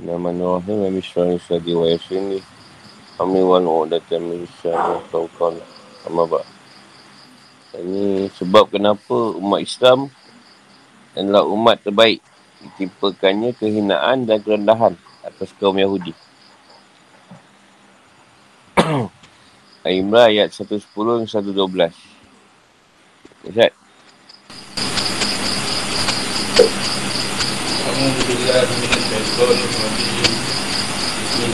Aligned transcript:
Bismillahirrahmanirrahim. 0.00 0.96
Bismillahirrahmanirrahim. 0.96 1.44
Sadi 1.44 1.76
wa 1.76 1.84
yasini. 1.84 2.40
Amin 3.20 3.44
wa 3.44 3.60
nu'udatan 3.60 4.20
min 4.24 4.48
syaitan 4.64 4.96
tawqan. 5.12 5.60
Amma 6.08 6.40
Ini 7.76 8.32
sebab 8.32 8.72
kenapa 8.72 9.36
umat 9.36 9.60
Islam 9.60 10.08
adalah 11.12 11.44
umat 11.44 11.84
terbaik. 11.84 12.24
Ditimpakannya 12.64 13.52
kehinaan 13.60 14.24
dan 14.24 14.40
kerendahan 14.40 14.96
atas 15.20 15.52
kaum 15.60 15.76
Yahudi. 15.76 16.16
Al-Imran 19.84 20.32
ayat 20.32 20.48
110 20.48 20.80
dan 20.96 21.28
112. 21.28 21.92
Ustaz. 23.52 23.79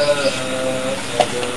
أذى 0.00 1.50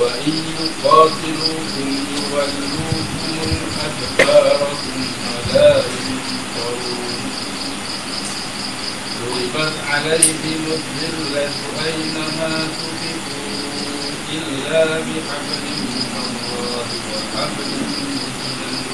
وإن 0.00 0.34
يقاتلوكم 0.60 1.88
يولوكم 2.32 3.36
الأدبار 3.42 4.58
ثم 4.84 5.54
لا 5.54 5.76
ينصرون 5.76 7.04
ضربت 9.20 9.72
عليهم 9.90 10.62
الذلة 10.66 11.50
أينما 11.86 12.68
تفقوا 12.78 13.44
إلا 14.32 14.84
بحبل 14.84 15.64
من 15.64 16.14
الله 16.16 16.86
وحبل 17.10 17.70
من 17.70 18.18
الناس 18.36 18.84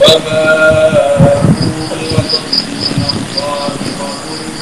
وباءوا 0.00 1.42
بغضب 1.90 2.46
من 2.68 3.02
الله 3.12 3.70
وضربت 4.00 4.57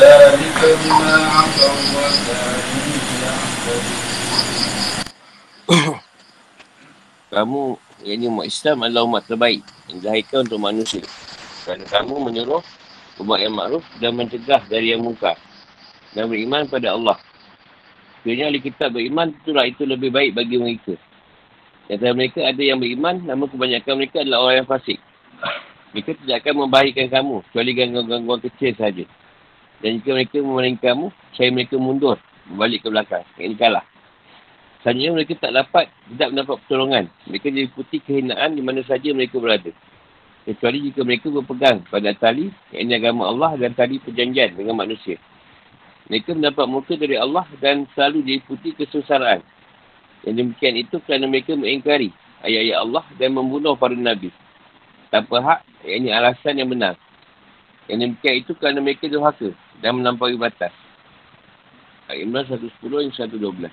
ذلك 0.00 0.60
بما 0.84 1.14
عصوا 1.26 1.82
وكانوا 1.94 2.96
يعتدون 3.22 4.02
Kamu, 7.32 7.80
yang 8.04 8.20
ini 8.20 8.28
umat 8.28 8.44
Islam 8.44 8.84
adalah 8.84 9.08
umat 9.08 9.24
terbaik 9.24 9.64
yang 9.88 10.04
dilahirkan 10.04 10.44
untuk 10.44 10.60
manusia. 10.60 11.00
Kerana 11.64 11.88
kamu 11.88 12.28
menyuruh 12.28 12.60
umat 13.24 13.40
yang 13.40 13.56
makruf 13.56 13.80
dan 13.96 14.12
mencegah 14.12 14.60
dari 14.68 14.92
yang 14.92 15.00
muka 15.00 15.32
dan 16.17 16.33
beriman 16.33 16.65
pada 16.65 16.97
Allah. 16.97 17.21
Sebenarnya 18.25 18.49
ahli 18.49 18.59
kitab 18.65 18.97
beriman, 18.97 19.37
itulah 19.37 19.69
itu 19.69 19.85
lebih 19.85 20.09
baik 20.09 20.33
bagi 20.33 20.57
mereka. 20.57 20.97
Antara 21.85 22.17
mereka 22.17 22.41
ada 22.41 22.57
yang 22.57 22.81
beriman, 22.81 23.21
namun 23.21 23.45
kebanyakan 23.53 23.93
mereka 24.01 24.25
adalah 24.25 24.49
orang 24.49 24.65
yang 24.65 24.67
fasik. 24.67 24.97
Mereka 25.93 26.17
tidak 26.25 26.41
akan 26.41 26.53
membahagikan 26.65 27.07
kamu, 27.13 27.45
kecuali 27.47 27.71
gangguan-gangguan 27.77 28.41
kecil 28.41 28.73
saja. 28.73 29.05
Dan 29.77 30.01
jika 30.01 30.09
mereka 30.17 30.37
memerangi 30.41 30.79
kamu, 30.81 31.05
saya 31.37 31.49
mereka 31.53 31.77
mundur, 31.77 32.17
balik 32.57 32.81
ke 32.81 32.89
belakang. 32.89 33.23
Yang 33.37 33.45
ini 33.45 33.55
kalah. 33.61 33.85
Selanjutnya 34.81 35.11
mereka 35.13 35.33
tak 35.37 35.53
dapat, 35.53 35.85
tidak 36.09 36.27
mendapat 36.33 36.55
pertolongan. 36.65 37.05
Mereka 37.29 37.47
diikuti 37.53 37.97
kehinaan 38.01 38.57
di 38.57 38.61
mana 38.65 38.81
saja 38.89 39.13
mereka 39.13 39.37
berada. 39.37 39.69
Kecuali 40.49 40.77
jika 40.81 41.05
mereka 41.05 41.29
berpegang 41.29 41.85
pada 41.87 42.09
tali, 42.17 42.49
yang 42.73 42.89
agama 42.89 43.29
Allah 43.29 43.53
dan 43.61 43.77
tali 43.77 44.01
perjanjian 44.01 44.57
dengan 44.57 44.81
manusia. 44.81 45.21
Mereka 46.07 46.35
mendapat 46.35 46.65
muka 46.67 46.93
dari 46.95 47.19
Allah 47.19 47.43
dan 47.59 47.83
selalu 47.91 48.23
diikuti 48.23 48.71
kesusaran. 48.75 49.43
Yang 50.23 50.35
demikian 50.43 50.75
itu 50.79 50.97
kerana 51.03 51.27
mereka 51.27 51.55
mengingkari 51.55 52.15
ayat-ayat 52.43 52.77
Allah 52.79 53.05
dan 53.19 53.35
membunuh 53.35 53.75
para 53.75 53.95
Nabi. 53.95 54.31
Tanpa 55.11 55.39
hak, 55.39 55.59
ini 55.87 56.11
alasan 56.11 56.59
yang 56.59 56.71
benar. 56.71 56.95
Yang 57.91 58.11
demikian 58.11 58.35
itu 58.43 58.51
kerana 58.55 58.79
mereka 58.79 59.07
durhaka 59.07 59.51
dan 59.83 59.99
melampaui 59.99 60.35
batas. 60.39 60.71
Imran 62.07 62.47
110 62.47 62.71
dan 62.79 63.11
112. 63.11 63.67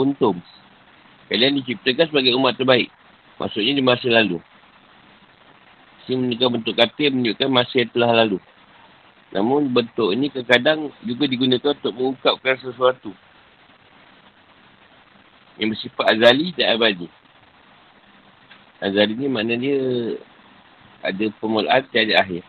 untung. 0.00 0.40
Kalian 1.28 1.60
diciptakan 1.62 2.10
sebagai 2.10 2.34
umat 2.34 2.58
terbaik. 2.58 2.90
Maksudnya 3.38 3.76
di 3.76 3.84
masa 3.84 4.08
lalu. 4.10 4.42
Sini 6.10 6.26
menunjukkan 6.26 6.50
bentuk 6.58 6.74
kata 6.74 6.98
yang 7.06 7.14
menunjukkan 7.22 7.48
masa 7.54 7.74
yang 7.78 7.90
telah 7.94 8.10
lalu. 8.10 8.42
Namun 9.30 9.70
bentuk 9.70 10.10
ini 10.10 10.26
kadang-kadang 10.26 10.90
juga 11.06 11.24
digunakan 11.30 11.70
untuk 11.70 11.94
mengungkapkan 11.94 12.58
sesuatu. 12.58 13.14
Yang 15.54 15.78
bersifat 15.78 16.18
azali 16.18 16.50
dan 16.58 16.74
abadi. 16.74 17.06
Azali 18.82 19.14
ni 19.14 19.30
makna 19.30 19.54
dia 19.54 19.78
ada 21.06 21.24
permulaan 21.38 21.86
dan 21.94 22.10
ada 22.10 22.14
akhir. 22.26 22.42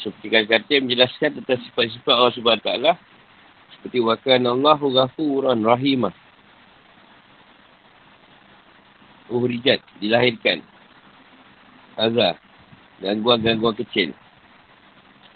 Seperti 0.00 0.26
kata-kata 0.32 0.70
yang 0.72 0.88
menjelaskan 0.88 1.30
tentang 1.36 1.60
sifat-sifat 1.68 2.14
Allah 2.16 2.32
SWT 2.32 2.70
seperti 3.76 4.00
wakan 4.00 4.56
Allahu 4.56 4.88
ghafuran 4.96 5.68
rahimah. 5.68 6.16
Uhrijat, 9.28 9.84
dilahirkan. 10.00 10.77
Azar. 11.98 12.38
Gangguan-gangguan 13.02 13.74
kecil. 13.74 14.14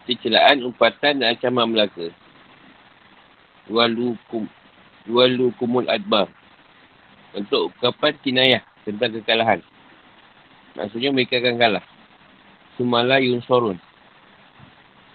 Seperti 0.03 0.31
celaan, 0.31 0.67
umpatan 0.67 1.23
dan 1.23 1.34
ancaman 1.34 1.75
belaka. 1.75 2.11
Walukum. 3.67 4.47
Walukumul 5.11 5.87
adbar. 5.91 6.31
Untuk 7.34 7.75
ungkapan 7.75 8.15
kinayah 8.23 8.62
tentang 8.87 9.15
kekalahan. 9.19 9.61
Maksudnya 10.78 11.11
mereka 11.11 11.39
akan 11.39 11.59
kalah. 11.59 11.84
Sumala 12.79 13.19
yunsorun. 13.23 13.79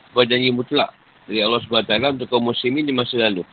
Sebuah 0.08 0.26
janji 0.30 0.52
mutlak 0.54 0.96
dari 1.28 1.44
Allah 1.44 1.60
SWT 1.68 1.94
untuk 2.16 2.28
kaum 2.32 2.48
muslimin 2.48 2.88
di 2.88 2.96
masa 2.96 3.20
lalu. 3.20 3.44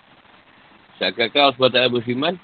Seakan-akan 1.03 1.41
Allah 1.50 1.56
SWT 1.59 1.94
berfirman, 1.99 2.34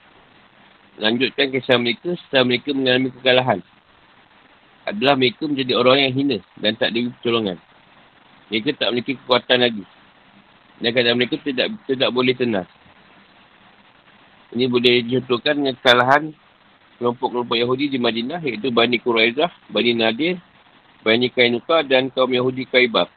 lanjutkan 0.99 1.55
kisah 1.55 1.79
mereka 1.79 2.19
setelah 2.27 2.45
mereka 2.51 2.75
mengalami 2.75 3.09
kekalahan. 3.15 3.61
Adalah 4.89 5.15
mereka 5.17 5.45
menjadi 5.45 5.77
orang 5.77 6.09
yang 6.09 6.13
hina 6.17 6.39
dan 6.57 6.73
tak 6.77 6.97
diberi 6.97 7.13
pertolongan. 7.21 7.59
Mereka 8.49 8.75
tak 8.81 8.89
memiliki 8.91 9.15
kekuatan 9.21 9.59
lagi. 9.61 9.85
Dan 10.81 10.91
kadang 10.97 11.17
mereka 11.21 11.37
tidak 11.45 11.69
tidak 11.85 12.11
boleh 12.11 12.33
tenang. 12.33 12.67
Ini 14.51 14.67
boleh 14.67 15.05
dicontohkan 15.07 15.55
dengan 15.63 15.79
kekalahan 15.79 16.35
kelompok-kelompok 16.99 17.57
Yahudi 17.57 17.89
di 17.93 17.99
Madinah 18.03 18.45
iaitu 18.45 18.69
Bani 18.75 18.99
Quraizah, 18.99 19.49
Bani 19.73 19.95
Nadir, 19.95 20.37
Bani 21.01 21.33
Kainuka 21.33 21.81
dan 21.87 22.13
kaum 22.13 22.29
Yahudi 22.29 22.67
Kaibah. 22.67 23.09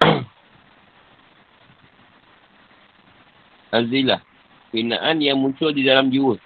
Azilah. 3.76 4.24
Kenaan 4.72 5.20
yang 5.20 5.36
muncul 5.36 5.68
di 5.68 5.84
dalam 5.84 6.08
jiwa. 6.08 6.40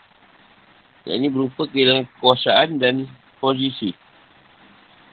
Yang 1.06 1.16
ini 1.22 1.28
berupa 1.30 1.62
kehilangan 1.70 2.10
kekuasaan 2.18 2.82
dan 2.82 3.06
posisi. 3.38 3.94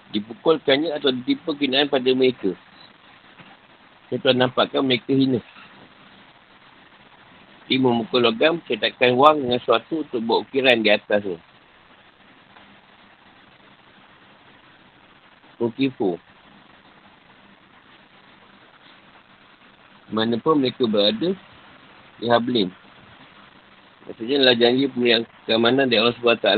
Dipukulkannya 0.09 0.89
atau 0.97 1.13
ditipu 1.13 1.53
kenaan 1.53 1.85
pada 1.85 2.09
mereka. 2.17 2.57
Saya 4.09 4.33
nampakkan 4.33 4.81
mereka 4.81 5.13
hina. 5.13 5.37
Dia 7.69 7.79
memukul 7.79 8.21
logam, 8.21 8.59
cetakkan 8.67 9.15
wang 9.15 9.39
dengan 9.39 9.57
sesuatu 9.61 10.03
untuk 10.03 10.21
buat 10.25 10.39
ukiran 10.45 10.83
di 10.83 10.89
atas 10.91 11.23
tu. 11.23 11.37
Ukifu. 15.63 16.19
Mana 20.11 20.37
pun 20.37 20.59
mereka 20.59 20.85
berada, 20.85 21.33
di 22.19 22.25
Hablin. 22.27 22.82
Maksudnya 24.03 24.35
adalah 24.43 24.55
janji 24.59 24.83
pemberian 24.91 25.23
keamanan 25.47 25.87
dari 25.87 25.99
Allah 26.03 26.15
SWT. 26.19 26.49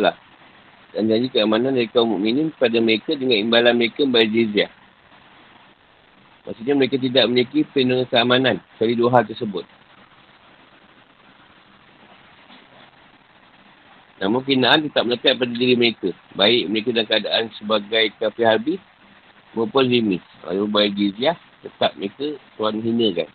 Dan 0.95 1.11
janji 1.11 1.27
keamanan 1.29 1.75
dari 1.75 1.91
kaum 1.91 2.17
mukminin 2.17 2.49
pada 2.55 2.79
mereka 2.81 3.13
dengan 3.13 3.37
imbalan 3.37 3.75
mereka 3.77 4.07
bayar 4.07 4.31
jizyah. 4.31 4.71
Maksudnya 6.45 6.73
mereka 6.77 6.95
tidak 7.01 7.25
memiliki 7.25 7.65
perlindungan 7.65 8.07
keamanan 8.09 8.55
dari 8.77 8.93
dua 8.93 9.09
hal 9.17 9.23
tersebut. 9.25 9.65
Namun 14.15 14.41
kinaan 14.47 14.87
tetap 14.87 15.03
melekat 15.03 15.35
pada 15.35 15.51
diri 15.51 15.75
mereka. 15.75 16.09
Baik 16.33 16.71
mereka 16.71 16.89
dalam 16.95 17.09
keadaan 17.09 17.43
sebagai 17.59 18.05
kafir 18.15 18.47
habis 18.47 18.79
maupun 19.51 19.85
zimi. 19.91 20.17
Kalau 20.41 20.65
bayar 20.71 20.95
jizyah, 20.95 21.37
tetap 21.61 21.91
mereka 21.99 22.39
tuan 22.55 22.79
hinakan. 22.79 23.27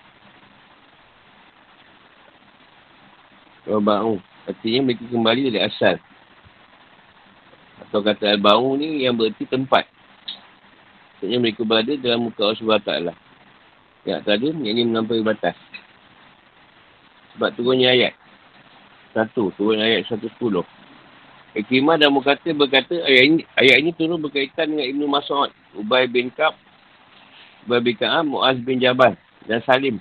Al-Ba'u. 3.71 4.19
Artinya 4.51 4.91
mereka 4.91 5.05
kembali 5.07 5.41
dari 5.51 5.61
asal. 5.63 5.97
Atau 7.87 8.03
kata 8.03 8.35
Al-Ba'u 8.35 8.75
ni 8.77 9.07
yang 9.07 9.15
berarti 9.15 9.47
tempat. 9.47 9.87
Maksudnya 11.21 11.39
mereka 11.39 11.63
berada 11.69 11.93
dalam 12.01 12.33
muka 12.33 12.41
Allah 12.49 12.59
SWT. 12.59 12.91
Yang 14.09 14.21
tak 14.25 14.35
ada, 14.41 14.49
yang 14.49 14.73
ini 14.73 14.83
menampil 14.89 15.21
batas. 15.21 15.53
Sebab 17.37 17.53
turunnya 17.55 17.93
ayat. 17.93 18.17
Satu, 19.13 19.53
turun 19.59 19.83
ayat 19.83 20.09
110. 20.09 20.33
Ikrimah 21.51 21.99
dan 21.99 22.15
Mukata 22.15 22.47
berkata, 22.55 22.95
ayat 23.05 23.25
ini, 23.27 23.43
ayat 23.59 23.77
ini 23.83 23.91
turun 23.93 24.23
berkaitan 24.23 24.71
dengan 24.71 24.87
Ibn 24.87 25.03
Mas'ud, 25.11 25.51
Ubay 25.75 26.07
bin 26.07 26.31
Kab, 26.31 26.55
Ubay 27.67 27.83
bin 27.83 27.99
Ka'am, 27.99 28.33
Mu'az 28.33 28.57
bin 28.63 28.79
Jabal 28.79 29.19
dan 29.51 29.59
Salim. 29.67 29.99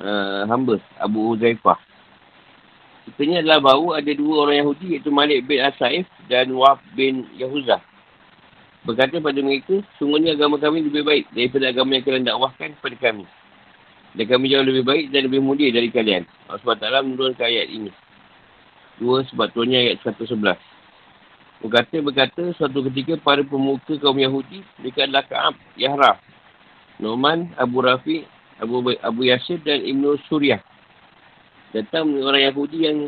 Uh, 0.00 0.48
hamba, 0.48 0.80
Abu 0.98 1.36
Uzaifah. 1.36 1.76
Kitanya 3.04 3.44
adalah 3.44 3.60
bahawa 3.60 4.00
ada 4.00 4.12
dua 4.16 4.48
orang 4.48 4.64
Yahudi 4.64 4.96
iaitu 4.96 5.12
Malik 5.12 5.44
bin 5.44 5.60
Asaif 5.60 6.08
dan 6.32 6.48
Wahab 6.56 6.80
bin 6.96 7.28
Yahuzah. 7.36 7.84
Berkata 8.84 9.20
pada 9.20 9.40
mereka, 9.44 9.80
sungguhnya 10.00 10.32
agama 10.32 10.56
kami 10.56 10.84
lebih 10.84 11.04
baik 11.04 11.24
daripada 11.32 11.68
agama 11.72 11.96
yang 11.96 12.04
kalian 12.04 12.24
dakwahkan 12.24 12.68
kepada 12.80 12.96
kami. 13.00 13.24
Dan 14.16 14.24
kami 14.28 14.44
jauh 14.52 14.64
lebih 14.64 14.84
baik 14.84 15.12
dan 15.12 15.28
lebih 15.28 15.40
mulia 15.44 15.68
dari 15.72 15.88
kalian. 15.92 16.24
Allah 16.48 16.60
SWT 16.60 17.08
menurunkan 17.08 17.44
ayat 17.44 17.68
ini. 17.68 17.92
Dua 19.00 19.24
sebab 19.28 19.52
tuannya 19.52 19.78
ayat 19.88 19.96
111. 20.04 20.56
Berkata, 21.64 21.96
berkata, 22.00 22.42
suatu 22.56 22.84
ketika 22.92 23.16
para 23.20 23.40
pemuka 23.40 23.96
kaum 24.00 24.20
Yahudi, 24.20 24.60
mereka 24.80 25.08
adalah 25.08 25.24
Ka'ab, 25.24 25.54
Yahra, 25.80 26.20
Noman, 27.00 27.52
Abu 27.56 27.80
Rafi, 27.80 28.28
Abu, 28.60 28.84
Abu 29.00 29.20
Yasir 29.28 29.60
dan 29.64 29.80
Ibn 29.80 30.14
Suryah 30.28 30.60
datang 31.74 32.06
orang 32.22 32.46
Yahudi 32.46 32.86
yang 32.86 32.98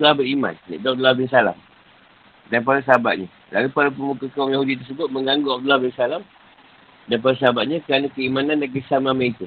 telah 0.00 0.16
beriman. 0.16 0.56
Iaitu 0.72 0.88
Abdullah 0.88 1.12
bin 1.12 1.28
Salam. 1.28 1.56
Para 2.48 2.80
sahabatnya. 2.80 3.28
Lalu 3.52 3.68
para 3.70 3.92
pemuka 3.92 4.26
kaum 4.32 4.48
Yahudi 4.48 4.80
tersebut 4.80 5.12
mengganggu 5.12 5.60
Abdullah 5.60 5.78
bin 5.78 5.92
Salam 5.92 6.24
para 7.06 7.36
sahabatnya 7.38 7.84
kerana 7.84 8.08
keimanan 8.10 8.58
dan 8.64 8.72
kesamaan 8.72 9.14
mereka. 9.14 9.46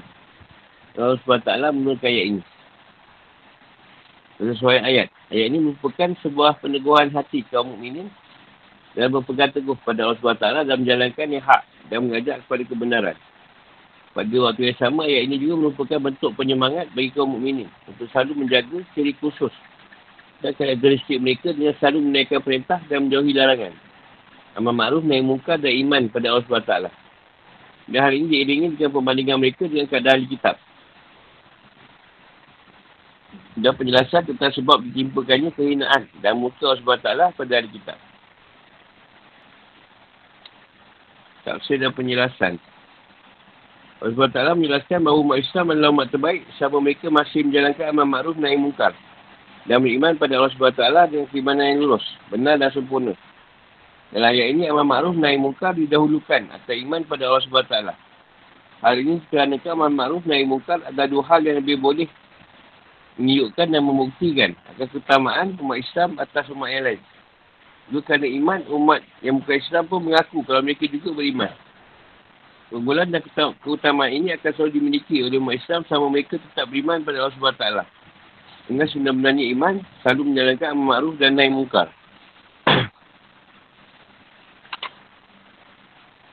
Allah 0.95 1.19
SWT 1.23 1.49
menurut 1.75 1.99
ayat 2.03 2.25
ini. 2.37 2.43
Sesuai 4.39 4.79
ayat. 4.83 5.07
Ayat 5.27 5.45
ini 5.51 5.57
merupakan 5.59 6.15
sebuah 6.23 6.63
peneguhan 6.63 7.11
hati 7.11 7.43
kaum 7.51 7.75
mukminin 7.75 8.07
dalam 8.95 9.19
berpegang 9.19 9.51
teguh 9.51 9.75
pada 9.83 10.07
Allah 10.07 10.19
SWT 10.19 10.43
dalam 10.63 10.79
menjalankan 10.83 11.27
yang 11.27 11.43
hak 11.43 11.61
dan 11.91 11.97
mengajak 12.07 12.35
kepada 12.45 12.63
kebenaran. 12.67 13.17
Pada 14.19 14.35
waktu 14.51 14.67
yang 14.67 14.75
sama, 14.83 15.07
ayat 15.07 15.31
ini 15.31 15.39
juga 15.39 15.55
merupakan 15.55 16.11
bentuk 16.11 16.35
penyemangat 16.35 16.91
bagi 16.91 17.07
kaum 17.15 17.39
mukminin 17.39 17.71
untuk 17.87 18.03
selalu 18.11 18.43
menjaga 18.43 18.83
ciri 18.91 19.15
khusus 19.15 19.55
dan 20.43 20.51
karakteristik 20.59 21.23
mereka 21.23 21.55
dengan 21.55 21.71
selalu 21.79 22.03
menaikkan 22.03 22.43
perintah 22.43 22.83
dan 22.91 23.07
menjauhi 23.07 23.31
larangan. 23.31 23.71
Amal 24.59 24.75
ma'ruf, 24.75 25.07
naik 25.07 25.23
muka 25.23 25.55
dan 25.55 25.71
iman 25.71 26.11
pada 26.11 26.35
Allah 26.35 26.43
SWT. 26.43 26.91
Dan 27.87 27.99
hari 28.03 28.19
ini 28.19 28.27
diiringi 28.27 28.75
dengan 28.75 28.91
pembandingan 28.91 29.39
mereka 29.39 29.63
dengan 29.71 29.87
keadaan 29.87 30.19
ahli 30.19 30.27
kitab. 30.27 30.55
Dan 33.55 33.71
penjelasan 33.71 34.27
tentang 34.35 34.51
sebab 34.51 34.83
ditimpakannya 34.83 35.55
kehinaan 35.55 36.11
dan 36.19 36.35
muka 36.35 36.75
Allah 36.75 36.83
SWT 36.83 37.39
pada 37.39 37.53
ahli 37.55 37.71
kitab. 37.71 37.95
Tafsir 41.47 41.79
dan 41.79 41.95
penjelasan. 41.95 42.59
Allah 43.99 44.31
Ta'ala 44.31 44.55
menjelaskan 44.55 45.03
bahawa 45.03 45.19
umat 45.27 45.37
Islam 45.43 45.75
adalah 45.75 45.91
umat 45.91 46.07
terbaik 46.07 46.47
siapa 46.55 46.79
mereka 46.79 47.11
masih 47.11 47.43
menjalankan 47.43 47.91
amal 47.91 48.07
ma'ruf 48.07 48.39
naik 48.39 48.55
mungkar 48.55 48.95
dan 49.67 49.83
beriman 49.83 50.15
pada 50.15 50.39
Allah 50.39 50.55
SWT 50.55 51.11
dengan 51.11 51.27
keimanan 51.27 51.67
yang 51.67 51.79
lurus, 51.83 52.05
benar 52.31 52.55
dan 52.55 52.71
sempurna. 52.71 53.11
Dalam 54.15 54.31
ayat 54.31 54.55
ini, 54.55 54.71
amal 54.71 54.87
ma'ruf 54.87 55.19
naik 55.19 55.43
mungkar 55.43 55.75
didahulukan 55.75 56.47
atau 56.47 56.73
iman 56.79 57.03
pada 57.03 57.27
Allah 57.27 57.43
SWT. 57.43 57.75
Hal 58.79 58.95
ini 58.95 59.19
kerana 59.27 59.59
amal 59.67 59.91
ma'ruf 59.91 60.23
naik 60.23 60.47
mungkar 60.47 60.79
ada 60.79 61.03
dua 61.03 61.23
hal 61.27 61.43
yang 61.43 61.59
lebih 61.59 61.83
boleh 61.83 62.07
menunjukkan 63.19 63.67
dan 63.67 63.83
membuktikan 63.83 64.51
akan 64.71 64.87
keutamaan 64.95 65.47
umat 65.59 65.77
Islam 65.83 66.15
atas 66.23 66.47
umat 66.55 66.71
yang 66.71 66.87
lain. 66.87 67.01
Dua 67.91 67.99
kerana 67.99 68.31
iman, 68.31 68.63
umat 68.79 69.03
yang 69.19 69.43
bukan 69.43 69.59
Islam 69.59 69.83
pun 69.91 70.07
mengaku 70.07 70.39
kalau 70.47 70.63
mereka 70.63 70.87
juga 70.87 71.11
beriman. 71.11 71.51
Keunggulan 72.69 73.09
dan 73.09 73.25
keutamaan 73.65 74.13
ini 74.13 74.29
akan 74.37 74.53
selalu 74.53 74.77
dimiliki 74.77 75.25
oleh 75.25 75.41
umat 75.41 75.57
Islam 75.57 75.81
sama 75.89 76.05
mereka 76.05 76.37
tetap 76.37 76.69
beriman 76.69 77.01
pada 77.01 77.25
Allah 77.25 77.33
SWT. 77.33 77.65
Dengan 78.69 78.85
sebenarnya 78.85 79.49
iman, 79.57 79.81
selalu 80.05 80.29
menjalankan 80.29 80.77
amal 80.77 80.85
ma'ruf 80.93 81.17
dan 81.17 81.33
naik 81.33 81.49
mungkar. 81.49 81.89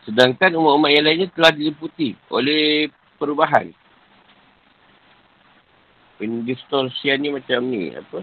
Sedangkan 0.04 0.60
umat-umat 0.60 0.92
yang 0.92 1.08
lainnya 1.08 1.32
telah 1.32 1.56
diliputi 1.56 2.12
oleh 2.28 2.92
perubahan. 3.16 3.72
Pendistorsian 6.20 7.16
ni 7.24 7.32
macam 7.32 7.64
ni, 7.64 7.96
apa? 7.96 8.20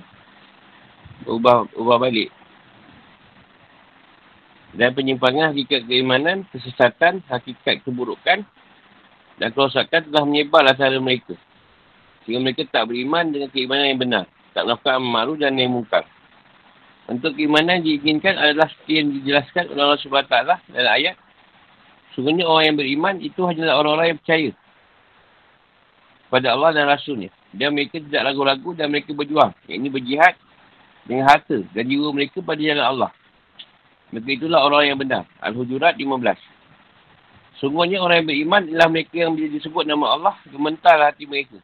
Ubah, 1.26 1.66
ubah 1.74 1.98
balik. 1.98 2.30
Dan 4.74 4.90
penyimpangan 4.98 5.54
hakikat 5.54 5.86
keimanan, 5.86 6.50
kesesatan, 6.50 7.22
hakikat 7.30 7.86
keburukan 7.86 8.42
dan 9.38 9.50
kerosakan 9.54 10.10
telah 10.10 10.26
menyebar 10.26 10.66
antara 10.66 10.98
mereka. 10.98 11.38
Sehingga 12.26 12.42
mereka 12.42 12.66
tak 12.70 12.90
beriman 12.90 13.30
dengan 13.30 13.50
keimanan 13.54 13.86
yang 13.94 14.02
benar. 14.02 14.26
Tak 14.58 14.66
melakukan 14.66 15.02
maru 15.02 15.34
dan 15.38 15.54
yang 15.58 15.78
mungkar. 15.78 16.06
Untuk 17.06 17.36
keimanan 17.36 17.84
diinginkan 17.84 18.34
adalah 18.40 18.72
seperti 18.72 18.94
yang 18.98 19.08
dijelaskan 19.12 19.64
oleh 19.76 19.82
Allah 19.84 20.00
SWT 20.00 20.34
dalam 20.74 20.94
ayat. 20.94 21.16
Sungguhnya 22.16 22.46
orang 22.46 22.74
yang 22.74 22.78
beriman 22.78 23.16
itu 23.20 23.42
hanyalah 23.44 23.76
orang-orang 23.82 24.08
yang 24.14 24.20
percaya 24.22 24.52
pada 26.34 26.48
Allah 26.58 26.70
dan 26.74 26.86
Rasulnya. 26.90 27.30
Dan 27.54 27.78
mereka 27.78 28.02
tidak 28.02 28.26
ragu-ragu 28.26 28.74
dan 28.74 28.90
mereka 28.90 29.14
berjuang. 29.14 29.54
Yang 29.70 29.78
ini 29.78 29.90
berjihad 29.94 30.34
dengan 31.06 31.30
harta 31.30 31.62
dan 31.62 31.84
jiwa 31.86 32.10
mereka 32.10 32.42
pada 32.42 32.58
jalan 32.58 32.86
Allah. 32.86 33.12
Maka 34.14 34.30
itulah 34.30 34.62
orang 34.62 34.94
yang 34.94 35.00
benar. 35.02 35.26
Al-Hujurat 35.42 35.98
15. 35.98 36.38
Sungguhnya 37.58 37.98
orang 37.98 38.22
yang 38.22 38.30
beriman 38.30 38.64
ialah 38.70 38.90
mereka 38.94 39.26
yang 39.26 39.34
bila 39.34 39.50
disebut 39.50 39.90
nama 39.90 40.06
Allah, 40.14 40.36
gementarlah 40.46 41.10
hati 41.10 41.26
mereka. 41.26 41.58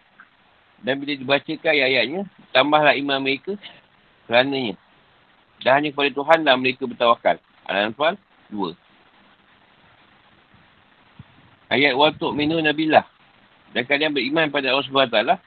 Dan 0.82 0.98
bila 0.98 1.14
dibacakan 1.14 1.70
ayat-ayatnya, 1.70 2.22
tambahlah 2.50 2.98
iman 2.98 3.22
mereka 3.22 3.54
kerananya. 4.26 4.74
Dan 5.62 5.72
hanya 5.78 5.90
kepada 5.94 6.10
Tuhan 6.10 6.40
lah 6.42 6.56
mereka 6.58 6.90
bertawakal. 6.90 7.38
Al-Anfal 7.70 8.18
2. 8.50 8.74
Ayat 11.70 11.94
Watuk 11.94 12.34
Minu 12.34 12.58
Nabilah. 12.58 13.06
Dan 13.78 13.86
kalian 13.86 14.16
beriman 14.16 14.50
pada 14.50 14.74
Allah 14.74 14.88
SWT 14.90 15.38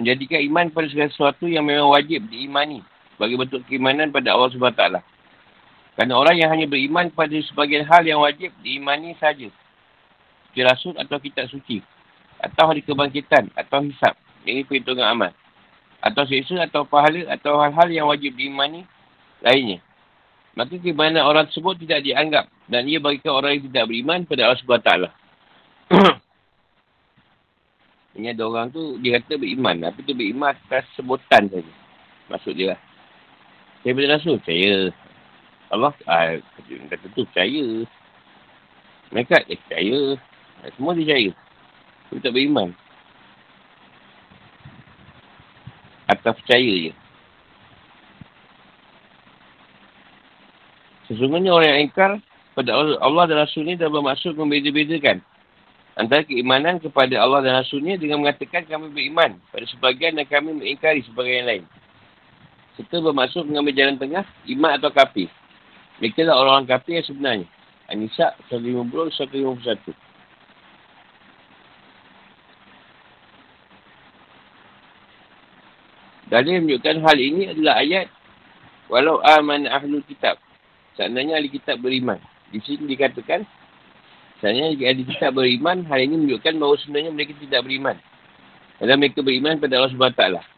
menjadikan 0.00 0.40
iman 0.48 0.72
pada 0.72 0.88
segala 0.88 1.12
sesuatu 1.12 1.44
yang 1.44 1.68
memang 1.68 1.92
wajib 1.92 2.24
diimani 2.32 2.80
sebagai 3.14 3.36
bentuk 3.36 3.60
keimanan 3.68 4.08
pada 4.08 4.32
Allah 4.32 4.48
SWT. 4.50 5.13
Kerana 5.94 6.18
orang 6.18 6.34
yang 6.34 6.50
hanya 6.50 6.66
beriman 6.66 7.06
kepada 7.10 7.38
sebagian 7.46 7.86
hal 7.86 8.02
yang 8.02 8.18
wajib 8.18 8.50
diimani 8.66 9.14
saja. 9.22 9.46
Seperti 10.50 10.60
rasul 10.66 10.94
atau 10.98 11.18
kitab 11.22 11.46
suci. 11.46 11.78
Atau 12.42 12.66
hari 12.66 12.82
kebangkitan 12.82 13.54
atau 13.54 13.82
hisap. 13.86 14.18
Ini 14.42 14.66
perhitungan 14.66 15.06
amal. 15.06 15.30
Atau 16.02 16.26
seksa 16.26 16.66
atau 16.66 16.84
pahala 16.84 17.30
atau 17.30 17.62
hal-hal 17.62 17.88
yang 17.88 18.06
wajib 18.10 18.34
diimani 18.34 18.82
lainnya. 19.40 19.78
Maka 20.54 20.78
keimanan 20.78 21.26
orang 21.26 21.46
tersebut 21.50 21.78
tidak 21.82 22.02
dianggap. 22.02 22.46
Dan 22.66 22.86
ia 22.90 22.98
bagikan 23.02 23.38
orang 23.38 23.58
yang 23.58 23.64
tidak 23.70 23.84
beriman 23.90 24.26
pada 24.26 24.50
Allah 24.50 24.60
SWT. 24.62 24.90
Ini 28.14 28.30
ada 28.30 28.46
orang 28.46 28.70
tu, 28.70 28.94
dia 29.02 29.18
kata 29.18 29.34
beriman. 29.42 29.90
Tapi 29.90 30.06
tu 30.06 30.14
beriman 30.14 30.54
atas 30.54 30.86
sebutan 30.94 31.50
saja. 31.50 31.72
Maksud 32.30 32.54
dia 32.54 32.74
lah. 32.74 32.80
Saya 33.82 33.92
betul 33.92 34.10
rasul? 34.10 34.36
Saya. 34.46 34.94
Allah 35.74 35.92
ah, 36.06 36.38
kata 36.88 37.06
tu 37.12 37.26
percaya. 37.26 37.66
Mereka 39.10 39.44
eh, 39.50 39.58
percaya. 39.58 39.98
Ah, 40.62 40.70
semua 40.78 40.94
dia 40.94 41.04
percaya. 41.04 41.30
Tapi 42.08 42.20
tak 42.22 42.32
beriman. 42.32 42.68
Atau 46.06 46.32
percaya 46.36 46.72
je. 46.88 46.92
Sesungguhnya 51.10 51.52
orang 51.52 51.68
yang 51.74 51.82
ingkar 51.90 52.10
pada 52.56 52.70
Allah 53.02 53.24
dan 53.28 53.36
Rasul 53.44 53.66
ni 53.68 53.76
dah 53.76 53.90
bermaksud 53.90 54.38
membeza-bezakan 54.38 55.20
antara 55.94 56.26
keimanan 56.26 56.82
kepada 56.82 57.18
Allah 57.22 57.42
dan 57.42 57.62
Rasulnya 57.62 57.98
dengan 57.98 58.22
mengatakan 58.22 58.66
kami 58.66 58.90
beriman 58.90 59.38
pada 59.50 59.66
sebagian 59.70 60.18
dan 60.18 60.26
kami 60.26 60.54
mengingkari 60.58 61.02
sebagian 61.06 61.46
lain. 61.46 61.64
Serta 62.74 62.98
bermaksud 62.98 63.46
mengambil 63.46 63.74
jalan 63.78 63.96
tengah, 63.98 64.26
iman 64.50 64.70
atau 64.74 64.90
kafir. 64.90 65.30
Mereka 66.02 66.26
lah 66.26 66.34
orang-orang 66.38 66.66
kafir 66.70 66.98
yang 66.98 67.06
sebenarnya. 67.06 67.46
An-Nisa 67.90 68.34
150-151. 68.50 69.94
Dalil 76.32 76.64
menunjukkan 76.64 76.96
hal 77.04 77.18
ini 77.20 77.52
adalah 77.52 77.78
ayat 77.78 78.08
Walau 78.88 79.20
aman 79.24 79.64
ahlu 79.64 80.04
kitab. 80.04 80.36
Seandainya 80.94 81.40
ahli 81.40 81.48
kitab 81.48 81.80
beriman. 81.80 82.20
Di 82.52 82.60
sini 82.60 82.84
dikatakan, 82.84 83.42
seandainya 84.38 84.76
ahli 84.76 85.02
kitab 85.08 85.34
beriman, 85.40 85.88
hal 85.88 85.98
ini 86.04 86.14
menunjukkan 86.20 86.54
bahawa 86.60 86.76
sebenarnya 86.78 87.10
mereka 87.10 87.32
tidak 87.40 87.64
beriman. 87.64 87.96
Kerana 88.78 88.94
mereka 89.00 89.24
beriman 89.24 89.56
pada 89.56 89.80
Allah 89.80 89.92
SWT. 89.94 90.53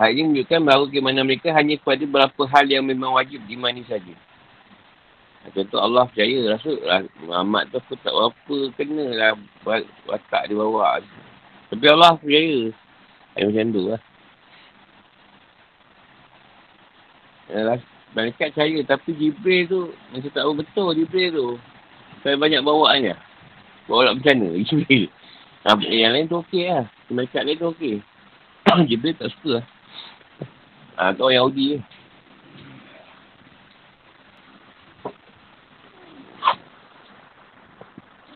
Hal 0.00 0.16
ini 0.16 0.24
menunjukkan 0.24 0.60
bahawa 0.64 0.84
keimanan 0.88 1.28
mereka 1.28 1.52
hanya 1.52 1.76
kepada 1.76 2.02
beberapa 2.08 2.42
hal 2.48 2.64
yang 2.64 2.84
memang 2.88 3.12
wajib 3.12 3.44
dimani 3.44 3.84
saja. 3.84 4.14
Contoh 5.52 5.82
Allah 5.82 6.06
percaya 6.06 6.54
Rasul 6.54 6.78
Muhammad 7.26 7.66
tu 7.74 7.82
aku 7.82 7.98
tak 7.98 8.14
apa 8.14 8.56
kena 8.78 9.04
lah 9.10 9.30
watak 10.06 10.46
dia 10.46 10.54
bawa. 10.54 11.02
Tapi 11.68 11.84
Allah 11.90 12.14
percaya. 12.14 12.70
Ayah 13.34 13.46
macam 13.50 13.66
tu 13.74 13.82
lah. 13.90 14.00
Malaikat 18.12 18.54
percaya 18.54 18.78
tapi 18.86 19.10
Jibril 19.18 19.62
tu 19.68 19.80
macam 20.14 20.30
tak 20.30 20.42
tahu 20.46 20.54
betul 20.56 20.88
Jibril 20.94 21.28
tu. 21.34 21.48
Saya 22.22 22.38
banyak 22.38 22.62
bawa 22.62 22.94
aja. 22.94 23.18
Bawa 23.90 24.08
nak 24.08 24.22
macam 24.22 24.34
mana 24.40 24.56
Jibril. 24.68 25.10
Ha, 25.66 25.74
yang 25.84 26.12
lain 26.14 26.30
tu 26.30 26.38
okey 26.38 26.70
lah. 26.70 26.86
Malaikat 27.10 27.42
lain 27.44 27.58
tu 27.58 27.68
okey. 27.74 27.94
Jibril 28.88 29.18
tak 29.18 29.34
suka 29.36 29.58
lah. 29.58 29.64
Ha, 31.00 31.16
orang 31.16 31.36
Yahudi 31.40 31.64
je. 31.72 31.78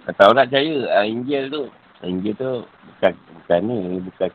Kata 0.07 0.31
nak 0.31 0.49
percaya, 0.49 1.03
uh, 1.03 1.05
Injil 1.05 1.51
tu. 1.51 1.63
Injil 2.07 2.35
tu 2.39 2.63
bukan, 2.65 3.13
bukan 3.43 3.61
ni, 3.67 3.99
bukan 4.07 4.31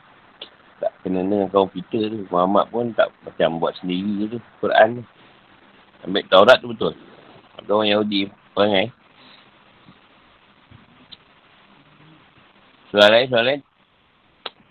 tak 0.83 0.91
kena 1.05 1.23
dengan 1.23 1.47
kaum 1.47 1.71
kita 1.71 2.11
tu. 2.11 2.27
Muhammad 2.27 2.67
pun 2.69 2.91
tak 2.91 3.07
macam 3.23 3.57
buat 3.57 3.73
sendiri 3.79 4.35
tu, 4.35 4.37
Quran 4.59 4.99
tu. 4.99 5.03
Ambil 6.03 6.27
Taurat 6.27 6.57
tu 6.59 6.69
betul. 6.69 6.93
Ada 7.57 7.71
orang 7.71 7.89
Yahudi, 7.89 8.21
lain. 8.57 8.89
Surah 12.91 13.07
lain, 13.07 13.25
surah 13.31 13.45
lain. 13.47 13.61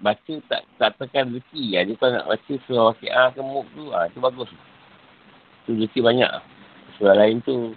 Baca 0.00 0.34
tak 0.48 0.64
tak 0.80 0.96
tekan 0.96 1.36
rezeki. 1.36 1.76
Ya. 1.76 1.84
Dia 1.84 1.94
kalau 2.00 2.16
nak 2.16 2.28
baca 2.32 2.52
surah 2.64 2.84
waki'ah 2.92 3.28
ke 3.36 3.40
muk 3.44 3.68
tu, 3.76 3.92
ha, 3.92 4.08
tu 4.08 4.18
bagus. 4.20 4.48
Tu 5.68 5.76
rezeki 5.76 6.00
banyak. 6.00 6.32
Surah 6.96 7.16
lain 7.20 7.44
tu, 7.44 7.76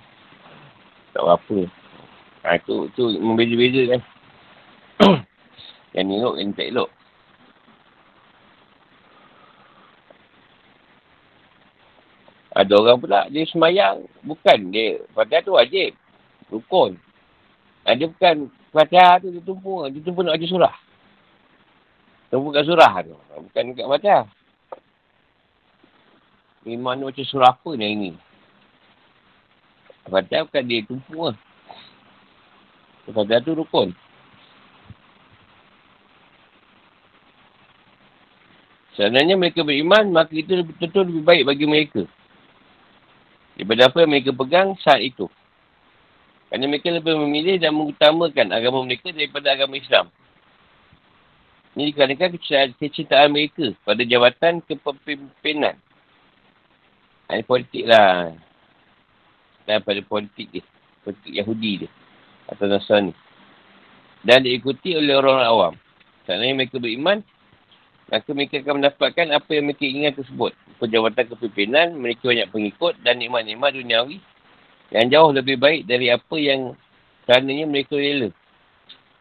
tak 1.12 1.24
apa. 1.24 1.60
Ha, 2.48 2.60
tu, 2.64 2.88
tu 2.96 3.12
membeza-beza 3.20 3.96
kan. 3.96 4.02
yang 5.96 6.08
elok, 6.12 6.36
yang 6.40 6.56
tak 6.56 6.72
elok. 6.72 6.90
Ada 12.54 12.74
orang 12.78 12.98
pula 13.02 13.26
dia 13.34 13.44
semayang. 13.50 14.06
Bukan 14.22 14.70
dia. 14.70 15.02
Fatihah 15.18 15.42
tu 15.42 15.58
wajib. 15.58 15.98
Rukun. 16.54 16.96
Ha, 17.84 17.98
dia 17.98 18.06
bukan 18.06 18.48
Fatihah 18.70 19.18
tu 19.20 19.34
dia 19.34 19.42
tumpu. 19.42 19.84
Dia 19.90 20.00
tumpu 20.06 20.22
nak 20.22 20.38
baca 20.38 20.48
surah. 20.48 20.76
Tumpu 22.34 22.50
kat 22.50 22.66
surah 22.66 23.06
tu. 23.06 23.14
Bukan 23.14 23.78
kat 23.78 23.86
Fatihah. 23.86 24.26
Ni 26.66 26.82
mana 26.82 27.06
baca 27.06 27.22
surah 27.22 27.54
apa 27.54 27.78
ni 27.78 27.86
ini? 27.94 28.12
Fatihah 30.10 30.50
bukan 30.50 30.64
dia 30.66 30.82
tumpu 30.82 31.30
lah. 31.30 31.38
Fatihah 33.06 33.38
tu 33.38 33.54
rukun. 33.54 33.94
Sebenarnya 38.98 39.38
mereka 39.38 39.62
beriman, 39.62 40.10
maka 40.10 40.34
itu 40.34 40.66
tentu 40.82 41.06
lebih 41.06 41.22
baik 41.22 41.44
bagi 41.46 41.66
mereka. 41.70 42.02
Daripada 43.54 43.94
apa 43.94 43.98
yang 44.02 44.10
mereka 44.10 44.34
pegang 44.34 44.74
saat 44.82 45.06
itu. 45.06 45.30
Kerana 46.50 46.66
mereka 46.66 46.90
lebih 46.90 47.14
memilih 47.14 47.62
dan 47.62 47.78
mengutamakan 47.78 48.50
agama 48.50 48.82
mereka 48.82 49.14
daripada 49.14 49.54
agama 49.54 49.78
Islam. 49.78 50.10
Ini 51.74 51.90
dikarenakan 51.90 52.38
kecintaan 52.78 53.34
mereka 53.34 53.74
pada 53.82 54.06
jawatan 54.06 54.62
kepemimpinan. 54.66 55.74
Ini 57.34 57.44
politik 57.50 57.90
lah. 57.90 58.30
Dan 59.66 59.82
pada 59.82 60.02
politik 60.06 60.54
dia. 60.54 60.64
Politik 61.02 61.34
Yahudi 61.34 61.72
dia. 61.86 61.92
Atau 62.46 62.70
Nasrani. 62.70 63.16
Dan 64.22 64.46
diikuti 64.46 64.94
oleh 64.94 65.18
orang-orang 65.18 65.50
awam. 65.50 65.74
Seandainya 66.30 66.56
mereka 66.56 66.78
beriman, 66.78 67.20
maka 68.08 68.30
mereka 68.32 68.62
akan 68.62 68.80
mendapatkan 68.80 69.28
apa 69.34 69.50
yang 69.52 69.66
mereka 69.68 69.86
ingat 69.90 70.14
tersebut 70.22 70.54
perjawatan 70.78 71.26
kepimpinan, 71.32 71.88
mereka 71.96 72.28
banyak 72.28 72.52
pengikut 72.52 72.94
dan 73.02 73.18
nikmat-nikmat 73.18 73.72
duniawi 73.72 74.20
yang 74.92 75.08
jauh 75.10 75.32
lebih 75.32 75.58
baik 75.58 75.88
dari 75.88 76.12
apa 76.12 76.36
yang 76.36 76.76
karenanya 77.26 77.66
mereka 77.66 77.96
rela. 77.96 78.30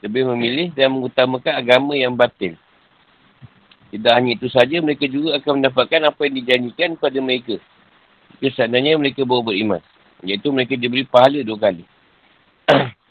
Lebih 0.03 0.27
memilih 0.35 0.75
dan 0.75 0.91
mengutamakan 0.93 1.55
agama 1.55 1.95
yang 1.95 2.13
batil. 2.13 2.59
Tidak 3.93 4.13
hanya 4.13 4.35
itu 4.35 4.49
saja, 4.51 4.81
mereka 4.83 5.07
juga 5.07 5.39
akan 5.39 5.63
mendapatkan 5.63 6.01
apa 6.11 6.21
yang 6.27 6.35
dijanjikan 6.43 6.97
kepada 6.99 7.19
mereka. 7.23 7.57
Kesananya 8.43 8.99
mereka 8.99 9.23
baru 9.23 9.47
beriman. 9.47 9.81
Iaitu 10.27 10.51
mereka 10.51 10.75
diberi 10.75 11.07
pahala 11.07 11.45
dua 11.47 11.59
kali. 11.61 11.85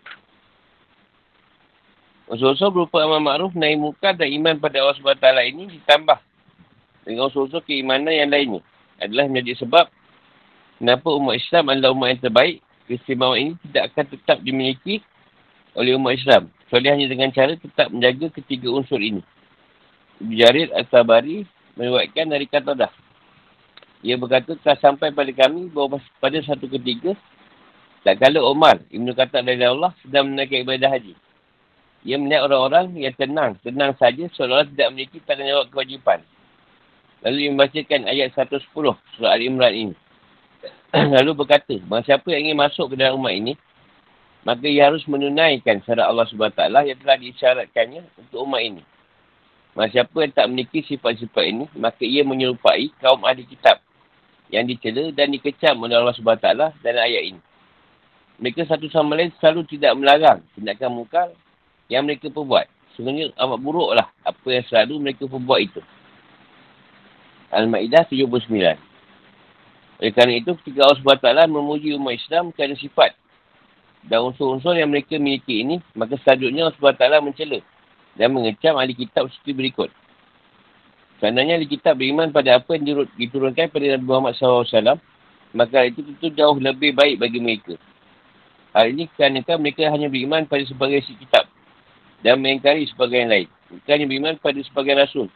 Usul-usul 2.32 2.72
berupa 2.72 3.04
amal 3.04 3.24
ma'ruf, 3.24 3.52
naik 3.56 3.80
muka 3.80 4.16
dan 4.16 4.28
iman 4.32 4.56
pada 4.60 4.80
Allah 4.80 4.96
SWT 4.96 5.28
ini 5.52 5.68
ditambah 5.80 6.20
dengan 7.06 7.28
unsur-unsur 7.28 7.66
keimanan 7.66 8.14
yang 8.14 8.30
lainnya 8.30 8.62
adalah 9.02 9.26
menjadi 9.26 9.66
sebab 9.66 9.90
kenapa 10.78 11.08
umat 11.18 11.36
Islam 11.38 11.64
adalah 11.74 11.92
umat 11.98 12.08
yang 12.14 12.22
terbaik 12.22 12.56
keistimewaan 12.86 13.40
ini 13.42 13.54
tidak 13.70 13.84
akan 13.94 14.06
tetap 14.14 14.38
dimiliki 14.46 15.02
oleh 15.74 15.98
umat 15.98 16.14
Islam 16.14 16.44
kecuali 16.72 16.88
hanya 16.88 17.06
dengan 17.12 17.36
cara 17.36 17.52
tetap 17.60 17.92
menjaga 17.92 18.32
ketiga 18.32 18.72
unsur 18.72 19.04
ini. 19.04 19.20
Jarir 20.24 20.72
At-Tabari 20.72 21.44
meriwayatkan 21.76 22.32
dari 22.32 22.48
kata 22.48 22.72
dah 22.80 22.92
ia 24.02 24.18
berkata 24.18 24.58
telah 24.58 24.78
sampai 24.82 25.14
pada 25.14 25.30
kami 25.30 25.70
bahawa 25.70 26.02
pada 26.18 26.42
satu 26.42 26.66
ketiga 26.66 27.14
tak 28.02 28.18
kala 28.18 28.42
Omar 28.42 28.82
Ibn 28.90 29.08
Kata 29.14 29.46
dari 29.46 29.62
Allah 29.62 29.94
sedang 30.02 30.34
menaikkan 30.34 30.66
ibadah 30.66 30.90
haji. 30.90 31.14
Ia 32.02 32.18
melihat 32.18 32.50
orang-orang 32.50 32.98
yang 32.98 33.14
tenang. 33.14 33.62
Tenang 33.62 33.94
saja 34.02 34.26
seolah-olah 34.34 34.74
tidak 34.74 34.88
memiliki 34.90 35.22
tanggungjawab 35.22 35.70
kewajipan. 35.70 36.26
Lalu 37.22 37.36
dia 37.38 37.50
membacakan 37.54 38.02
ayat 38.10 38.34
110 38.34 38.74
surah 38.74 39.32
Al-Imran 39.38 39.74
ini. 39.78 39.96
Lalu 41.22 41.32
berkata, 41.38 41.78
bahawa 41.86 42.02
siapa 42.02 42.26
yang 42.34 42.50
ingin 42.50 42.58
masuk 42.58 42.90
ke 42.90 42.96
dalam 42.98 43.22
umat 43.22 43.38
ini, 43.38 43.54
maka 44.42 44.66
ia 44.66 44.90
harus 44.90 45.06
menunaikan 45.06 45.86
syarat 45.86 46.10
Allah 46.10 46.26
SWT 46.26 46.62
yang 46.90 46.98
telah 46.98 47.18
disyaratkannya 47.22 48.02
untuk 48.18 48.40
umat 48.50 48.62
ini. 48.66 48.82
Maka 49.78 49.88
siapa 50.02 50.18
yang 50.26 50.34
tak 50.34 50.46
memiliki 50.50 50.84
sifat-sifat 50.84 51.44
ini, 51.46 51.66
maka 51.78 52.04
ia 52.04 52.26
menyerupai 52.26 52.92
kaum 53.00 53.22
ahli 53.24 53.46
kitab 53.46 53.80
yang 54.52 54.68
dicela 54.68 55.14
dan 55.16 55.32
dikecam 55.32 55.80
oleh 55.80 55.96
Allah 55.96 56.18
SWT 56.18 56.48
dalam 56.84 57.02
ayat 57.06 57.24
ini. 57.32 57.42
Mereka 58.42 58.66
satu 58.66 58.90
sama 58.90 59.14
lain 59.14 59.30
selalu 59.38 59.64
tidak 59.70 59.94
melarang 59.96 60.42
tindakan 60.58 60.90
mungkar 60.92 61.30
yang 61.88 62.04
mereka 62.04 62.28
perbuat. 62.34 62.66
Sebenarnya 62.98 63.32
amat 63.38 63.60
buruklah 63.62 64.10
apa 64.26 64.48
yang 64.50 64.66
selalu 64.68 64.94
mereka 65.00 65.30
perbuat 65.30 65.60
itu. 65.62 65.82
Al-Ma'idah 67.54 68.10
79. 68.10 68.42
Oleh 70.02 70.12
kerana 70.18 70.34
itu, 70.34 70.52
ketika 70.66 70.90
Allah 70.90 70.98
SWT 70.98 71.30
memuji 71.46 71.94
umat 71.94 72.18
Islam 72.18 72.50
kerana 72.50 72.74
sifat 72.74 73.21
dan 74.06 74.26
unsur-unsur 74.26 74.74
yang 74.74 74.90
mereka 74.90 75.18
miliki 75.22 75.62
ini, 75.62 75.78
maka 75.94 76.18
selanjutnya 76.26 76.70
Allah 76.70 76.78
SWT 76.78 77.06
mencela 77.22 77.60
dan 78.18 78.28
mengecam 78.34 78.74
ahli 78.78 78.98
kitab 78.98 79.30
seperti 79.30 79.54
berikut. 79.54 79.90
Seandainya 81.22 81.62
ahli 81.62 81.70
kitab 81.70 82.02
beriman 82.02 82.34
pada 82.34 82.58
apa 82.58 82.74
yang 82.74 83.06
diturunkan 83.14 83.70
pada 83.70 83.86
Nabi 83.94 84.06
Muhammad 84.06 84.34
SAW, 84.38 84.98
maka 85.54 85.86
itu 85.86 86.02
tentu 86.02 86.34
jauh 86.34 86.58
lebih 86.58 86.98
baik 86.98 87.22
bagi 87.22 87.38
mereka. 87.38 87.78
Hal 88.74 88.90
ini 88.90 89.06
kerana 89.14 89.44
mereka 89.60 89.86
hanya 89.92 90.08
beriman 90.08 90.48
pada 90.48 90.64
sebagai 90.64 91.04
si 91.04 91.14
kitab 91.20 91.46
dan 92.24 92.40
mengingkari 92.40 92.88
sebagai 92.88 93.20
yang 93.20 93.30
lain. 93.30 93.48
Mereka 93.70 93.90
hanya 93.92 94.08
beriman 94.08 94.34
pada 94.40 94.60
sebagai 94.64 94.94
rasul 94.98 95.28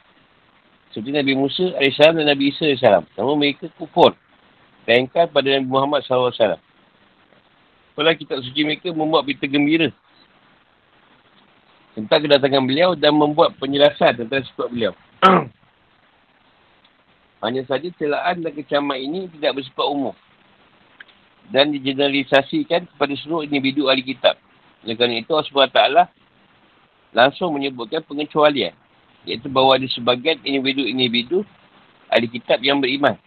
seperti 0.95 1.11
Nabi 1.11 1.33
Musa 1.35 1.75
AS 1.75 1.99
dan 1.99 2.23
Nabi 2.23 2.55
Isa 2.55 2.71
AS. 2.71 3.03
Namun 3.19 3.35
mereka 3.35 3.67
kufur 3.75 4.15
Tayangkan 4.85 5.33
pada 5.33 5.49
Nabi 5.49 5.67
Muhammad 5.67 6.05
SAW. 6.05 6.61
Kalau 7.95 8.11
kitab 8.11 8.43
suci 8.43 8.61
mereka 8.67 8.91
membuat 8.91 9.23
berita 9.23 9.47
gembira 9.47 9.87
tentang 11.95 12.27
kedatangan 12.27 12.63
beliau 12.67 12.91
dan 12.91 13.15
membuat 13.15 13.55
penjelasan 13.55 14.19
tentang 14.19 14.43
sifat 14.43 14.67
beliau. 14.67 14.93
Hanya 17.43 17.63
saja 17.63 17.87
celaan 17.95 18.43
dan 18.43 18.51
kecaman 18.51 18.99
ini 18.99 19.31
tidak 19.31 19.63
bersifat 19.63 19.87
umum 19.87 20.11
dan 21.53 21.71
digeneralisasikan 21.71 22.89
kepada 22.89 23.13
seluruh 23.21 23.47
individu 23.47 23.87
ahli 23.87 24.01
kitab. 24.01 24.35
Oleh 24.83 24.97
kerana 24.97 25.15
itu, 25.21 25.31
Allah 25.31 25.47
SWT 25.47 25.81
langsung 27.15 27.55
menyebutkan 27.55 28.03
pengecualian 28.03 28.75
iaitu 29.25 29.47
bahawa 29.49 29.79
ada 29.79 29.87
sebagian 29.89 30.37
individu-individu 30.43 31.47
ahli 32.11 32.27
kitab 32.29 32.61
yang 32.61 32.77
beriman 32.83 33.17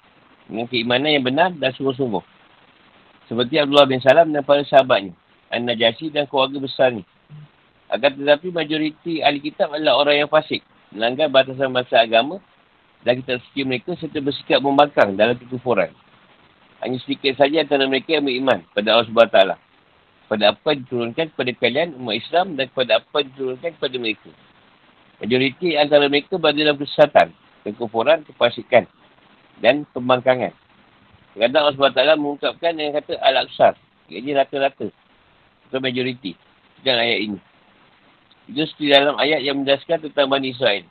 dengan 0.47 0.67
keimanan 0.71 1.11
yang 1.11 1.25
benar 1.25 1.51
dan 1.57 1.73
sungguh-sungguh. 1.75 2.38
Seperti 3.29 3.61
Abdullah 3.61 3.85
bin 3.85 4.01
Salam 4.01 4.33
dan 4.33 4.41
para 4.41 4.65
sahabatnya. 4.65 5.13
An-Najasyi 5.53 6.13
dan 6.13 6.25
keluarga 6.29 6.57
besar 6.61 6.97
ni. 6.97 7.05
Agar 7.89 8.13
tetapi 8.13 8.53
majoriti 8.53 9.25
ahli 9.25 9.41
kitab 9.41 9.73
adalah 9.73 10.01
orang 10.01 10.25
yang 10.25 10.31
fasik. 10.33 10.65
Melanggar 10.93 11.29
batasan-batasan 11.29 12.09
agama 12.09 12.37
dan 13.05 13.21
kita 13.21 13.41
suci 13.49 13.65
mereka 13.65 13.93
serta 13.97 14.21
bersikap 14.21 14.61
membangkang 14.65 15.17
dalam 15.17 15.37
kekufuran. 15.37 15.93
Hanya 16.81 16.97
sedikit 17.05 17.37
saja 17.37 17.65
antara 17.65 17.85
mereka 17.85 18.17
yang 18.17 18.25
beriman 18.25 18.65
pada 18.73 18.97
Allah 18.97 19.09
SWT. 19.09 19.39
Pada 20.29 20.45
apa 20.53 20.71
diturunkan 20.77 21.33
kepada 21.33 21.51
kalian 21.57 21.97
umat 21.97 22.21
Islam 22.21 22.57
dan 22.57 22.69
kepada 22.69 23.01
apa 23.01 23.19
diturunkan 23.25 23.71
kepada 23.77 23.97
mereka. 23.97 24.31
Majoriti 25.19 25.75
antara 25.75 26.07
mereka 26.07 26.37
berada 26.37 26.61
dalam 26.61 26.77
kesesatan, 26.77 27.33
kekufuran, 27.65 28.23
kefasikan 28.29 28.85
dan 29.59 29.89
pembangkangan. 29.91 30.53
Kadang 31.37 31.69
Allah 31.69 31.77
SWT 31.77 32.17
mengungkapkan 32.17 32.73
yang 32.79 32.97
kata 32.97 33.21
Al-Aqsar. 33.21 33.75
Jadi 34.09 34.33
rata-rata. 34.33 34.89
Atau 35.69 35.79
majoriti. 35.85 36.33
Dalam 36.81 37.05
ayat 37.05 37.21
ini. 37.21 37.39
Itu 38.49 38.65
seperti 38.65 38.89
dalam 38.89 39.21
ayat 39.21 39.45
yang 39.45 39.61
menjelaskan 39.61 40.09
tentang 40.09 40.33
Bani 40.33 40.57
Israel. 40.57 40.89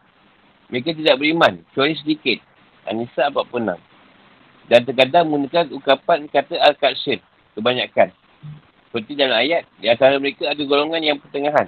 Mereka 0.70 0.94
tidak 0.94 1.18
beriman. 1.18 1.66
Kecuali 1.74 1.98
sedikit. 1.98 2.38
Anissa 2.86 3.34
46. 3.34 3.82
Dan 4.68 4.80
terkadang 4.86 5.26
menggunakan 5.32 5.74
ukapan 5.74 6.30
kata 6.30 6.56
Al-Qasir. 6.62 7.18
Kebanyakan. 7.58 8.14
Seperti 8.88 9.12
dalam 9.18 9.42
ayat. 9.42 9.66
Di 9.82 9.90
antara 9.90 10.22
mereka 10.22 10.54
ada 10.54 10.62
golongan 10.62 11.02
yang 11.02 11.18
pertengahan. 11.18 11.68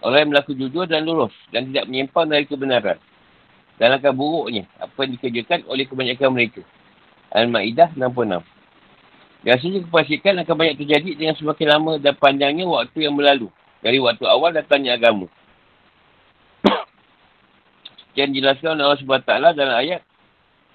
Orang 0.00 0.18
yang 0.24 0.30
berlaku 0.32 0.56
jujur 0.56 0.88
dan 0.88 1.04
lurus. 1.04 1.34
Dan 1.52 1.68
tidak 1.68 1.84
menyimpang 1.90 2.32
dari 2.32 2.48
kebenaran. 2.48 2.96
Dan 3.76 3.92
langkah 3.92 4.16
buruknya. 4.16 4.64
Apa 4.80 5.04
yang 5.04 5.20
dikerjakan 5.20 5.68
oleh 5.68 5.84
kebanyakan 5.84 6.32
mereka. 6.32 6.62
Al-Ma'idah 7.32 7.92
66. 7.96 8.40
Biasanya 9.38 9.78
kefasikan 9.86 10.34
akan 10.42 10.54
banyak 10.58 10.76
terjadi 10.82 11.10
dengan 11.14 11.34
semakin 11.38 11.66
lama 11.70 11.92
dan 12.02 12.14
panjangnya 12.18 12.66
waktu 12.66 13.06
yang 13.06 13.14
berlalu. 13.14 13.48
Dari 13.78 14.02
waktu 14.02 14.26
awal 14.26 14.50
datangnya 14.50 14.98
agama. 14.98 15.30
Yang 18.18 18.28
dijelaskan 18.34 18.74
oleh 18.74 18.84
Allah 18.90 18.98
SWT 18.98 19.54
dalam 19.54 19.76
ayat. 19.78 20.02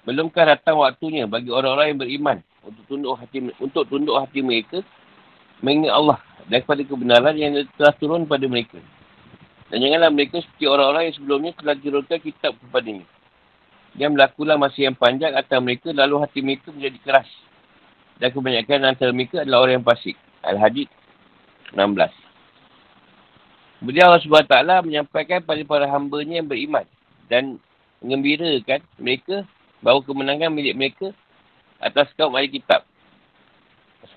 Belumkah 0.08 0.48
datang 0.48 0.80
waktunya 0.80 1.28
bagi 1.28 1.48
orang-orang 1.52 1.96
yang 1.96 2.00
beriman 2.00 2.36
untuk 2.60 2.84
tunduk 2.88 3.16
hati 3.16 3.38
untuk 3.56 3.88
tunduk 3.88 4.16
hati 4.20 4.44
mereka 4.44 4.84
mengingat 5.64 5.96
Allah 5.96 6.18
daripada 6.44 6.84
kebenaran 6.84 7.32
yang 7.36 7.56
telah 7.76 7.92
turun 7.96 8.28
pada 8.28 8.44
mereka. 8.44 8.80
Dan 9.72 9.80
janganlah 9.80 10.12
mereka 10.12 10.44
seperti 10.44 10.64
orang-orang 10.68 11.08
yang 11.08 11.16
sebelumnya 11.16 11.52
telah 11.56 11.76
dirunkan 11.80 12.18
kitab 12.20 12.52
kepada 12.52 12.88
Yang 13.94 14.10
berlakulah 14.18 14.56
masa 14.58 14.78
yang 14.82 14.98
panjang 14.98 15.32
atas 15.38 15.58
mereka 15.62 15.94
lalu 15.94 16.18
hati 16.22 16.42
mereka 16.42 16.74
menjadi 16.74 16.98
keras. 17.02 17.30
Dan 18.18 18.30
kebanyakan 18.34 18.78
antara 18.90 19.10
mereka 19.14 19.42
adalah 19.42 19.66
orang 19.66 19.82
yang 19.82 19.86
fasik. 19.86 20.16
Al-Hadid 20.42 20.90
16. 21.74 21.78
Kemudian 23.82 24.04
Allah 24.06 24.22
SWT 24.22 24.56
menyampaikan 24.86 25.40
pada 25.42 25.62
para 25.62 25.86
hambanya 25.86 26.42
yang 26.42 26.48
beriman. 26.48 26.86
Dan 27.30 27.62
mengembirakan 28.02 28.82
mereka 28.98 29.46
bahawa 29.80 30.00
kemenangan 30.02 30.50
milik 30.52 30.74
mereka 30.74 31.06
atas 31.78 32.10
kaum 32.18 32.34
ahli 32.34 32.50
kitab. 32.50 32.84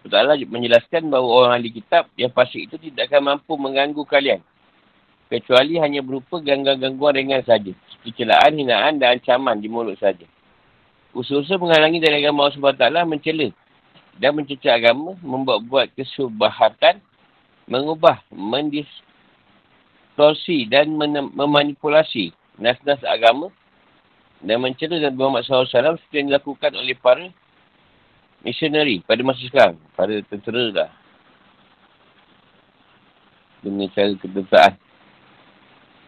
Allah 0.07 0.39
menjelaskan 0.39 1.11
bahawa 1.11 1.27
orang 1.27 1.53
ahli 1.59 1.69
kitab 1.71 2.07
yang 2.15 2.31
fasik 2.31 2.71
itu 2.71 2.75
tidak 2.79 3.11
akan 3.11 3.35
mampu 3.35 3.53
mengganggu 3.59 4.03
kalian 4.07 4.39
kecuali 5.27 5.79
hanya 5.79 6.01
berupa 6.03 6.39
gangguan-gangguan 6.39 7.15
ringan 7.15 7.43
saja. 7.43 7.71
Seperti 7.91 8.23
celaan, 8.23 8.55
hinaan 8.55 8.99
dan 8.99 9.19
ancaman 9.19 9.59
di 9.59 9.67
mulut 9.71 9.99
saja. 9.99 10.25
Usaha-usaha 11.15 11.59
menghalangi 11.59 11.99
dari 12.03 12.23
agama 12.23 12.47
Allah 12.47 12.75
SWT 12.75 13.07
mencela 13.07 13.47
dan 14.17 14.33
mencecah 14.33 14.73
agama, 14.75 15.13
membuat-buat 15.21 15.93
kesubahatan, 15.93 17.01
mengubah, 17.69 18.23
mendistorsi 18.33 18.89
dan 20.71 20.89
memanipulasi 21.33 22.33
nas-nas 22.57 23.03
agama 23.05 23.53
dan 24.41 24.61
mencela 24.61 24.97
dan 25.01 25.13
Muhammad 25.17 25.45
SAW 25.45 25.65
seperti 25.97 26.15
yang 26.17 26.27
dilakukan 26.33 26.73
oleh 26.77 26.93
para 26.97 27.29
missionary 28.45 29.01
pada 29.05 29.21
masa 29.25 29.41
sekarang. 29.45 29.77
Para 29.97 30.21
tentera 30.25 30.63
lah. 30.73 30.89
Dengan 33.65 33.89
cara 33.93 34.13
ketenteraan. 34.13 34.86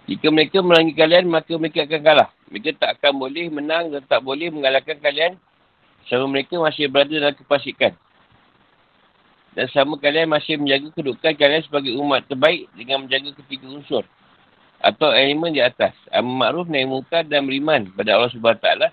Jika 0.09 0.33
mereka 0.33 0.65
merangi 0.65 0.97
kalian, 0.97 1.29
maka 1.29 1.53
mereka 1.53 1.85
akan 1.85 2.01
kalah. 2.01 2.29
Mereka 2.49 2.81
tak 2.81 2.97
akan 2.97 3.21
boleh 3.21 3.45
menang 3.53 3.93
dan 3.93 4.01
tak 4.09 4.25
boleh 4.25 4.49
mengalahkan 4.49 4.97
kalian 4.97 5.37
selama 6.09 6.33
mereka 6.33 6.57
masih 6.57 6.89
berada 6.89 7.13
dalam 7.13 7.37
kepasikan. 7.37 7.93
Dan 9.53 9.69
sama 9.69 10.01
kalian 10.01 10.25
masih 10.33 10.57
menjaga 10.57 10.89
kedudukan 10.97 11.33
kalian 11.37 11.61
sebagai 11.61 11.93
umat 12.01 12.25
terbaik 12.25 12.65
dengan 12.73 13.05
menjaga 13.05 13.37
ketiga 13.37 13.69
unsur. 13.69 14.01
Atau 14.81 15.13
elemen 15.13 15.53
di 15.53 15.61
atas. 15.61 15.93
Amal 16.09 16.57
ma'ruf, 16.57 16.65
naik 16.65 16.89
muka 16.89 17.21
dan 17.21 17.45
beriman 17.45 17.93
pada 17.93 18.17
Allah 18.17 18.33
SWT 18.33 18.89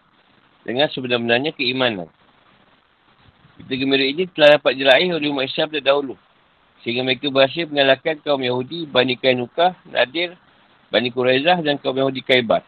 dengan 0.68 0.90
sebenarnya 0.92 1.56
keimanan. 1.56 2.12
Kita 3.56 3.72
gembira 3.72 4.04
ini 4.04 4.28
telah 4.36 4.60
dapat 4.60 4.76
jelaih 4.76 5.16
oleh 5.16 5.32
umat 5.32 5.48
Islam 5.48 5.72
terdahulu. 5.72 6.14
Sehingga 6.84 7.00
mereka 7.00 7.32
berhasil 7.32 7.64
mengalahkan 7.72 8.20
kaum 8.20 8.44
Yahudi, 8.44 8.84
Bani 8.84 9.16
Kainukah, 9.16 9.72
Nadir, 9.88 10.36
Bani 10.90 11.10
Quraizah 11.10 11.58
dan 11.66 11.76
kaum 11.82 11.98
Yahudi 11.98 12.22
Kaibat. 12.22 12.62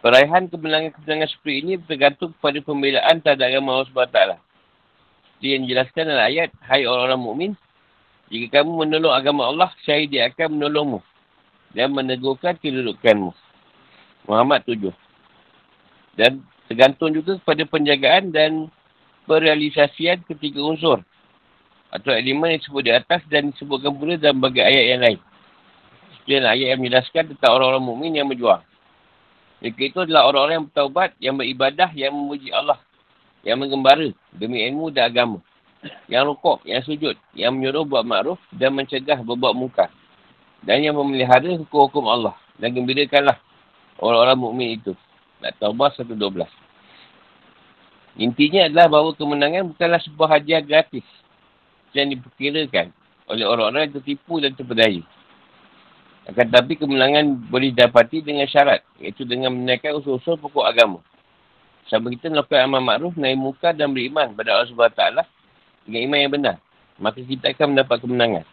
Peraihan 0.00 0.48
kemenangan-kemenangan 0.48 1.28
seperti 1.28 1.56
ini 1.60 1.72
bergantung 1.76 2.32
kepada 2.34 2.58
pembelaan 2.64 3.20
terhadap 3.20 3.46
agama 3.52 3.68
Allah 3.76 3.88
SWT. 3.92 4.20
Seperti 5.36 5.46
yang 5.52 5.62
dijelaskan 5.68 6.02
dalam 6.08 6.24
ayat, 6.24 6.48
Hai 6.64 6.88
orang-orang 6.88 7.20
mukmin, 7.20 7.52
jika 8.32 8.62
kamu 8.62 8.86
menolong 8.86 9.12
agama 9.12 9.42
Allah, 9.50 9.68
saya 9.84 10.08
dia 10.08 10.30
akan 10.32 10.56
menolongmu 10.56 11.00
dan 11.76 11.92
menegurkan 11.92 12.56
kedudukanmu. 12.58 13.30
Muhammad 14.26 14.64
7. 14.64 14.90
Dan 16.16 16.42
tergantung 16.70 17.10
juga 17.14 17.38
kepada 17.42 17.62
penjagaan 17.66 18.30
dan 18.30 18.70
perealisasian 19.28 20.22
ketiga 20.26 20.62
unsur 20.62 21.02
atau 21.90 22.10
elemen 22.14 22.54
yang 22.54 22.60
disebut 22.62 22.82
di 22.86 22.92
atas 22.94 23.20
dan 23.26 23.50
disebutkan 23.50 23.92
pula 23.98 24.14
dalam 24.14 24.38
bagai 24.38 24.62
ayat 24.62 24.84
yang 24.94 25.02
lain. 25.02 25.20
Sekian 26.30 26.46
ayat 26.46 26.78
yang 26.78 26.86
menjelaskan 26.86 27.34
tentang 27.34 27.58
orang-orang 27.58 27.82
mukmin 27.82 28.14
yang 28.14 28.30
berjuang. 28.30 28.62
Mereka 29.58 29.82
itu 29.82 29.98
adalah 30.06 30.30
orang-orang 30.30 30.62
yang 30.62 30.66
bertaubat, 30.70 31.10
yang 31.18 31.34
beribadah, 31.34 31.90
yang 31.90 32.14
memuji 32.14 32.54
Allah. 32.54 32.78
Yang 33.42 33.66
menggembara 33.66 34.08
demi 34.38 34.62
ilmu 34.62 34.94
dan 34.94 35.10
agama. 35.10 35.42
Yang 36.06 36.30
rukuk, 36.30 36.62
yang 36.62 36.86
sujud, 36.86 37.18
yang 37.34 37.58
menyuruh 37.58 37.82
buat 37.82 38.06
makruf 38.06 38.38
dan 38.54 38.78
mencegah 38.78 39.18
berbuat 39.26 39.58
muka. 39.58 39.90
Dan 40.62 40.86
yang 40.86 40.94
memelihara 40.94 41.50
hukum-hukum 41.66 42.06
Allah. 42.06 42.38
Dan 42.62 42.78
gembirakanlah 42.78 43.34
orang-orang 43.98 44.38
mukmin 44.38 44.78
itu. 44.78 44.94
Nak 45.42 45.58
taubah 45.58 45.90
112. 45.98 46.14
Intinya 48.22 48.70
adalah 48.70 48.86
bahawa 48.86 49.18
kemenangan 49.18 49.74
bukanlah 49.74 49.98
sebuah 49.98 50.38
hadiah 50.38 50.62
gratis. 50.62 51.02
Yang 51.90 52.22
diperkirakan 52.22 52.94
oleh 53.26 53.42
orang-orang 53.42 53.90
yang 53.90 53.98
tertipu 53.98 54.38
dan 54.38 54.54
terpedaya. 54.54 55.02
Akan 56.28 56.52
tetapi 56.52 56.76
kemenangan 56.76 57.48
boleh 57.48 57.72
didapati 57.72 58.20
dengan 58.20 58.44
syarat. 58.44 58.84
Iaitu 59.00 59.24
dengan 59.24 59.56
menaikkan 59.56 59.96
usul-usul 59.96 60.36
pokok 60.36 60.68
agama. 60.68 61.00
Sama 61.88 62.12
kita 62.12 62.28
melakukan 62.30 62.60
amal 62.60 62.82
makruf, 62.84 63.14
naik 63.16 63.40
muka 63.40 63.72
dan 63.72 63.90
beriman 63.90 64.30
pada 64.36 64.54
Allah 64.54 64.68
SWT 64.68 65.26
dengan 65.88 66.00
iman 66.06 66.18
yang 66.20 66.32
benar. 66.32 66.56
Maka 67.00 67.18
kita 67.24 67.50
akan 67.50 67.74
mendapat 67.74 67.96
kemenangan. 68.04 68.44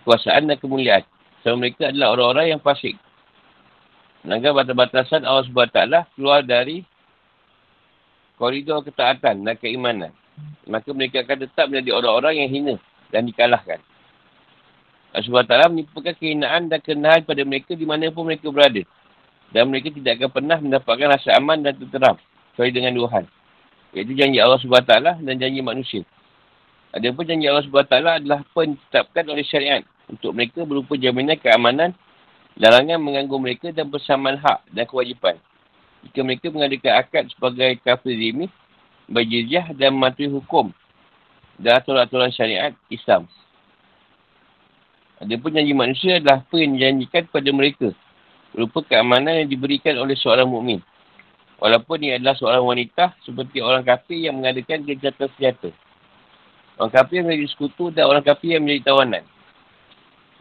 Kekuasaan 0.00 0.48
dan 0.48 0.56
kemuliaan. 0.56 1.04
Sama 1.42 1.66
mereka 1.66 1.92
adalah 1.92 2.16
orang-orang 2.16 2.56
yang 2.56 2.60
fasik. 2.62 2.96
Melanggar 4.24 4.56
batas-batasan 4.56 5.28
Allah 5.28 5.44
SWT 5.44 5.80
keluar 6.16 6.40
dari 6.40 6.86
koridor 8.40 8.80
ketaatan 8.80 9.44
dan 9.44 9.54
keimanan. 9.60 10.12
Maka 10.64 10.88
mereka 10.96 11.20
akan 11.20 11.44
tetap 11.44 11.68
menjadi 11.68 12.00
orang-orang 12.00 12.34
yang 12.40 12.48
hina 12.48 12.74
dan 13.12 13.28
dikalahkan. 13.28 13.78
SWT 15.22 15.54
menipukan 15.70 16.14
kehinaan 16.18 16.66
dan 16.66 16.82
kenahan 16.82 17.22
pada 17.22 17.46
mereka 17.46 17.78
di 17.78 17.86
mana 17.86 18.10
pun 18.10 18.26
mereka 18.26 18.50
berada. 18.50 18.82
Dan 19.54 19.70
mereka 19.70 19.94
tidak 19.94 20.18
akan 20.18 20.30
pernah 20.34 20.58
mendapatkan 20.58 21.06
rasa 21.14 21.38
aman 21.38 21.62
dan 21.62 21.78
tenteram. 21.78 22.18
Kecuali 22.54 22.74
dengan 22.74 22.92
dua 22.98 23.08
hal. 23.14 23.24
Iaitu 23.94 24.18
janji 24.18 24.42
Allah 24.42 24.58
SWT 24.58 25.22
dan 25.22 25.34
janji 25.38 25.62
manusia. 25.62 26.02
Ada 26.90 27.14
pun 27.14 27.22
janji 27.22 27.46
Allah 27.46 27.62
SWT 27.62 27.94
adalah 27.94 28.42
ditetapkan 28.42 29.24
oleh 29.30 29.46
syariat 29.46 29.82
untuk 30.10 30.34
mereka 30.34 30.66
berupa 30.66 30.98
jaminan 30.98 31.38
keamanan, 31.38 31.90
larangan 32.58 32.98
mengganggu 32.98 33.36
mereka 33.38 33.68
dan 33.70 33.90
persamaan 33.90 34.38
hak 34.38 34.66
dan 34.70 34.84
kewajipan. 34.86 35.38
Jika 36.04 36.20
mereka 36.20 36.46
mengadakan 36.52 36.92
akad 37.00 37.24
sebagai 37.32 37.70
kafir 37.80 38.14
zimi, 38.14 38.46
berjizyah 39.08 39.72
dan 39.72 39.96
mematuhi 39.96 40.28
hukum 40.28 40.74
dan 41.56 41.80
aturan-aturan 41.80 42.30
syariat 42.34 42.72
Islam. 42.90 43.30
Ada 45.24 45.40
pun 45.40 45.56
janji 45.56 45.72
manusia 45.72 46.20
adalah 46.20 46.44
apa 46.44 46.56
yang 46.60 46.76
dijanjikan 46.76 47.24
kepada 47.32 47.48
mereka 47.48 47.88
berupa 48.52 48.84
keamanan 48.84 49.40
yang 49.40 49.48
diberikan 49.48 49.96
oleh 49.96 50.12
seorang 50.20 50.44
mukmin. 50.44 50.84
Walaupun 51.56 51.96
ia 52.04 52.20
adalah 52.20 52.36
seorang 52.36 52.60
wanita 52.60 53.16
seperti 53.24 53.64
orang 53.64 53.80
kafir 53.88 54.20
yang 54.20 54.36
mengadakan 54.36 54.84
kejahatan 54.84 55.32
senjata. 55.32 55.72
Orang 56.76 56.92
kafir 56.92 57.24
yang 57.24 57.32
menjadi 57.32 57.48
sekutu 57.56 57.88
dan 57.88 58.04
orang 58.04 58.20
kafir 58.20 58.60
yang 58.60 58.68
menjadi 58.68 58.92
tawanan. 58.92 59.24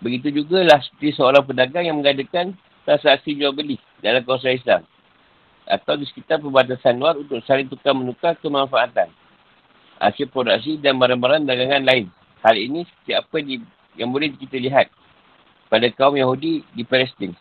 Begitu 0.03 0.43
juga 0.43 0.67
lah 0.67 0.83
seperti 0.83 1.15
seorang 1.15 1.47
pedagang 1.47 1.87
yang 1.87 1.97
mengadakan 2.03 2.51
transaksi 2.83 3.39
jual 3.39 3.55
beli 3.55 3.79
dalam 4.03 4.19
kawasan 4.27 4.59
Islam. 4.59 4.81
Atau 5.63 5.95
di 5.95 6.03
sekitar 6.11 6.43
perbatasan 6.43 6.99
luar 6.99 7.15
untuk 7.15 7.39
saling 7.47 7.71
tukar 7.71 7.95
menukar 7.95 8.35
kemanfaatan. 8.43 9.07
Hasil 10.03 10.27
produksi 10.27 10.75
dan 10.75 10.99
barang-barang 10.99 11.47
dagangan 11.47 11.87
lain. 11.87 12.11
Hal 12.43 12.59
ini 12.59 12.83
seperti 12.83 13.11
apa 13.15 13.37
di, 13.39 13.55
yang 13.97 14.09
boleh 14.09 14.33
kita 14.33 14.57
lihat 14.57 14.89
pada 15.69 15.89
kaum 15.93 16.13
Yahudi 16.13 16.61
di 16.73 16.83
Palestin. 16.85 17.33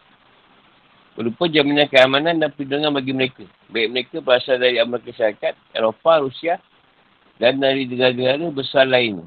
Berupa 1.13 1.45
jaminan 1.45 1.93
keamanan 1.93 2.41
dan 2.41 2.49
perlindungan 2.49 2.97
bagi 2.97 3.13
mereka. 3.13 3.45
Baik 3.69 3.89
mereka 3.93 4.17
berasal 4.25 4.57
dari 4.57 4.81
Amerika 4.81 5.13
Syarikat, 5.13 5.55
Eropah, 5.77 6.25
Rusia 6.25 6.57
dan 7.37 7.61
dari 7.61 7.85
negara-negara 7.85 8.49
besar 8.49 8.89
lain. 8.89 9.25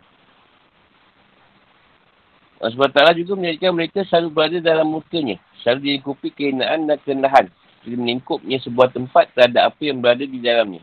Allah 2.57 2.73
SWT 2.73 3.21
juga 3.21 3.37
menjadikan 3.37 3.71
mereka 3.77 4.01
selalu 4.09 4.29
berada 4.33 4.57
dalam 4.57 4.89
mukanya. 4.89 5.37
Selalu 5.61 5.79
dilingkupi 5.85 6.33
kehinaan 6.33 6.89
dan 6.89 6.97
kerendahan. 7.05 7.45
Jadi 7.85 7.95
melingkupnya 8.01 8.57
sebuah 8.65 8.89
tempat 8.89 9.29
terhadap 9.37 9.69
apa 9.69 9.81
yang 9.85 10.01
berada 10.01 10.25
di 10.25 10.41
dalamnya. 10.41 10.81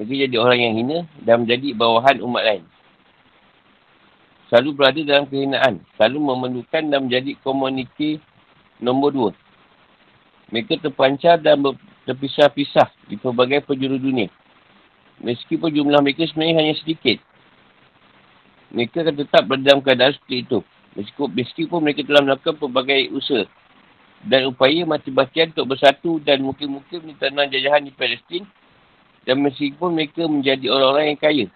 Mereka 0.00 0.14
jadi 0.24 0.36
orang 0.40 0.58
yang 0.62 0.74
hina 0.78 0.98
dan 1.20 1.44
menjadi 1.44 1.76
bawahan 1.76 2.24
umat 2.24 2.42
lain. 2.46 2.64
Selalu 4.48 4.70
berada 4.72 5.00
dalam 5.04 5.28
kehinaan. 5.28 5.84
Selalu 5.96 6.18
memerlukan 6.20 6.82
dan 6.88 7.00
menjadi 7.04 7.36
komuniti 7.44 8.16
nombor 8.80 9.10
dua. 9.12 9.30
Mereka 10.48 10.80
terpancar 10.80 11.36
dan 11.36 11.60
terpisah-pisah 12.08 12.88
di 13.12 13.20
pelbagai 13.20 13.68
penjuru 13.68 14.00
dunia. 14.00 14.32
Meskipun 15.20 15.68
jumlah 15.68 16.00
mereka 16.00 16.24
sebenarnya 16.24 16.64
hanya 16.64 16.74
sedikit. 16.80 17.20
Mereka 18.72 19.04
akan 19.04 19.16
tetap 19.20 19.42
berada 19.44 19.64
dalam 19.64 19.80
keadaan 19.84 20.16
seperti 20.16 20.36
itu. 20.48 20.58
Meskipun, 20.96 21.28
meskipun 21.36 21.78
mereka 21.84 22.00
telah 22.08 22.22
melakukan 22.24 22.56
pelbagai 22.56 23.12
usaha 23.12 23.44
dan 24.24 24.50
upaya 24.50 24.82
mati-matian 24.82 25.54
untuk 25.54 25.76
bersatu 25.76 26.18
dan 26.24 26.42
mungkin-mungkin 26.42 27.14
tanah 27.22 27.46
jajahan 27.46 27.86
di 27.86 27.92
Palestin 27.94 28.42
dan 29.22 29.38
meskipun 29.44 29.94
mereka 29.94 30.26
menjadi 30.26 30.66
orang-orang 30.72 31.14
yang 31.14 31.20
kaya. 31.20 31.46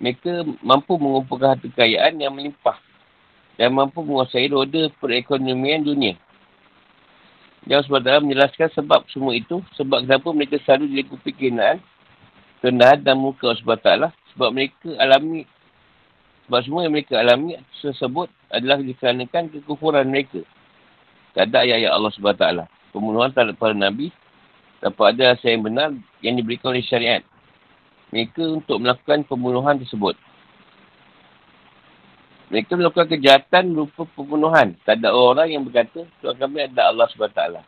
Mereka 0.00 0.48
mampu 0.64 0.96
mengumpulkan 0.96 1.56
harta 1.56 1.68
kekayaan 1.68 2.16
yang 2.16 2.32
melimpah 2.32 2.80
dan 3.60 3.76
mampu 3.76 4.00
menguasai 4.00 4.48
roda 4.48 4.88
perekonomian 4.96 5.84
dunia. 5.84 6.16
Yang 7.68 7.92
SWT 7.92 8.24
menjelaskan 8.24 8.72
sebab 8.72 9.04
semua 9.12 9.36
itu, 9.36 9.60
sebab 9.76 10.08
kenapa 10.08 10.32
mereka 10.32 10.56
selalu 10.64 10.88
dilikupi 10.88 11.36
kenaan 11.36 11.84
kerendahan 12.60 13.00
dan 13.00 13.16
muka 13.16 13.56
SWT 13.56 14.12
sebab 14.36 14.48
mereka 14.52 14.88
alami 15.00 15.48
sebab 16.46 16.60
semua 16.64 16.80
yang 16.84 16.94
mereka 16.94 17.16
alami 17.16 17.56
tersebut 17.80 18.28
adalah 18.52 18.78
dikarenakan 18.84 19.48
kekufuran 19.48 20.06
mereka 20.06 20.44
tak 21.32 21.48
ada 21.50 21.64
ayat-ayat 21.64 21.90
Allah 21.90 22.12
SWT 22.12 22.44
pembunuhan 22.92 23.32
terhadap 23.32 23.56
para 23.56 23.72
Nabi 23.72 24.12
dapat 24.84 25.16
ada 25.16 25.36
rasa 25.36 25.46
yang 25.48 25.64
benar 25.64 25.88
yang 26.20 26.36
diberikan 26.36 26.76
oleh 26.76 26.84
syariat 26.84 27.24
mereka 28.10 28.42
untuk 28.46 28.78
melakukan 28.82 29.26
pembunuhan 29.26 29.78
tersebut. 29.78 30.18
Mereka 32.50 32.74
melakukan 32.74 33.06
kejahatan 33.06 33.74
berupa 33.74 34.02
pembunuhan. 34.18 34.74
Tak 34.82 34.98
ada 34.98 35.14
orang 35.14 35.48
yang 35.54 35.62
berkata 35.62 36.02
Tuhan 36.18 36.34
kami 36.34 36.66
ada 36.66 36.90
Allah 36.90 37.06
SWT 37.06 37.62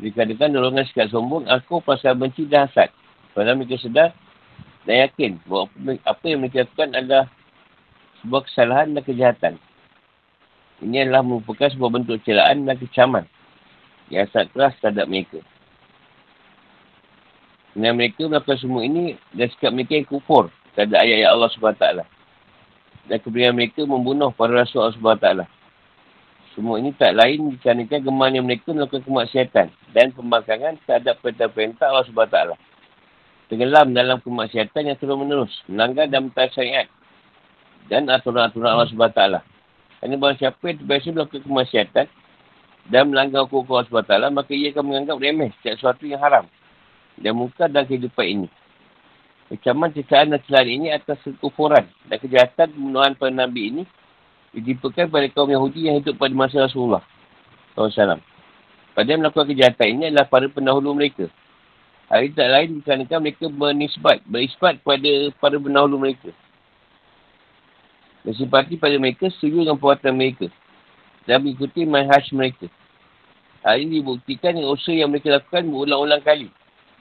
dikatakan 0.00 0.56
dorongan 0.56 0.88
sikap 0.88 1.12
sombong 1.12 1.44
aku 1.46 1.84
pasal 1.84 2.16
benci 2.16 2.48
dan 2.48 2.66
hasad. 2.66 2.88
Padahal 3.36 3.60
mereka 3.60 3.76
sedar 3.78 4.10
dan 4.88 5.06
yakin 5.06 5.38
bahawa 5.44 5.68
apa 6.08 6.24
yang 6.24 6.40
mereka 6.40 6.64
lakukan 6.64 6.90
adalah 6.96 7.24
sebuah 8.24 8.42
kesalahan 8.48 8.96
dan 8.96 9.02
kejahatan. 9.04 9.54
Ini 10.80 10.96
adalah 11.06 11.20
merupakan 11.20 11.68
sebuah 11.68 11.92
bentuk 11.92 12.24
celaan 12.24 12.64
dan 12.64 12.76
kecaman. 12.80 13.24
Yang 14.08 14.32
sangat 14.32 14.48
keras 14.56 14.74
terhadap 14.80 15.06
mereka. 15.06 15.38
Dan 17.74 17.94
mereka 17.94 18.26
melakukan 18.26 18.58
semua 18.58 18.82
ini 18.82 19.14
dan 19.30 19.46
sikap 19.54 19.70
mereka 19.70 19.94
yang 19.94 20.08
kufur 20.08 20.50
terhadap 20.74 20.98
ayat-ayat 21.00 21.30
Allah 21.30 21.48
SWT. 21.50 21.86
Dan 23.06 23.18
kemudian 23.22 23.54
mereka 23.54 23.86
membunuh 23.86 24.34
para 24.34 24.50
rasul 24.50 24.82
Allah 24.82 24.98
SWT. 24.98 25.28
Semua 26.58 26.82
ini 26.82 26.90
tak 26.98 27.14
lain 27.14 27.54
dikarenakan 27.54 28.00
gemar 28.02 28.34
yang 28.34 28.42
mereka 28.42 28.74
melakukan 28.74 29.06
kemaksiatan 29.06 29.70
dan 29.94 30.06
pembangkangan 30.10 30.82
terhadap 30.82 31.22
perintah-perintah 31.22 31.86
Allah 31.86 32.06
SWT 32.10 32.58
tenggelam 33.50 33.90
dalam 33.90 34.22
kemaksiatan 34.22 34.86
yang 34.86 34.96
terus 34.96 35.18
menerus, 35.18 35.50
melanggar 35.66 36.06
dan 36.06 36.30
mentah 36.30 36.46
dan 37.90 38.06
aturan-aturan 38.06 38.70
Allah 38.70 38.86
SWT. 38.86 39.22
Kerana 40.00 40.14
bahawa 40.16 40.34
siapa 40.38 40.62
yang 40.70 40.78
terbiasa 40.80 41.06
melakukan 41.10 41.42
kemaksiatan 41.42 42.06
dan 42.88 43.02
melanggar 43.10 43.44
hukum 43.50 43.74
Allah 43.74 43.90
SWT, 43.90 44.14
maka 44.30 44.50
ia 44.54 44.70
akan 44.70 44.84
menganggap 44.86 45.16
remeh 45.18 45.50
setiap 45.58 45.74
sesuatu 45.82 46.06
yang 46.06 46.22
haram 46.22 46.46
dan 47.20 47.32
muka 47.36 47.68
dalam 47.68 47.86
kehidupan 47.86 48.26
ini. 48.26 48.48
Kecaman 49.52 49.94
cecaan 49.94 50.30
dan 50.34 50.38
kesalahan 50.42 50.70
ini 50.70 50.86
atas 50.94 51.18
kekufuran 51.26 51.84
dan 52.06 52.16
kejahatan 52.22 52.70
pembunuhan 52.70 53.12
para 53.18 53.34
Nabi 53.34 53.62
ini 53.70 53.82
ditipukan 54.56 55.10
pada 55.10 55.26
kaum 55.30 55.50
Yahudi 55.50 55.90
yang 55.90 56.00
hidup 56.02 56.18
pada 56.18 56.34
masa 56.34 56.66
Rasulullah 56.66 57.02
SAW. 57.74 58.18
Pada 58.94 59.10
melakukan 59.14 59.46
kejahatan 59.50 59.86
ini 59.94 60.02
adalah 60.10 60.26
para 60.26 60.46
pendahulu 60.50 60.94
mereka 60.94 61.30
Hari 62.10 62.34
tak 62.34 62.50
lain 62.50 62.82
dikarenakan 62.82 63.22
mereka 63.22 63.46
bernisbat, 63.46 64.18
berisbat 64.26 64.82
kepada 64.82 65.30
para 65.38 65.54
pendahulu 65.62 65.94
mereka. 65.94 66.34
Bersimpati 68.26 68.74
pada 68.74 68.98
mereka, 68.98 69.30
setuju 69.30 69.62
dengan 69.62 69.78
perbuatan 69.78 70.18
mereka. 70.18 70.50
Dan 71.22 71.46
mengikuti 71.46 71.86
manhaj 71.86 72.26
mereka. 72.34 72.66
Hal 73.62 73.78
ini 73.78 74.02
dibuktikan 74.02 74.58
dengan 74.58 74.74
usaha 74.74 74.90
yang 74.90 75.06
mereka 75.06 75.38
lakukan 75.38 75.70
berulang-ulang 75.70 76.18
kali. 76.26 76.50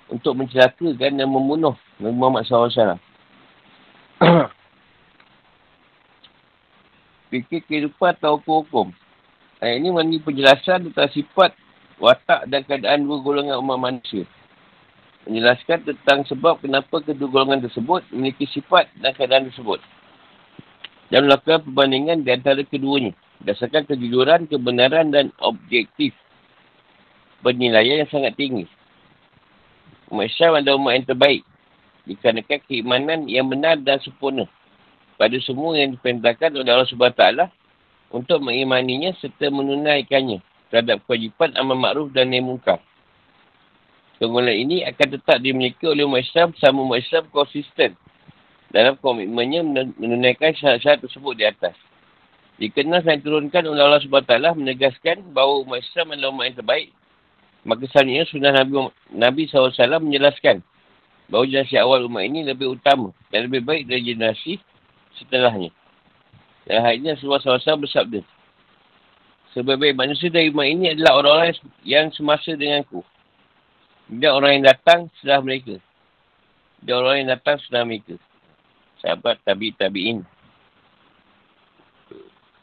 Untuk 0.09 0.33
mencelakakan 0.33 0.97
dan 0.97 1.21
membunuh 1.21 1.77
Nabi 2.01 2.17
Muhammad 2.17 2.43
SAW. 2.49 2.97
Fikir 7.29 7.61
kehidupan 7.69 8.17
atau 8.17 8.41
hukum-hukum. 8.41 8.89
Ayat 9.61 9.77
ini 9.77 9.93
mengenai 9.93 10.17
penjelasan 10.25 10.89
tentang 10.89 11.13
sifat, 11.13 11.53
watak 12.01 12.49
dan 12.49 12.65
keadaan 12.65 13.05
dua 13.05 13.21
golongan 13.21 13.61
umat 13.61 13.77
manusia 13.77 14.25
menjelaskan 15.29 15.85
tentang 15.85 16.25
sebab 16.25 16.57
kenapa 16.57 17.05
kedua 17.05 17.29
golongan 17.29 17.69
tersebut 17.69 18.01
memiliki 18.09 18.49
sifat 18.49 18.89
dan 18.97 19.13
keadaan 19.13 19.53
tersebut. 19.53 19.77
Dan 21.13 21.29
melakukan 21.29 21.65
perbandingan 21.65 22.25
di 22.25 22.33
antara 22.33 22.61
keduanya. 22.65 23.13
Berdasarkan 23.41 23.85
kejujuran, 23.89 24.49
kebenaran 24.49 25.09
dan 25.13 25.33
objektif. 25.41 26.13
Penilaian 27.41 28.03
yang 28.05 28.11
sangat 28.11 28.35
tinggi. 28.35 28.65
Umat 30.09 30.25
Islam 30.25 30.57
adalah 30.57 30.77
umat 30.81 30.93
yang 30.97 31.07
terbaik. 31.07 31.41
Dikarenakan 32.09 32.59
keimanan 32.65 33.19
yang 33.29 33.45
benar 33.45 33.77
dan 33.77 34.01
sempurna. 34.01 34.49
Pada 35.21 35.37
semua 35.45 35.77
yang 35.77 35.93
diperintahkan 35.93 36.57
oleh 36.57 36.71
Allah 36.71 36.89
SWT 36.89 37.23
untuk 38.09 38.41
mengimaninya 38.41 39.13
serta 39.21 39.53
menunaikannya 39.53 40.41
terhadap 40.73 41.05
kewajipan 41.05 41.53
amal 41.57 41.77
makruf 41.77 42.09
dan 42.09 42.33
nemungkar. 42.33 42.81
Keunggulan 44.17 44.57
ini 44.57 44.83
akan 44.83 45.07
tetap 45.15 45.37
dimiliki 45.39 45.85
oleh 45.85 46.03
umat 46.03 46.25
Islam 46.25 46.51
sama 46.57 46.83
umat 46.83 46.99
Islam 46.99 47.29
konsisten 47.31 47.95
dalam 48.69 48.97
komitmennya 48.99 49.61
menunaikan 49.97 50.53
syarat-syarat 50.57 51.05
tersebut 51.05 51.33
di 51.37 51.45
atas. 51.45 51.75
Dikenal 52.59 53.07
dan 53.07 53.23
turunkan 53.23 53.63
oleh 53.63 53.79
Allah 53.79 54.03
SWT 54.03 54.35
menegaskan 54.59 55.31
bahawa 55.31 55.63
umat 55.63 55.79
Islam 55.79 56.11
adalah 56.11 56.31
umat 56.35 56.45
yang 56.51 56.57
terbaik. 56.59 56.89
Maka 57.69 57.85
selanjutnya 57.93 58.25
sunnah 58.25 58.49
Nabi, 58.49 58.89
Nabi 59.13 59.41
SAW 59.45 60.01
menjelaskan 60.01 60.65
bahawa 61.29 61.45
generasi 61.45 61.77
awal 61.77 62.09
umat 62.09 62.25
ini 62.25 62.41
lebih 62.41 62.73
utama 62.73 63.13
dan 63.29 63.45
lebih 63.45 63.61
baik 63.61 63.85
dari 63.85 64.01
generasi 64.09 64.57
setelahnya. 65.21 65.69
Dan 66.65 66.81
hal 66.81 66.97
ini 66.97 67.13
Rasulullah 67.13 67.37
SAW 67.45 67.85
bersabda. 67.85 68.25
Sebaik-baik 69.53 69.93
manusia 69.93 70.33
dari 70.33 70.49
umat 70.49 70.65
ini 70.65 70.97
adalah 70.97 71.21
orang-orang 71.21 71.53
yang 71.85 72.09
semasa 72.09 72.57
denganku. 72.57 73.05
Dan 74.09 74.33
orang 74.33 74.51
yang 74.57 74.65
datang 74.65 74.99
setelah 75.21 75.45
mereka. 75.45 75.77
dan 76.79 76.95
orang 76.95 77.15
yang 77.21 77.29
datang 77.37 77.61
setelah 77.61 77.85
mereka. 77.85 78.15
Sahabat 78.97 79.37
tabi 79.45 79.77
tabiin. 79.77 80.25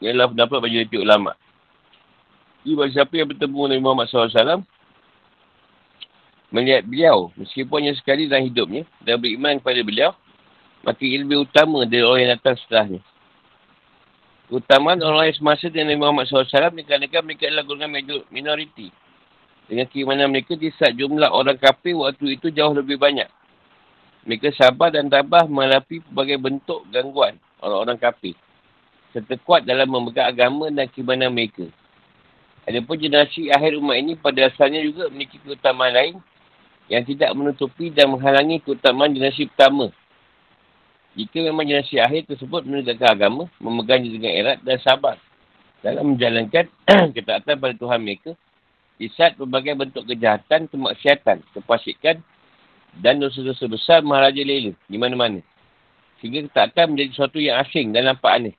Ialah 0.03 0.27
pendapat 0.35 0.57
baju 0.59 0.79
itu 0.83 0.99
ulama. 0.99 1.31
Bagi 2.67 2.91
siapa 2.91 3.15
yang 3.15 3.31
bertemu 3.31 3.71
Nabi 3.71 3.79
Muhammad 3.79 4.11
SAW, 4.11 4.67
melihat 6.51 6.87
beliau, 6.87 7.31
meskipun 7.35 7.83
hanya 7.83 7.93
sekali 7.99 8.27
dalam 8.27 8.47
hidupnya, 8.47 8.83
dan 9.03 9.19
beriman 9.19 9.59
kepada 9.59 9.81
beliau, 9.83 10.11
maka 10.85 11.01
ia 11.03 11.19
lebih 11.19 11.43
utama 11.43 11.83
dari 11.83 12.03
orang 12.03 12.21
yang 12.23 12.33
datang 12.39 12.55
setelahnya. 12.63 13.01
Utamaan 14.47 15.03
orang 15.03 15.27
yang 15.27 15.37
semasa 15.43 15.67
dengan 15.67 15.91
Nabi 15.91 15.99
Muhammad 15.99 16.23
SAW 16.31 16.71
dikarenakan 16.71 17.21
mereka 17.27 17.51
adalah 17.51 17.65
golongan 17.67 17.91
minoriti. 18.31 18.87
Dengan 19.67 19.83
keimanan 19.91 20.31
mereka 20.31 20.55
di 20.55 20.71
saat 20.79 20.95
jumlah 20.95 21.27
orang 21.27 21.59
kafir 21.59 21.91
waktu 21.99 22.39
itu 22.39 22.47
jauh 22.55 22.71
lebih 22.71 22.95
banyak. 22.95 23.27
Mereka 24.23 24.55
sabar 24.55 24.95
dan 24.95 25.11
tabah 25.11 25.43
menghadapi 25.51 25.99
berbagai 26.07 26.39
bentuk 26.39 26.87
gangguan 26.87 27.35
orang-orang 27.59 27.99
kafir. 27.99 28.39
Serta 29.11 29.35
kuat 29.43 29.67
dalam 29.67 29.91
memegang 29.91 30.31
agama 30.31 30.71
dan 30.71 30.87
keimanan 30.87 31.35
mereka. 31.35 31.67
Adapun 32.63 32.95
generasi 32.95 33.51
akhir 33.51 33.79
umat 33.79 33.99
ini 33.99 34.15
pada 34.15 34.47
asalnya 34.47 34.79
juga 34.79 35.11
memiliki 35.11 35.39
keutamaan 35.43 35.91
lain 35.91 36.15
yang 36.87 37.03
tidak 37.03 37.31
menutupi 37.35 37.91
dan 37.91 38.11
menghalangi 38.11 38.63
keutamaan 38.63 39.11
generasi 39.11 39.47
pertama 39.51 39.91
jika 41.17 41.41
memang 41.41 41.65
generasi 41.65 41.97
akhir 41.97 42.29
tersebut 42.29 42.61
menegakkan 42.69 43.09
agama, 43.17 43.49
memegangnya 43.57 44.13
dengan 44.13 44.31
erat 44.37 44.57
dan 44.61 44.77
sabar 44.85 45.17
dalam 45.81 46.13
menjalankan 46.13 46.69
ketaatan 47.17 47.57
pada 47.57 47.73
Tuhan 47.73 48.05
mereka, 48.05 48.37
di 49.01 49.09
saat 49.17 49.33
berbagai 49.33 49.73
bentuk 49.73 50.05
kejahatan, 50.05 50.69
kemaksiatan, 50.69 51.41
kepasikan 51.57 52.21
dan 53.01 53.17
dosa-dosa 53.17 53.65
besar 53.65 54.05
maharaja 54.05 54.45
lela 54.45 54.77
di 54.85 54.97
mana-mana. 55.01 55.41
Sehingga 56.21 56.45
ketaatan 56.53 56.93
menjadi 56.93 57.09
sesuatu 57.17 57.41
yang 57.41 57.65
asing 57.65 57.97
dan 57.97 58.13
nampak 58.13 58.37
aneh. 58.37 58.53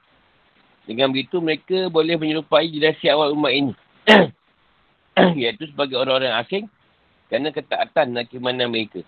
Dengan 0.82 1.14
begitu, 1.14 1.38
mereka 1.38 1.86
boleh 1.86 2.18
menyerupai 2.18 2.66
generasi 2.74 3.06
awal 3.06 3.38
umat 3.38 3.54
ini. 3.54 3.74
iaitu 5.38 5.70
sebagai 5.70 5.98
orang-orang 5.98 6.34
asing 6.42 6.66
kerana 7.28 7.52
ketaatan 7.52 8.16
dan 8.16 8.24
keimanan 8.24 8.72
mereka. 8.72 9.04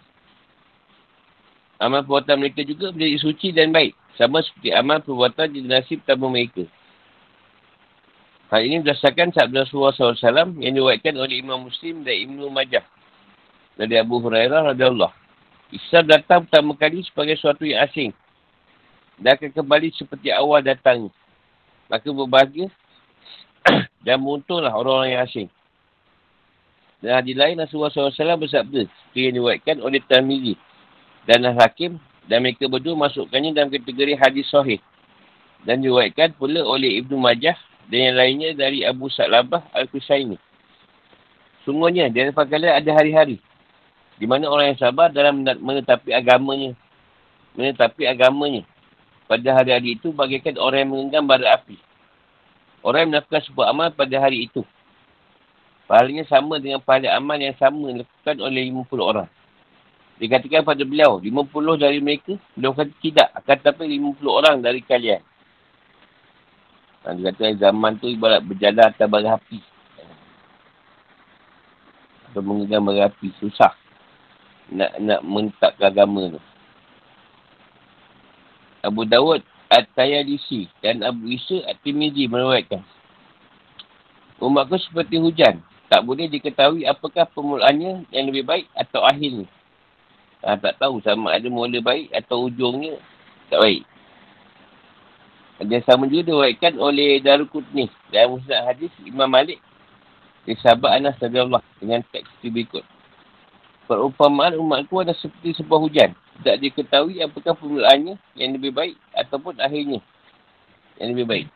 Amal 1.80 2.04
perbuatan 2.04 2.37
mereka 2.37 2.61
juga 2.61 2.92
menjadi 2.92 3.16
suci 3.16 3.56
dan 3.56 3.72
baik. 3.72 3.96
Sama 4.20 4.44
seperti 4.44 4.68
amal 4.76 5.00
perbuatan 5.00 5.48
di 5.48 5.64
nasib 5.64 6.04
pertama 6.04 6.28
mereka. 6.28 6.68
Hal 8.52 8.66
ini 8.66 8.85
berdasarkan 8.85 9.33
sabda 9.33 9.64
Rasulullah 9.64 9.94
SAW 9.94 10.61
yang 10.61 10.74
diwakilkan 10.76 11.16
oleh 11.16 11.40
Imam 11.40 11.70
Muslim 11.70 12.04
dan 12.04 12.18
Ibn 12.28 12.52
Majah. 12.52 12.85
Dari 13.80 13.96
Abu 13.96 14.20
Hurairah 14.20 14.74
radhiyallahu 14.74 15.14
Islam 15.70 16.04
datang 16.11 16.44
pertama 16.44 16.74
kali 16.74 17.00
sebagai 17.06 17.38
sesuatu 17.38 17.62
yang 17.62 17.87
asing. 17.87 18.11
Dan 19.16 19.38
akan 19.38 19.50
kembali 19.54 19.88
seperti 19.94 20.35
awal 20.35 20.61
datang. 20.61 21.09
Maka 21.87 22.11
berbahagia 22.11 22.68
dan 24.06 24.18
muntahlah 24.18 24.74
orang-orang 24.74 25.14
yang 25.14 25.22
asing. 25.24 25.48
Dan 27.00 27.16
hadis 27.16 27.36
lain 27.36 27.56
Rasulullah 27.56 27.92
SAW 27.92 28.44
bersabda 28.44 28.84
seperti 28.84 29.18
yang 29.24 29.34
diwakilkan 29.40 29.80
oleh 29.80 30.00
Tamiri 30.04 30.54
dan 31.24 31.48
Al-Hakim 31.48 31.96
dan 32.28 32.44
mereka 32.44 32.68
berdua 32.68 32.94
masukkannya 32.94 33.56
dalam 33.56 33.72
kategori 33.72 34.20
hadis 34.20 34.46
sahih. 34.52 34.80
Dan 35.64 35.80
diwakilkan 35.80 36.36
pula 36.36 36.60
oleh 36.60 37.00
Ibnu 37.00 37.16
Majah 37.16 37.56
dan 37.88 38.12
yang 38.12 38.16
lainnya 38.16 38.50
dari 38.52 38.84
Abu 38.84 39.08
Sa'labah 39.08 39.66
Al-Qusaini. 39.72 40.36
Semuanya, 41.64 42.08
di 42.08 42.20
hadapan 42.24 42.46
kalian 42.48 42.74
ada 42.80 42.90
hari-hari. 42.96 43.36
Di 44.16 44.24
mana 44.28 44.48
orang 44.48 44.72
yang 44.72 44.80
sabar 44.80 45.12
dalam 45.12 45.44
menetapi 45.44 46.12
agamanya. 46.12 46.72
Menetapi 47.56 48.08
agamanya. 48.08 48.64
Pada 49.28 49.48
hari-hari 49.56 49.96
itu, 50.00 50.12
bagaikan 50.12 50.56
orang 50.56 50.84
yang 50.84 50.90
mengenggam 50.92 51.24
bara 51.28 51.56
api. 51.56 51.76
Orang 52.80 53.08
yang 53.08 53.10
melakukan 53.16 53.44
sebuah 53.44 53.66
amal 53.72 53.88
pada 53.92 54.16
hari 54.16 54.48
itu. 54.48 54.64
Pahalanya 55.90 56.22
sama 56.31 56.62
dengan 56.62 56.79
pahala 56.79 57.18
amal 57.18 57.35
yang 57.35 57.59
sama 57.59 57.90
dilakukan 57.90 58.38
oleh 58.38 58.70
50 58.70 59.03
orang. 59.03 59.26
Dikatakan 60.22 60.62
pada 60.62 60.87
beliau, 60.87 61.18
50 61.18 61.83
dari 61.83 61.98
mereka, 61.98 62.38
beliau 62.55 62.79
kata 62.79 62.94
tidak, 63.03 63.26
akan 63.35 63.59
tapi 63.59 63.98
50 63.98 64.22
orang 64.31 64.62
dari 64.62 64.87
kalian. 64.87 65.18
Ha, 67.03 67.11
dia 67.18 67.35
kata 67.35 67.59
zaman 67.59 67.98
tu 67.98 68.07
ibarat 68.07 68.38
berjalan 68.38 68.87
atas 68.87 69.11
bara 69.11 69.35
api. 69.35 69.59
Atau 72.31 72.46
mengegang 72.46 72.87
bara 72.87 73.11
api, 73.11 73.35
susah. 73.42 73.74
Nak 74.70 74.94
nak 75.03 75.26
mentak 75.26 75.74
ke 75.74 75.83
agama 75.90 76.38
tu. 76.38 76.40
Abu 78.87 79.11
Dawud 79.11 79.42
At-Tayalisi 79.74 80.70
dan 80.87 81.03
Abu 81.03 81.35
Isa 81.35 81.66
At-Timizi 81.66 82.31
meruatkan. 82.31 82.87
Umatku 84.38 84.79
seperti 84.79 85.18
hujan. 85.18 85.66
Tak 85.90 86.07
boleh 86.07 86.31
diketahui 86.31 86.87
apakah 86.87 87.26
permulaannya 87.26 88.07
yang 88.14 88.24
lebih 88.31 88.46
baik 88.46 88.66
atau 88.79 89.03
akhirnya. 89.03 89.50
Ha, 90.40 90.57
tak 90.57 90.79
tahu 90.79 91.03
sama 91.03 91.35
ada 91.35 91.50
mula 91.50 91.83
baik 91.83 92.14
atau 92.14 92.46
ujungnya 92.46 92.96
tak 93.50 93.59
baik. 93.59 93.83
Dan 95.61 95.83
sama 95.85 96.09
juga 96.09 96.33
diwakilkan 96.33 96.81
oleh 96.81 97.20
Darukutni 97.20 97.92
dalam 98.09 98.40
musnad 98.40 98.64
hadis 98.64 98.88
Imam 99.05 99.29
Malik 99.29 99.61
di 100.48 100.57
sahabat 100.57 100.96
Anas 100.96 101.20
Allah 101.20 101.61
dengan 101.76 102.00
teks 102.09 102.33
berikut. 102.40 102.81
Perumpamaan 103.85 104.57
umatku 104.57 105.05
adalah 105.05 105.18
seperti 105.18 105.61
sebuah 105.61 105.83
hujan. 105.83 106.11
Tak 106.40 106.62
diketahui 106.64 107.20
apakah 107.20 107.53
permulaannya 107.53 108.16
yang 108.38 108.57
lebih 108.57 108.72
baik 108.72 108.96
ataupun 109.12 109.61
akhirnya 109.61 110.00
yang 110.96 111.12
lebih 111.12 111.26
baik. 111.29 111.46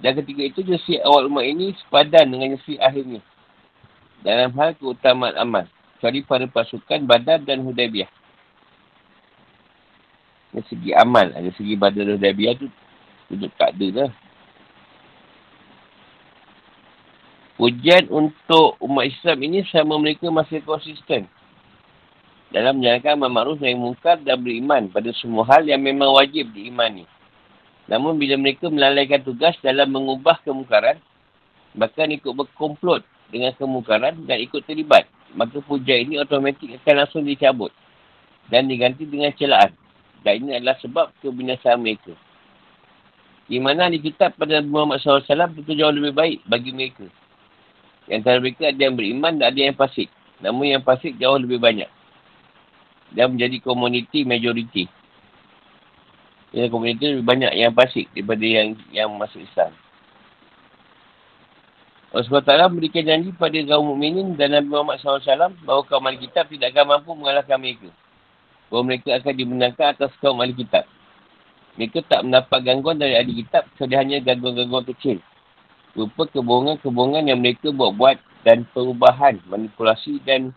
Dan 0.00 0.16
ketika 0.16 0.42
itu 0.42 0.60
jasi 0.64 0.96
awal 1.04 1.28
umat 1.28 1.44
ini 1.44 1.76
sepadan 1.76 2.32
dengan 2.32 2.56
jasi 2.56 2.80
akhirnya. 2.80 3.20
Dalam 4.24 4.52
hal 4.56 4.76
keutamaan 4.76 5.36
amal 5.36 5.64
kecuali 5.96 6.24
pada 6.24 6.48
pasukan 6.48 7.04
Badar 7.04 7.44
dan 7.44 7.60
Hudaybiyah. 7.60 8.08
Dari 10.50 10.64
segi 10.66 10.90
amal, 10.96 11.32
dari 11.36 11.52
segi 11.52 11.76
Badar 11.76 12.08
dan 12.08 12.16
Hudaybiyah 12.16 12.54
tu 12.56 12.66
duduk 13.28 13.52
tak 13.60 13.76
ada 13.76 14.08
lah. 14.08 14.12
Ujian 17.60 18.08
untuk 18.08 18.80
umat 18.80 19.04
Islam 19.04 19.36
ini 19.44 19.60
sama 19.68 20.00
mereka 20.00 20.32
masih 20.32 20.64
konsisten 20.64 21.28
dalam 22.50 22.80
menjalankan 22.80 23.20
amal 23.20 23.30
ma'ruf 23.30 23.60
yang 23.60 23.78
mungkar 23.78 24.16
dan 24.24 24.40
beriman 24.40 24.88
pada 24.88 25.12
semua 25.20 25.44
hal 25.44 25.68
yang 25.68 25.84
memang 25.84 26.10
wajib 26.16 26.50
diimani. 26.56 27.04
Namun 27.90 28.16
bila 28.16 28.38
mereka 28.38 28.70
melalaikan 28.70 29.20
tugas 29.20 29.58
dalam 29.60 29.90
mengubah 29.90 30.38
kemungkaran, 30.46 31.02
bahkan 31.74 32.06
ikut 32.14 32.30
berkomplot 32.30 33.02
dengan 33.34 33.50
kemungkaran 33.58 34.14
dan 34.24 34.38
ikut 34.38 34.62
terlibat 34.62 35.10
maka 35.34 35.62
puja 35.62 35.94
ini 35.94 36.18
otomatik 36.18 36.74
akan 36.82 36.94
langsung 37.04 37.22
dicabut 37.22 37.70
dan 38.50 38.66
diganti 38.66 39.06
dengan 39.06 39.30
celaan. 39.34 39.70
Dan 40.20 40.44
ini 40.44 40.60
adalah 40.60 40.76
sebab 40.82 41.06
kebinasaan 41.24 41.80
mereka. 41.80 42.12
Di 43.48 43.56
mana 43.56 43.88
di 43.88 43.98
kitab 43.98 44.36
pada 44.36 44.60
Muhammad 44.60 45.00
SAW 45.00 45.24
itu 45.56 45.72
jauh 45.74 45.90
lebih 45.90 46.12
baik 46.12 46.38
bagi 46.44 46.70
mereka. 46.76 47.08
Yang 48.04 48.20
antara 48.20 48.38
mereka 48.42 48.62
ada 48.68 48.80
yang 48.84 48.94
beriman 48.98 49.32
dan 49.40 49.46
ada 49.48 49.60
yang 49.70 49.76
fasik. 49.78 50.12
Namun 50.44 50.76
yang 50.76 50.82
fasik 50.84 51.16
jauh 51.16 51.40
lebih 51.40 51.56
banyak. 51.56 51.88
Dan 53.16 53.34
menjadi 53.34 53.58
komuniti 53.64 54.28
majoriti. 54.28 54.86
Yang 56.50 56.74
komuniti 56.74 57.04
lebih 57.06 57.26
banyak 57.26 57.52
yang 57.54 57.70
fasik 57.70 58.10
daripada 58.10 58.42
yang 58.42 58.74
yang 58.90 59.08
masuk 59.14 59.42
Islam. 59.42 59.70
Allah 62.10 62.26
SWT 62.26 62.74
memberikan 62.74 63.06
janji 63.06 63.30
pada 63.30 63.54
kaum 63.70 63.94
mukminin 63.94 64.34
dan 64.34 64.50
Nabi 64.50 64.66
Muhammad 64.66 64.98
SAW 64.98 65.54
bahawa 65.62 65.86
kaum 65.86 66.02
ahli 66.10 66.26
kitab 66.26 66.50
tidak 66.50 66.74
akan 66.74 66.98
mampu 66.98 67.14
mengalahkan 67.14 67.54
mereka. 67.54 67.86
Bahawa 68.66 68.82
mereka 68.82 69.14
akan 69.14 69.32
dimenangkan 69.38 69.86
atas 69.94 70.10
kaum 70.18 70.42
ahli 70.42 70.50
kitab. 70.58 70.90
Mereka 71.78 72.02
tak 72.10 72.26
mendapat 72.26 72.66
gangguan 72.66 72.98
dari 72.98 73.14
ahli 73.14 73.46
kitab 73.46 73.70
kecuali 73.70 73.94
hanya 73.94 74.18
gangguan-gangguan 74.26 74.90
kecil. 74.90 75.22
Rupa 75.94 76.26
kebohongan-kebohongan 76.34 77.30
yang 77.30 77.38
mereka 77.38 77.70
buat-buat 77.70 78.18
dan 78.42 78.66
perubahan, 78.74 79.38
manipulasi 79.46 80.18
dan 80.26 80.50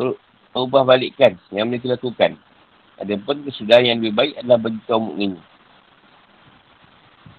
perubah 0.00 0.82
balikkan 0.88 1.36
yang 1.52 1.68
mereka 1.68 1.92
lakukan. 1.92 2.40
Ada 2.94 3.18
pun 3.18 3.42
kesudahan 3.42 3.84
yang 3.90 3.98
lebih 3.98 4.14
baik 4.14 4.34
adalah 4.38 4.58
bagi 4.62 4.80
kaum 4.86 5.10
mukminin. 5.10 5.42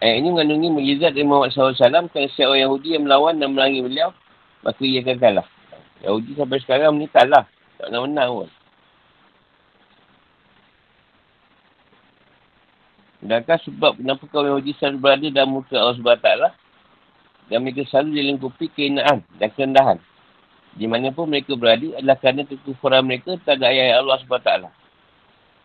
Ayat 0.03 0.15
ini 0.19 0.27
mengandungi 0.35 0.69
mujizat 0.75 1.11
dari 1.15 1.23
Muhammad 1.23 1.55
SAW 1.55 2.11
kerana 2.11 2.27
setiap 2.27 2.51
orang 2.51 2.63
Yahudi 2.67 2.89
yang 2.99 3.03
melawan 3.07 3.39
dan 3.39 3.55
melangi 3.55 3.79
beliau, 3.79 4.11
maka 4.59 4.81
ia 4.83 4.99
akan 4.99 5.17
kalah. 5.17 5.47
Yahudi 6.03 6.35
sampai 6.35 6.59
sekarang 6.59 6.99
ni 6.99 7.07
kalah. 7.07 7.47
Tak 7.79 7.87
nak 7.91 8.01
menang 8.03 8.29
pun. 8.43 8.49
Sedangkan 13.25 13.57
sebab 13.65 13.91
kenapa 13.97 14.23
kaum 14.29 14.45
Yahudi 14.45 14.77
selalu 14.77 14.97
berada 15.01 15.27
dalam 15.33 15.49
muka 15.57 15.75
Allah 15.79 15.97
SWT 15.97 16.29
dan 17.49 17.57
mereka 17.65 17.81
selalu 17.89 18.21
dilingkupi 18.21 18.69
keinaan 18.75 19.25
dan 19.41 19.49
kerendahan. 19.55 19.97
Di 20.75 20.85
mana 20.85 21.09
pun 21.09 21.31
mereka 21.31 21.55
berada 21.55 21.97
adalah 21.97 22.19
kerana 22.19 22.43
kekufuran 22.45 23.01
mereka 23.07 23.39
tak 23.41 23.63
ada 23.63 23.71
ayat 23.71 24.03
Allah 24.03 24.19
SWT. 24.21 24.84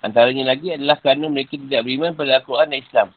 Antaranya 0.01 0.57
lagi 0.57 0.73
adalah 0.73 0.97
kerana 0.97 1.29
mereka 1.29 1.61
tidak 1.61 1.85
beriman 1.85 2.17
pada 2.17 2.41
Al-Quran 2.41 2.73
dan 2.73 2.81
Islam. 2.81 3.09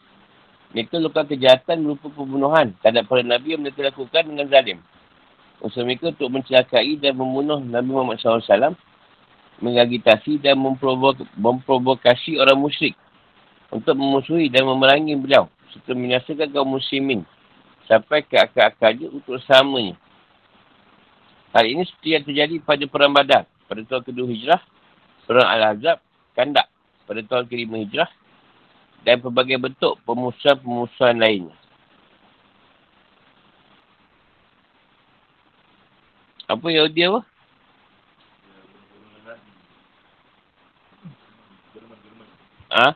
Mereka 0.75 0.99
lakukan 0.99 1.27
kejahatan 1.31 1.77
berupa 1.79 2.07
pembunuhan 2.11 2.75
terhadap 2.83 3.07
para 3.07 3.23
Nabi 3.23 3.55
yang 3.55 3.61
mereka 3.63 3.87
lakukan 3.87 4.23
dengan 4.27 4.45
zalim. 4.51 4.83
Usaha 5.63 5.87
mereka 5.87 6.11
untuk 6.11 6.27
mencelakai 6.27 6.99
dan 6.99 7.15
membunuh 7.15 7.63
Nabi 7.63 7.87
Muhammad 7.87 8.19
SAW, 8.19 8.75
mengagitasi 9.63 10.43
dan 10.43 10.59
memprovok- 10.59 11.23
memprovokasi 11.39 12.35
orang 12.35 12.59
musyrik 12.59 12.99
untuk 13.71 13.95
memusuhi 13.95 14.51
dan 14.51 14.67
memerangi 14.67 15.15
beliau 15.15 15.47
serta 15.71 15.95
menyaksikan 15.95 16.51
kaum 16.51 16.75
muslimin 16.75 17.23
sampai 17.87 18.27
ke 18.27 18.35
akar-akarnya 18.35 19.07
untuk 19.07 19.39
samanya. 19.47 19.95
Hal 21.55 21.63
ini 21.63 21.85
seperti 21.87 22.09
yang 22.11 22.23
terjadi 22.27 22.55
pada 22.59 22.83
Perang 22.89 23.13
Badar 23.13 23.47
pada 23.69 23.81
tahun 23.87 24.03
kedua 24.03 24.27
Hijrah, 24.27 24.61
Perang 25.29 25.47
Al-Azhab, 25.47 25.97
Kandak 26.33 26.72
pada 27.03 27.21
tahun 27.23 27.45
kelima 27.51 27.79
Hijrah 27.83 28.11
dan 29.03 29.19
pelbagai 29.19 29.59
bentuk 29.59 29.99
pemusuhan-pemusuhan 30.07 31.19
lainnya. 31.19 31.55
Apa 36.47 36.67
Yahudi 36.71 37.01
apa? 37.07 37.21
Ha? 42.73 42.87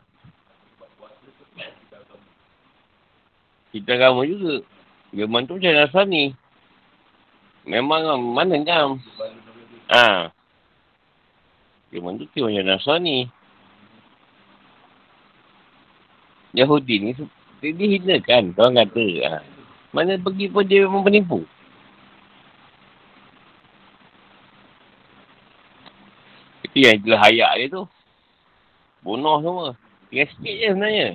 Kita 3.71 3.93
agama 3.93 4.25
juga. 4.25 4.65
Jerman 5.13 5.45
tu 5.45 5.55
macam 5.55 5.73
Nasrani. 5.75 6.33
Memang 7.67 8.19
mana 8.33 8.57
kan? 8.65 8.97
Ha. 9.91 10.33
Jerman 11.93 12.17
tu 12.19 12.25
macam 12.41 12.63
Nasrani. 12.65 13.29
Yahudi 16.57 16.95
ni 16.97 17.11
dia, 17.61 17.69
dia 17.69 17.87
hina 17.93 18.15
kan 18.25 18.49
orang 18.57 18.81
kata 18.81 19.05
ha. 19.29 19.39
mana 19.93 20.17
pergi 20.17 20.49
pun 20.49 20.65
dia 20.65 20.89
memang 20.89 21.05
penipu 21.05 21.45
itu 26.65 26.77
yang 26.81 26.97
itulah 26.97 27.21
hayak 27.21 27.51
dia 27.61 27.67
tu 27.69 27.83
bunuh 29.05 29.37
semua 29.45 29.67
tinggal 30.09 30.27
sikit 30.33 30.53
je 30.57 30.67
sebenarnya 30.73 31.07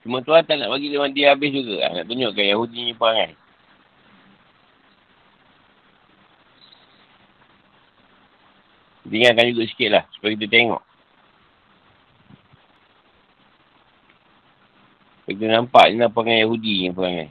cuma 0.00 0.24
tuan 0.24 0.40
tak 0.48 0.56
nak 0.56 0.72
bagi 0.72 0.88
dia 0.88 1.00
mandi 1.04 1.20
habis 1.28 1.52
juga 1.52 1.84
ha. 1.84 1.92
nak 2.00 2.08
tunjukkan 2.08 2.46
Yahudi 2.48 2.78
ni 2.88 2.94
perangai 2.96 3.36
Tinggalkan 9.10 9.50
juga 9.50 9.66
sikit 9.66 9.88
lah 9.90 10.04
supaya 10.14 10.38
kita 10.38 10.46
tengok. 10.46 10.82
Kita 15.30 15.46
nampak 15.46 15.94
je 15.94 16.02
lah 16.02 16.10
perangai 16.10 16.42
Yahudi 16.42 16.74
ni 16.82 16.90
perangai. 16.90 17.30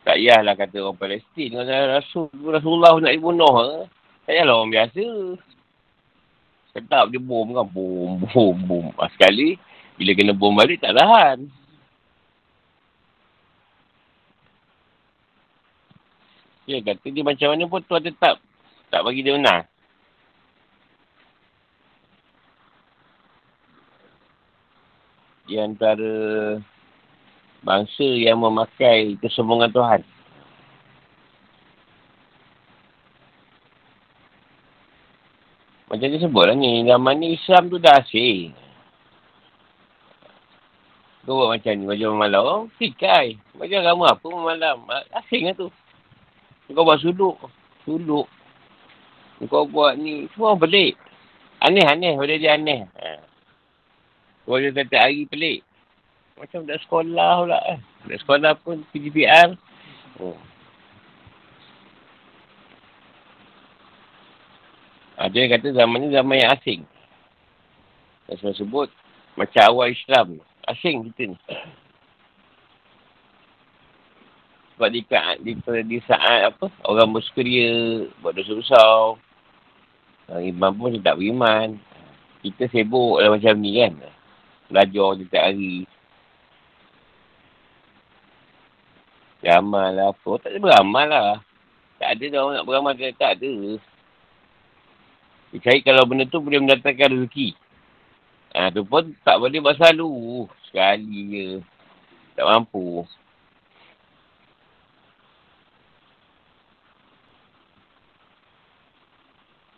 Tak 0.00 0.16
payahlah 0.16 0.54
kata 0.56 0.76
orang 0.80 0.96
Palestin. 0.96 1.60
Rasul, 1.60 2.32
Rasulullah 2.32 2.96
nak 2.96 3.12
dibunuh. 3.12 3.54
Eh? 3.60 3.84
Tak 4.24 4.32
payahlah 4.32 4.54
orang 4.56 4.72
biasa. 4.72 5.04
Ketap 6.72 7.04
dia 7.12 7.20
bom 7.20 7.52
kan. 7.52 7.68
Bom, 7.68 8.16
bom, 8.32 8.56
bom. 8.64 8.84
Ah, 8.96 9.12
sekali, 9.12 9.60
bila 10.00 10.16
kena 10.16 10.32
bom 10.32 10.56
balik 10.56 10.80
tak 10.80 10.96
tahan. 10.96 11.52
Dia 16.64 16.80
kata 16.80 17.06
dia 17.12 17.22
macam 17.26 17.48
mana 17.52 17.64
pun 17.68 17.82
tuan 17.84 18.00
tetap 18.00 18.40
tak 18.88 19.04
bagi 19.04 19.20
dia 19.20 19.36
menang. 19.36 19.68
Di 25.46 25.58
antara 25.58 26.14
bangsa 27.62 28.06
yang 28.06 28.42
memakai 28.42 29.18
kesombongan 29.22 29.70
Tuhan. 29.70 30.02
Macam 35.92 36.08
dia 36.08 36.24
sebut 36.24 36.48
lah 36.48 36.56
ni, 36.56 36.88
zaman 36.88 37.20
ni 37.20 37.36
Islam 37.36 37.68
tu 37.68 37.76
dah 37.76 38.00
asing. 38.00 38.56
Kau 41.22 41.38
buat 41.38 41.54
macam 41.54 41.72
ni, 41.76 41.84
macam 41.84 42.18
malam. 42.18 42.42
Oh, 42.42 42.62
fikai. 42.80 43.38
Macam 43.54 43.78
agama 43.78 44.16
apa 44.16 44.26
malam. 44.32 44.88
Asing 45.14 45.52
lah 45.52 45.54
tu. 45.54 45.68
Kau 46.72 46.82
buat 46.82 46.98
suluk. 46.98 47.36
Suluk. 47.84 48.24
Kau 49.46 49.68
buat 49.68 50.00
ni, 50.00 50.26
semua 50.32 50.56
pelik. 50.56 50.96
Aneh-aneh, 51.62 52.18
benda 52.18 52.40
dia 52.40 52.58
aneh. 52.58 52.88
Ha. 52.98 53.31
Kalau 54.42 54.58
dia 54.58 54.74
kata 54.74 54.96
hari 54.98 55.22
pelik. 55.30 55.62
Macam 56.34 56.66
dah 56.66 56.78
sekolah 56.82 57.32
pula 57.46 57.58
eh. 57.70 57.78
Dah 58.10 58.18
sekolah 58.18 58.52
pun 58.58 58.82
PGPR. 58.90 59.54
Oh. 60.18 60.34
Ha, 65.22 65.30
dia 65.30 65.46
kata 65.46 65.70
zaman 65.70 66.02
ni 66.02 66.08
zaman 66.10 66.42
yang 66.42 66.50
asing. 66.58 66.82
Dan 68.26 68.36
saya 68.42 68.54
sebut 68.58 68.90
macam 69.38 69.62
awal 69.70 69.94
Islam. 69.94 70.42
Asing 70.66 71.06
kita 71.14 71.30
ni. 71.30 71.38
Sebab 74.74 74.88
di, 74.90 75.00
di, 75.46 75.52
di 75.86 75.98
saat 76.10 76.50
apa, 76.50 76.66
orang 76.90 77.14
bersekeria, 77.14 78.10
buat 78.18 78.34
dosa 78.34 78.58
besar. 78.58 78.98
Iman 80.42 80.74
pun 80.74 80.98
tak 80.98 81.22
beriman. 81.22 81.78
Kita 82.42 82.66
sibuk 82.74 83.22
lah 83.22 83.30
macam 83.30 83.54
ni 83.62 83.78
kan 83.78 83.94
belajar 84.70 85.08
setiap 85.18 85.44
hari. 85.50 85.88
Beramal 89.42 89.88
lah 89.90 90.06
apa. 90.14 90.30
Tak 90.38 90.50
ada 90.54 90.58
beramal 90.62 91.06
lah. 91.10 91.30
Tak 91.98 92.08
ada 92.14 92.24
orang 92.38 92.54
nak 92.54 92.66
beramal. 92.66 92.92
Tak, 92.94 93.14
tak 93.18 93.32
ada. 93.42 93.54
Dia 95.52 95.58
cari 95.60 95.80
kalau 95.82 96.06
benda 96.06 96.24
tu 96.30 96.38
boleh 96.38 96.62
mendatangkan 96.62 97.10
rezeki. 97.12 97.58
Ha, 98.54 98.70
tu 98.70 98.86
pun 98.86 99.10
tak 99.26 99.36
boleh 99.42 99.58
buat 99.58 99.76
selalu. 99.76 100.46
Sekali 100.70 101.18
je. 101.28 101.46
Tak 102.38 102.46
mampu. 102.46 103.04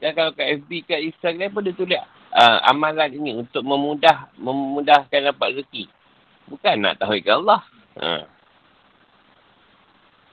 Dan 0.05 0.13
kalau 0.13 0.37
kat 0.37 0.61
FB, 0.61 0.71
kat 0.85 1.01
Instagram 1.01 1.49
pun 1.49 1.65
dia 1.65 1.73
tulis 1.73 1.97
uh, 2.35 2.59
amalan 2.67 3.15
ini 3.15 3.31
untuk 3.39 3.63
memudah 3.63 4.29
memudahkan 4.37 5.31
dapat 5.31 5.55
rezeki. 5.55 5.87
Bukan 6.51 6.75
nak 6.83 6.99
tauhidkan 7.01 7.41
Allah. 7.47 7.63
Ha. 8.03 8.27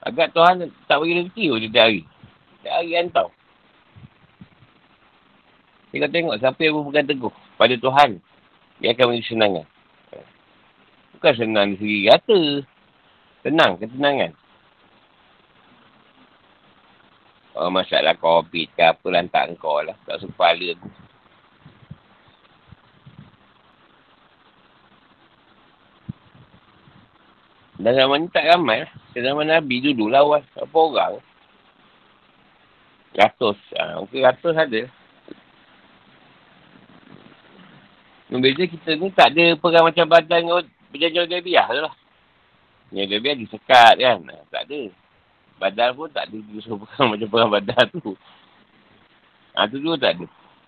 Agak 0.01 0.33
Tuhan 0.33 0.73
tak 0.89 0.97
bagi 0.97 1.21
rezeki 1.21 1.45
pun 1.53 1.61
dia 1.69 1.83
hari. 1.85 2.01
Dia 2.65 2.81
hari 2.81 2.97
hantar. 2.97 3.29
Kita 5.91 6.07
tengok 6.09 6.39
siapa 6.41 6.59
yang 6.63 6.81
berpegang 6.81 7.07
teguh 7.07 7.35
pada 7.59 7.75
Tuhan. 7.77 8.17
Dia 8.81 8.97
akan 8.97 9.05
beri 9.13 9.23
senangan. 9.23 9.65
Bukan 11.19 11.33
senang 11.37 11.65
di 11.69 11.75
segi 11.77 11.99
kata. 12.09 12.39
Tenang, 13.45 13.77
ketenangan. 13.77 14.31
Oh, 17.51 17.69
masalah 17.69 18.15
COVID 18.17 18.67
ke 18.73 18.81
apa 18.81 19.05
lantak 19.11 19.53
kau 19.59 19.83
lah. 19.83 19.93
Tak 20.07 20.23
sepala 20.23 20.73
aku. 20.73 20.89
Dan 27.81 27.97
zaman 27.97 28.17
ni 28.21 28.27
tak 28.29 28.45
ramai 28.45 28.85
lah. 28.85 28.91
Zaman 29.17 29.49
Nabi 29.49 29.81
dulu 29.81 30.05
lawan. 30.05 30.45
Apa 30.53 30.77
orang? 30.77 31.17
Ratus. 33.17 33.57
Ha, 33.73 33.97
mungkin 33.97 34.21
ratus 34.21 34.53
ada. 34.53 34.81
Membeza 38.29 38.63
kita 38.69 38.95
ni 38.95 39.09
tak 39.11 39.33
ada 39.33 39.57
perang 39.57 39.89
macam 39.89 40.05
badan 40.07 40.39
dengan 40.45 40.63
perjanjian 40.93 41.25
Gabiah 41.25 41.67
tu 41.67 41.81
lah. 41.81 41.95
Yang 42.93 43.07
Gabiah 43.17 43.35
disekat 43.41 43.93
kan. 43.97 44.17
Ha, 44.29 44.45
tak 44.53 44.63
ada. 44.69 44.81
Badan 45.57 45.89
pun 45.97 46.09
tak 46.13 46.29
ada 46.29 46.37
justru 46.53 46.77
perang 46.77 47.09
macam 47.17 47.27
perang 47.33 47.49
badan 47.49 47.85
tu. 47.97 48.13
Ha, 49.57 49.65
tu 49.65 49.81
dulu 49.81 49.97
tak 49.97 50.21
ada. 50.21 50.25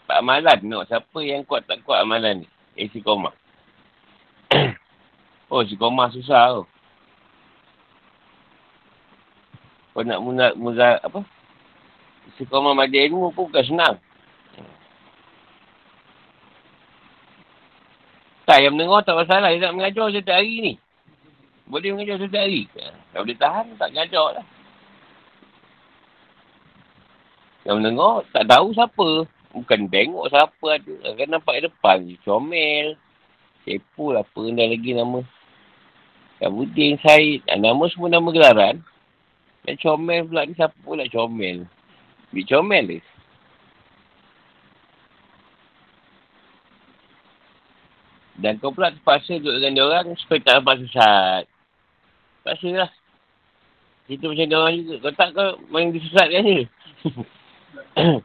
Tak 0.10 0.18
amalan 0.20 0.58
tengok 0.60 0.86
siapa 0.90 1.20
yang 1.22 1.46
kuat 1.46 1.64
tak 1.70 1.86
kuat 1.86 2.02
amalan 2.02 2.42
ni. 2.42 2.48
Eh, 2.74 2.90
si 2.90 3.06
koma. 3.06 3.30
oh, 5.54 5.62
si 5.62 5.78
koma 5.78 6.10
susah 6.10 6.58
tu. 6.58 6.73
Kau 9.94 10.02
nak 10.02 10.20
mula, 10.26 10.58
mula 10.58 10.98
apa? 11.06 11.22
Istiqamah 12.34 12.74
majlis 12.74 13.14
ilmu 13.14 13.30
pun 13.30 13.46
bukan 13.46 13.62
senang. 13.62 13.96
Tak, 18.44 18.60
yang 18.60 18.76
mendengar 18.76 19.06
tak 19.08 19.16
masalah. 19.16 19.56
Dia 19.56 19.70
nak 19.70 19.76
mengajar 19.80 20.12
setiap 20.12 20.36
hari 20.36 20.56
ni. 20.60 20.74
Boleh 21.70 21.96
mengajar 21.96 22.20
setiap 22.20 22.44
hari. 22.44 22.68
Kalau 23.14 23.24
boleh 23.24 23.40
tahan, 23.40 23.66
tak 23.80 23.92
ngajar 23.96 24.28
lah. 24.36 24.46
Yang 27.64 27.76
mendengar, 27.80 28.14
tak 28.36 28.44
tahu 28.52 28.68
siapa. 28.76 29.10
Bukan 29.54 29.80
tengok 29.88 30.26
siapa 30.28 30.66
ada. 30.76 30.96
Kan 31.16 31.28
nampak 31.32 31.64
depan 31.64 32.04
je. 32.10 32.18
Comel. 32.26 33.00
Sepo 33.64 34.12
lah 34.12 34.28
apa 34.28 34.42
dah 34.44 34.68
lagi 34.68 34.92
nama. 34.92 35.24
Kabudin, 36.44 37.00
Syed. 37.00 37.48
Nama 37.48 37.84
semua 37.88 38.12
nama 38.12 38.28
gelaran. 38.34 38.84
Dan 39.64 39.80
comel 39.80 40.28
pula 40.28 40.44
ni 40.44 40.54
siapa 40.60 40.76
pula 40.84 41.08
comel. 41.08 41.64
Bik 42.36 42.52
comel 42.52 42.84
ni. 42.84 43.00
Dan 48.44 48.60
kau 48.60 48.76
pula 48.76 48.92
terpaksa 48.92 49.40
duduk 49.40 49.56
dengan 49.56 49.72
dia 49.72 49.86
orang 49.88 50.08
supaya 50.20 50.40
tak 50.44 50.56
dapat 50.60 50.76
sesat. 50.84 51.44
Terpaksa 52.44 52.70
lah. 52.76 52.92
Kita 54.04 54.28
macam 54.28 54.46
dia 54.52 54.60
orang 54.60 54.76
juga. 54.84 54.96
Kau 55.00 55.14
tak 55.16 55.30
kau 55.32 55.50
main 55.72 55.96
disesatkan 55.96 56.44
je. 56.44 56.62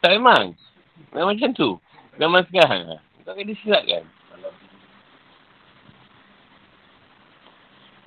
tak 0.00 0.10
memang. 0.16 0.56
Memang 1.12 1.36
macam 1.36 1.50
tu. 1.52 1.76
Memang 2.16 2.48
sekarang. 2.48 2.96
Kau 2.96 3.36
akan 3.36 3.44
disesatkan. 3.44 4.08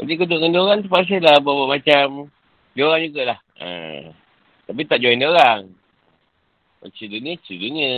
Nanti 0.01 0.17
kau 0.17 0.25
duduk 0.25 0.39
dengan 0.41 0.49
dia 0.49 0.61
orang 0.65 0.81
terpaksa 0.81 1.15
lah 1.21 1.37
buat 1.37 1.69
macam 1.69 2.33
dia 2.77 2.83
orang 2.85 3.05
jugalah. 3.09 3.39
Ha. 3.59 3.69
Tapi 4.69 4.81
tak 4.85 5.01
join 5.01 5.17
dia 5.17 5.29
orang. 5.29 5.71
Macam 6.79 7.05
dunia, 7.11 7.35
macam 7.35 7.55
dunia. 7.57 7.93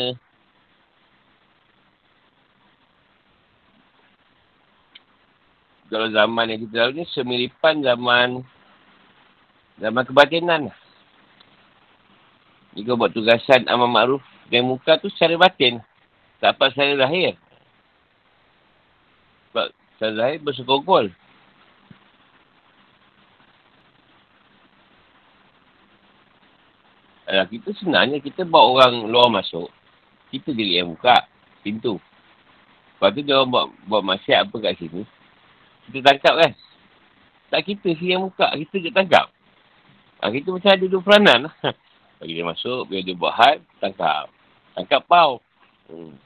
kalau 5.92 6.08
zaman 6.08 6.48
yang 6.48 6.60
kita 6.64 6.88
tahu 6.88 6.92
ni 6.96 7.04
semiripan 7.12 7.84
zaman 7.84 8.48
zaman 9.76 10.04
kebatinan 10.08 10.72
lah. 10.72 10.78
Jika 12.72 12.96
buat 12.96 13.12
tugasan 13.12 13.68
amal 13.68 13.92
ma'ruf 13.92 14.24
dan 14.48 14.64
muka 14.64 14.96
tu 15.04 15.12
secara 15.12 15.36
batin. 15.36 15.84
Tak 16.40 16.56
apa 16.56 16.72
secara 16.72 16.96
lahir. 16.96 17.36
Sebab 19.52 19.68
secara 20.00 20.14
lahir 20.16 20.40
bersekongkol. 20.40 21.12
Alah, 27.32 27.48
kita 27.48 27.72
sebenarnya 27.80 28.20
kita 28.20 28.44
bawa 28.44 28.84
orang 28.84 29.08
luar 29.08 29.32
masuk. 29.32 29.72
Kita 30.36 30.52
diri 30.52 30.84
yang 30.84 30.92
buka 30.92 31.24
pintu. 31.64 31.96
Lepas 33.00 33.16
tu 33.16 33.24
dia 33.24 33.40
orang 33.40 33.50
buat, 33.50 33.66
buat 33.88 34.04
masyarakat 34.04 34.52
apa 34.52 34.56
kat 34.60 34.74
sini. 34.84 35.08
Kita 35.88 36.12
tangkap 36.12 36.34
kan? 36.44 36.52
Tak 37.48 37.62
kita 37.64 37.88
si 37.96 38.12
yang 38.12 38.28
buka, 38.28 38.52
kita 38.52 38.76
je 38.84 38.92
tangkap. 38.92 39.32
Ha, 40.20 40.28
kita 40.28 40.52
macam 40.52 40.76
ada 40.76 40.86
dua 40.86 41.02
peranan. 41.02 41.40
Bagi 42.20 42.36
dia 42.36 42.44
masuk, 42.44 42.92
biar 42.92 43.02
dia 43.08 43.16
buat 43.16 43.34
hal, 43.34 43.64
tangkap. 43.80 44.28
Tangkap 44.76 45.02
pau. 45.08 45.40
Hmm. 45.88 46.20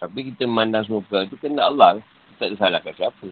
Tapi 0.00 0.32
kita 0.32 0.48
memandang 0.48 0.88
semua 0.88 1.04
perkara 1.04 1.28
itu 1.28 1.36
kena 1.36 1.68
Allah. 1.68 2.00
Kita 2.00 2.36
tak 2.40 2.48
ada 2.48 2.56
salahkan 2.56 2.94
siapa. 2.96 3.28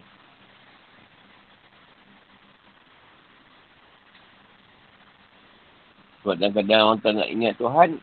Sebab 6.25 6.41
kadang-kadang 6.41 6.81
orang 6.89 7.01
tak 7.05 7.13
nak 7.21 7.29
ingat 7.29 7.53
Tuhan, 7.61 8.01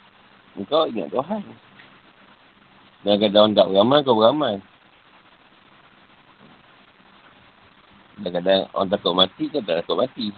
engkau 0.55 0.87
ingat 0.87 1.11
Tuhan. 1.11 1.43
Dan 3.03 3.19
kata 3.19 3.35
orang 3.35 3.59
tak 3.59 3.67
beramal, 3.67 3.99
kau 4.07 4.15
beramal. 4.15 4.55
Dan 8.23 8.31
kadang 8.31 8.61
orang 8.79 8.91
takut 8.95 9.11
mati, 9.19 9.51
kau 9.51 9.59
tak 9.59 9.83
takut 9.83 9.99
mati. 9.99 10.31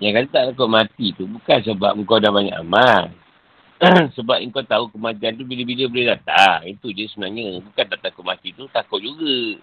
Yang 0.00 0.12
kata 0.16 0.28
tak 0.32 0.44
takut 0.56 0.72
mati 0.72 1.12
tu 1.12 1.28
bukan 1.28 1.58
sebab 1.68 2.00
kau 2.08 2.16
dah 2.16 2.32
banyak 2.32 2.56
amal. 2.56 3.12
sebab 4.16 4.40
kau 4.56 4.64
tahu 4.64 4.88
kematian 4.88 5.36
tu 5.36 5.44
bila-bila 5.44 5.84
boleh 5.92 6.16
datang. 6.16 6.64
Itu 6.64 6.96
je 6.96 7.12
sebenarnya. 7.12 7.60
Bukan 7.60 7.84
tak 7.92 8.00
takut 8.00 8.24
mati 8.24 8.56
tu, 8.56 8.64
takut 8.72 9.04
juga. 9.04 9.60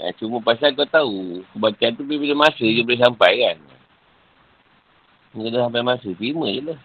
Ya, 0.00 0.08
cuma 0.16 0.40
pasal 0.40 0.72
kau 0.72 0.88
tahu 0.88 1.44
kematian 1.52 1.92
tu 1.92 2.02
bila-bila 2.08 2.48
masa 2.48 2.64
je 2.64 2.80
boleh 2.80 3.00
sampai 3.00 3.32
kan. 3.44 3.58
Dia 5.36 5.48
dah 5.52 5.68
sampai 5.68 5.84
masa, 5.84 6.08
terima 6.16 6.48
je 6.48 6.62
lah. 6.72 6.80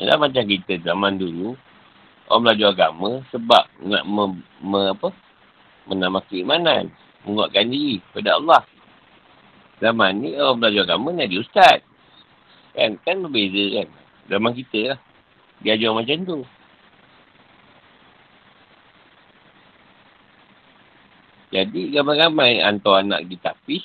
Ialah 0.00 0.18
macam 0.20 0.44
kita 0.48 0.80
zaman 0.80 1.20
dulu, 1.20 1.52
orang 2.28 2.42
belajar 2.48 2.68
agama 2.72 3.20
sebab 3.28 3.64
nak 3.84 4.04
me, 4.08 4.24
me, 4.64 4.80
apa, 4.92 5.08
menambah 5.84 6.24
keimanan, 6.32 6.88
menguatkan 7.28 7.68
diri 7.68 8.00
kepada 8.08 8.40
Allah. 8.40 8.62
Zaman 9.84 10.12
ni 10.24 10.32
orang 10.36 10.58
belajar 10.64 10.82
agama 10.88 11.12
nak 11.12 11.28
jadi 11.28 11.40
ustaz. 11.44 11.78
Kan? 12.72 12.96
Kan 13.04 13.20
berbeza 13.20 13.84
kan? 13.84 13.88
Zaman 14.32 14.52
kita 14.56 14.80
lah. 14.96 15.00
Dia 15.60 15.76
ajar 15.76 15.92
macam 15.92 16.18
tu. 16.24 16.38
Jadi 21.52 21.92
ramai-ramai 21.92 22.64
hantar 22.64 23.04
anak 23.04 23.28
pergi 23.28 23.36
tapis. 23.44 23.84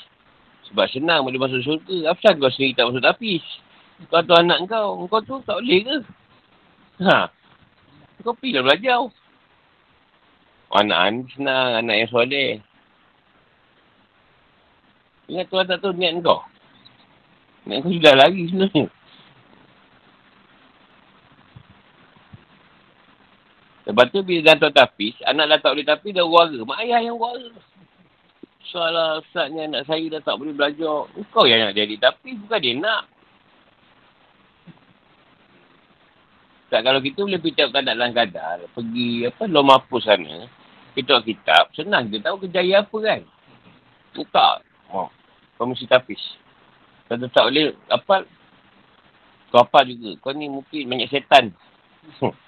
Sebab 0.71 0.87
senang 0.87 1.27
boleh 1.27 1.35
masuk 1.35 1.59
syurga. 1.63 2.15
Apa 2.15 2.39
kau 2.39 2.47
sendiri 2.47 2.75
tak 2.79 2.87
masuk 2.87 3.03
tapis? 3.03 3.43
Kau 4.07 4.23
hantar 4.23 4.39
anak 4.39 4.59
kau. 4.71 5.03
Kau 5.11 5.19
tu 5.19 5.35
tak 5.43 5.59
boleh 5.59 5.79
ke? 5.83 5.97
Ha. 7.03 7.27
Kau 8.23 8.31
pergi 8.39 8.63
belajar. 8.63 9.03
Anak 10.71 10.99
ni 11.11 11.19
senang. 11.35 11.83
Anak 11.83 11.95
yang 11.99 12.09
soleh. 12.09 12.51
Ingat 15.27 15.45
tuan 15.51 15.67
tak 15.67 15.83
tahu 15.83 15.91
niat 15.91 16.23
kau. 16.23 16.39
Niat 17.67 17.83
kau 17.83 17.91
sudah 17.91 18.13
lari 18.15 18.47
sebenarnya. 18.47 18.96
Lepas 23.87 24.11
tu 24.11 24.19
bila 24.19 24.51
dah 24.51 24.67
tak 24.67 24.75
tapis, 24.75 25.15
anak 25.23 25.47
dah 25.47 25.59
tak 25.63 25.71
boleh 25.71 25.87
tapis, 25.87 26.11
dah 26.11 26.27
wara. 26.27 26.59
Mak 26.59 26.83
ayah 26.83 26.99
yang 27.07 27.15
wara. 27.15 27.55
Soalah 28.67 29.23
ustaznya 29.23 29.63
anak 29.63 29.87
saya 29.87 30.03
dah 30.11 30.21
tak 30.27 30.35
boleh 30.35 30.51
belajar. 30.51 31.07
Kau 31.31 31.47
yang 31.47 31.63
nak 31.63 31.71
jadi 31.71 31.95
tapis, 31.95 32.35
bukan 32.35 32.59
dia 32.59 32.75
nak. 32.75 33.07
Tak 36.67 36.83
kalau 36.83 36.99
kita 36.99 37.23
boleh 37.23 37.39
pergi 37.39 37.55
tiap 37.63 37.71
kadar 37.71 37.95
dalam 37.95 38.11
kadar, 38.11 38.59
pergi 38.75 39.23
apa, 39.23 39.43
lom 39.47 39.71
apa 39.71 39.95
sana, 40.03 40.51
kita 40.99 41.23
kitab, 41.23 41.71
senang 41.71 42.11
kita 42.11 42.27
tahu 42.27 42.43
kejaya 42.43 42.83
apa 42.83 42.97
kan. 42.99 43.21
Tak. 44.11 44.55
Oh, 44.91 45.07
kau 45.55 45.63
mesti 45.63 45.87
tapis. 45.87 46.19
Kalau 47.07 47.31
tak 47.31 47.47
boleh, 47.47 47.71
apa, 47.87 48.27
kau 49.47 49.63
apa 49.63 49.87
juga. 49.87 50.19
Kau 50.19 50.35
ni 50.35 50.51
mungkin 50.51 50.91
banyak 50.91 51.07
setan. 51.07 51.55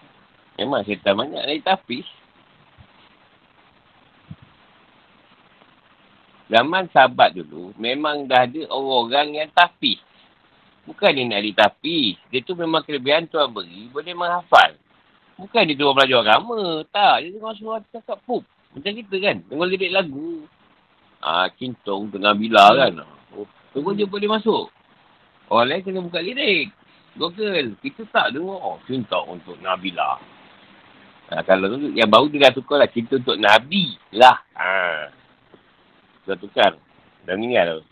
Memang 0.60 0.84
syaitan 0.84 1.16
banyak 1.16 1.40
dari 1.40 1.64
tapis. 1.64 2.04
Zaman 6.50 6.90
sahabat 6.92 7.38
dulu, 7.38 7.72
memang 7.80 8.26
dah 8.26 8.44
ada 8.44 8.68
orang-orang 8.74 9.40
yang 9.40 9.50
tapis. 9.56 10.02
Bukan 10.90 11.14
dia 11.14 11.24
nak 11.30 11.46
ditapis. 11.46 12.18
Dia 12.34 12.42
tu 12.42 12.58
memang 12.58 12.82
kelebihan 12.82 13.30
Tuhan 13.30 13.54
beri, 13.54 13.88
boleh 13.94 14.18
menghafal. 14.18 14.74
Bukan 15.38 15.70
dia 15.70 15.78
tu 15.78 15.86
orang 15.86 16.04
belajar 16.04 16.20
agama. 16.26 16.82
Tak, 16.90 17.16
dia 17.22 17.30
tengok 17.38 17.56
suara 17.62 17.86
cakap 17.94 18.18
pup. 18.26 18.42
Macam 18.74 18.92
kita 18.98 19.16
kan, 19.22 19.38
tengok 19.46 19.70
lirik 19.70 19.94
lagu. 19.94 20.44
Ah, 21.22 21.48
Cintong 21.56 22.10
tengah 22.10 22.34
bila 22.34 22.74
kan. 22.74 23.06
Oh, 23.38 23.46
tunggu 23.70 23.94
je 23.94 24.10
boleh 24.10 24.26
masuk. 24.26 24.74
Orang 25.54 25.70
lain 25.70 25.86
kena 25.86 26.02
buka 26.02 26.20
lirik. 26.26 26.74
Google. 27.14 27.78
Kita 27.78 28.10
tak 28.10 28.34
dengar. 28.34 28.58
Oh, 28.58 28.82
Cintong 28.90 29.38
untuk 29.38 29.62
Nabila. 29.62 30.18
Ha, 31.30 31.46
kalau 31.46 31.78
tu, 31.78 31.94
yang 31.94 32.10
baru 32.10 32.26
dia 32.26 32.50
dah 32.50 32.54
tukar 32.58 32.82
lah. 32.82 32.90
Cinta 32.90 33.22
untuk 33.22 33.38
Nabi 33.38 33.94
lah. 34.18 34.42
Ha. 34.58 35.14
Dah 36.26 36.38
tukar. 36.42 36.74
Dah 37.26 37.34
meninggal 37.38 37.82
tu. 37.82 37.86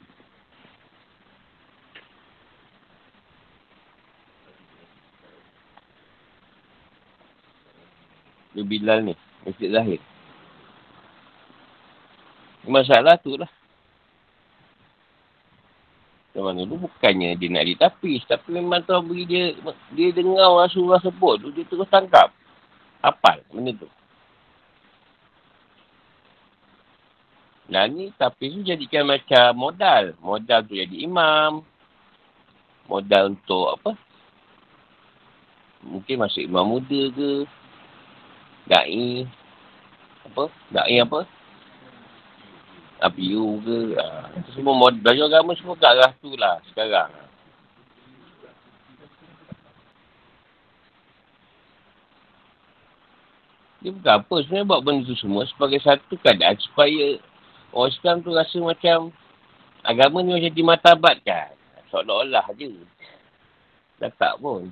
Dia 8.58 8.66
Bilal 8.66 9.06
ni. 9.06 9.14
Masjid 9.46 9.70
Zahir. 9.70 10.02
Masalah 12.66 13.22
tu 13.22 13.38
lah. 13.38 13.48
Zaman 16.34 16.58
dulu 16.66 16.90
bukannya 16.90 17.38
dia 17.38 17.54
nak 17.54 17.70
ditapis. 17.70 18.26
Tapi 18.26 18.50
memang 18.50 18.82
tu 18.82 18.98
beri 19.06 19.30
dia, 19.30 19.54
dia 19.94 20.10
dengar 20.10 20.58
Rasulullah 20.58 21.02
sebut 21.06 21.38
tu, 21.42 21.50
dia 21.54 21.66
terus 21.70 21.86
tangkap. 21.90 22.34
Hafal 23.02 23.46
benda 23.54 23.72
tu. 23.78 23.90
Nah 27.68 27.84
ni 27.92 28.16
tapi 28.16 28.48
tu 28.56 28.64
jadikan 28.64 29.04
macam 29.04 29.52
modal. 29.54 30.16
Modal 30.24 30.64
tu 30.64 30.80
jadi 30.80 31.04
imam. 31.04 31.62
Modal 32.88 33.36
untuk 33.36 33.76
apa? 33.76 33.92
Mungkin 35.84 36.24
masuk 36.24 36.48
imam 36.48 36.64
muda 36.64 37.02
ke. 37.12 37.32
Da'i. 38.68 39.28
Apa? 40.32 40.48
Da'i 40.72 41.00
apa? 41.04 41.28
Apiu 43.04 43.60
ke. 43.62 44.00
Ha. 44.00 44.32
Semua 44.56 44.74
modal. 44.74 45.04
Baju 45.04 45.22
agama 45.28 45.52
semua 45.60 45.76
ke 45.76 45.86
arah 45.86 46.12
tu 46.24 46.32
lah 46.40 46.64
sekarang. 46.72 47.27
Dia 53.88 53.96
bukan 53.96 54.14
apa. 54.20 54.36
Sebenarnya 54.44 54.68
buat 54.68 54.82
benda 54.84 55.08
tu 55.08 55.16
semua 55.16 55.48
sebagai 55.48 55.80
satu 55.80 56.20
keadaan 56.20 56.60
supaya 56.60 57.24
Orang 57.72 57.92
Islam 57.92 58.16
tu 58.20 58.32
rasa 58.36 58.58
macam 58.60 59.16
agama 59.84 60.20
ni 60.24 60.36
macam 60.36 60.54
dimatabat 60.56 61.24
kan. 61.24 61.56
Seolah-olah 61.88 62.44
je. 62.60 62.72
Dah 64.04 64.12
tak 64.20 64.40
pun. 64.44 64.72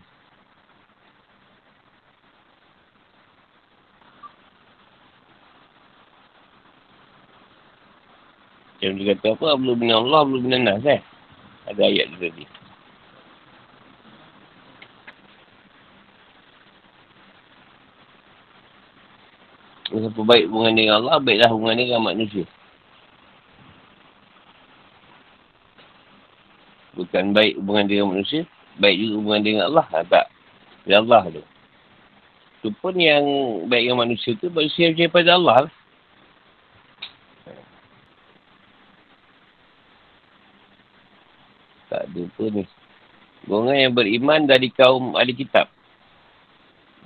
Macam 8.76 8.91
dia 8.99 9.16
kata 9.16 9.28
apa, 9.39 9.47
belum 9.55 9.76
bina 9.80 9.95
Allah, 9.97 10.22
belum 10.28 10.41
bina 10.43 10.57
Nas 10.59 10.84
eh. 10.84 10.99
Ada 11.72 11.82
ayat 11.88 12.05
tu 12.11 12.18
tadi. 12.20 12.43
Siapa 19.95 20.21
baik 20.27 20.51
hubungan 20.51 20.75
dengan 20.75 20.99
Allah, 20.99 21.23
baiklah 21.23 21.49
hubungan 21.55 21.79
dengan 21.79 22.03
manusia. 22.03 22.43
Bukan 26.95 27.31
baik 27.31 27.59
hubungan 27.59 27.87
dengan 27.87 28.11
manusia. 28.11 28.43
Baik 28.75 28.95
juga 28.99 29.13
hubungan 29.19 29.41
dengan 29.43 29.63
Allah. 29.71 29.85
Ha, 29.87 30.03
tak. 30.03 30.25
Dengan 30.83 30.99
Allah 31.07 31.23
tu. 31.39 31.43
Itu 32.59 32.69
pun 32.79 32.95
yang 32.99 33.23
baik 33.71 33.83
dengan 33.87 33.99
manusia 34.03 34.31
tu. 34.35 34.51
Manusia 34.51 34.91
macam 34.91 35.11
pada 35.15 35.31
Allah 35.35 35.55
lah. 35.67 35.73
Tak 41.87 42.01
ada 42.11 42.21
pun 42.35 42.51
ni. 42.51 42.63
Golongan 43.47 43.77
yang 43.79 43.93
beriman 43.95 44.41
dari 44.43 44.67
kaum 44.75 45.15
ahli 45.15 45.31
kitab. 45.31 45.71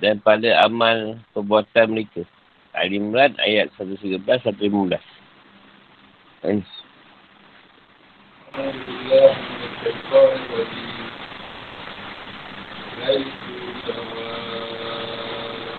Dan 0.02 0.18
pada 0.24 0.66
amal 0.66 1.22
perbuatan 1.38 1.86
mereka. 1.94 2.26
Al-Imran 2.75 3.39
ayat 3.39 3.71
113-115. 3.79 4.99
Thanks. 6.43 6.69
الشيطان 9.85 10.39
الرجيم 10.51 11.11
ليسوا 12.99 13.67
سواء 13.87 15.79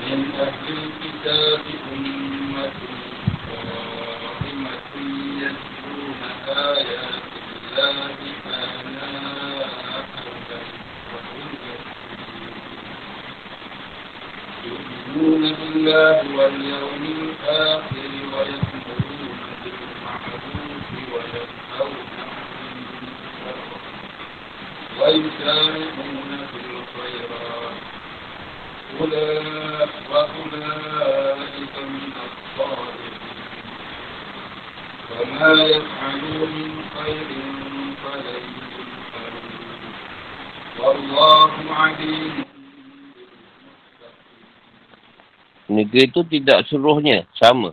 من 0.00 0.20
أهل 0.34 0.66
الكتاب 0.78 1.62
أمة 1.92 2.72
قائمة 3.48 4.92
يتلون 5.42 6.20
آيات 6.48 7.22
الله 7.68 8.16
آناء 8.46 9.41
بالله 15.43 16.17
واليوم 16.37 17.03
الآخر 17.17 18.11
ويأمرون 18.33 19.41
بالمعروف 19.63 20.87
وينهون 21.13 21.95
ويسارعون 24.99 26.31
في 26.51 26.59
الخيرات. 26.71 27.77
أولئك 28.99 29.91
وأولئك 30.11 31.75
من 31.93 32.13
الصالحين. 32.27 33.13
وما 35.11 35.53
يفعلوا 35.63 36.45
من 36.47 36.69
خير 36.95 37.29
فلن 38.03 38.45
يفعلوا 38.69 39.51
والله 40.79 41.53
عليم. 41.69 42.52
Negeri 45.71 46.11
itu 46.11 46.21
tidak 46.27 46.67
seluruhnya 46.67 47.23
sama. 47.39 47.71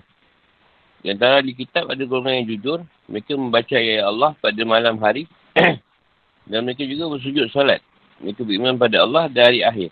Di 1.00 1.10
antara 1.10 1.40
di 1.40 1.56
kitab 1.56 1.90
ada 1.90 2.02
golongan 2.04 2.44
yang 2.44 2.48
jujur. 2.54 2.78
Mereka 3.10 3.34
membaca 3.34 3.74
ayat 3.74 4.06
Allah 4.06 4.30
pada 4.38 4.62
malam 4.62 4.94
hari 5.02 5.26
Dan 6.50 6.66
mereka 6.66 6.86
juga 6.86 7.10
bersujud 7.10 7.50
solat. 7.50 7.82
Mereka 8.22 8.46
beriman 8.46 8.78
pada 8.78 9.02
Allah 9.02 9.26
dari 9.26 9.62
akhir. 9.66 9.90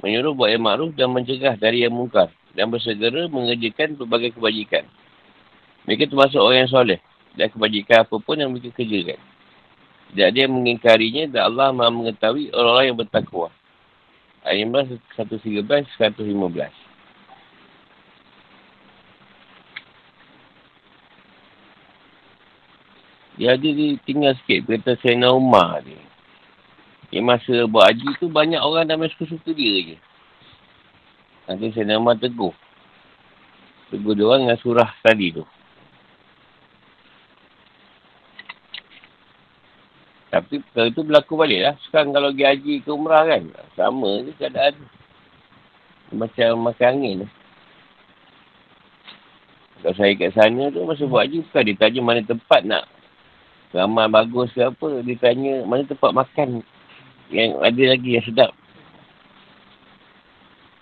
Menyuruh 0.00 0.32
buat 0.32 0.48
yang 0.48 0.64
ma'ruf 0.64 0.96
dan 0.96 1.12
mencegah 1.12 1.60
dari 1.60 1.84
yang 1.84 1.92
mungkar. 1.92 2.32
Dan 2.56 2.72
bersegera 2.72 3.28
mengerjakan 3.28 4.00
berbagai 4.00 4.36
kebajikan. 4.36 4.88
Mereka 5.84 6.08
termasuk 6.08 6.40
orang 6.40 6.64
yang 6.64 6.72
soleh. 6.72 7.00
Dan 7.36 7.52
kebajikan 7.52 8.04
apapun 8.04 8.40
yang 8.40 8.52
mereka 8.52 8.72
kerjakan. 8.76 9.20
Tidak 10.10 10.26
ada 10.26 10.38
yang 10.42 10.52
mengingkarinya 10.56 11.24
dan 11.30 11.42
Allah 11.54 11.70
maha 11.70 11.90
mengetahui 11.94 12.50
orang-orang 12.50 12.86
yang 12.90 12.98
bertakwa. 12.98 13.48
Ayat 14.42 14.98
113, 15.14 15.86
115. 16.00 16.89
Dia 23.40 23.56
ada 23.56 23.68
dia 23.72 23.96
tinggal 24.04 24.36
sikit 24.36 24.68
kereta 24.68 25.00
Sena 25.00 25.32
Umar 25.32 25.80
ni. 25.80 25.96
Dia 27.08 27.24
masa 27.24 27.64
buat 27.64 27.88
haji 27.88 28.20
tu 28.20 28.28
banyak 28.28 28.60
orang 28.60 28.84
dah 28.84 29.00
main 29.00 29.08
suka-suka 29.16 29.56
dia 29.56 29.74
je. 29.80 29.96
Nanti 31.48 31.72
Sena 31.72 31.96
Umar 31.96 32.20
teguh. 32.20 32.52
Teguh 33.88 34.12
dia 34.12 34.28
orang 34.28 34.44
dengan 34.44 34.60
surah 34.60 34.92
tadi 35.00 35.32
tu. 35.32 35.48
Tapi 40.28 40.60
kalau 40.76 40.88
itu 40.92 41.00
berlaku 41.00 41.32
balik 41.40 41.60
lah. 41.64 41.74
Sekarang 41.88 42.12
kalau 42.12 42.36
pergi 42.36 42.44
haji 42.44 42.74
ke 42.84 42.90
umrah 42.92 43.24
kan. 43.24 43.42
Sama 43.72 44.20
je 44.20 44.36
keadaan. 44.36 44.76
Macam 46.12 46.60
makan 46.60 46.88
angin 46.92 47.16
lah. 47.24 47.32
Kalau 49.80 49.96
saya 49.96 50.12
kat 50.12 50.36
sana 50.36 50.68
tu 50.68 50.84
masa 50.84 51.08
buat 51.08 51.24
haji 51.24 51.40
bukan 51.48 51.62
dia 51.64 51.76
tanya 51.80 52.00
mana 52.04 52.20
tempat 52.20 52.68
nak 52.68 52.99
Ramai 53.70 54.10
bagus 54.10 54.50
ke 54.50 54.66
apa, 54.66 54.98
dia 55.06 55.14
tanya 55.14 55.62
mana 55.62 55.86
tempat 55.86 56.10
makan 56.10 56.66
yang 57.30 57.62
ada 57.62 57.82
lagi 57.94 58.18
yang 58.18 58.26
sedap. 58.26 58.50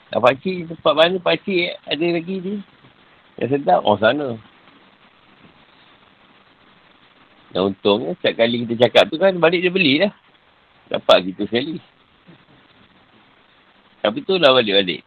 Ah, 0.08 0.24
pakcik, 0.24 0.72
tempat 0.72 0.94
mana 0.96 1.20
pakcik 1.20 1.76
ada 1.84 2.06
lagi 2.08 2.34
ni? 2.40 2.54
Yang 3.36 3.60
sedap, 3.60 3.84
oh 3.84 4.00
sana. 4.00 4.40
Dan 7.52 7.72
untungnya, 7.72 8.16
setiap 8.16 8.40
kali 8.40 8.64
kita 8.64 8.88
cakap 8.88 9.12
tu 9.12 9.20
kan, 9.20 9.36
balik 9.36 9.60
dia 9.60 9.72
beli 9.72 10.00
dah. 10.00 10.12
Dapat 10.88 11.28
gitu 11.28 11.44
sekali. 11.44 11.76
Tapi 14.00 14.18
tu 14.24 14.40
lah 14.40 14.56
balik-balik. 14.56 15.04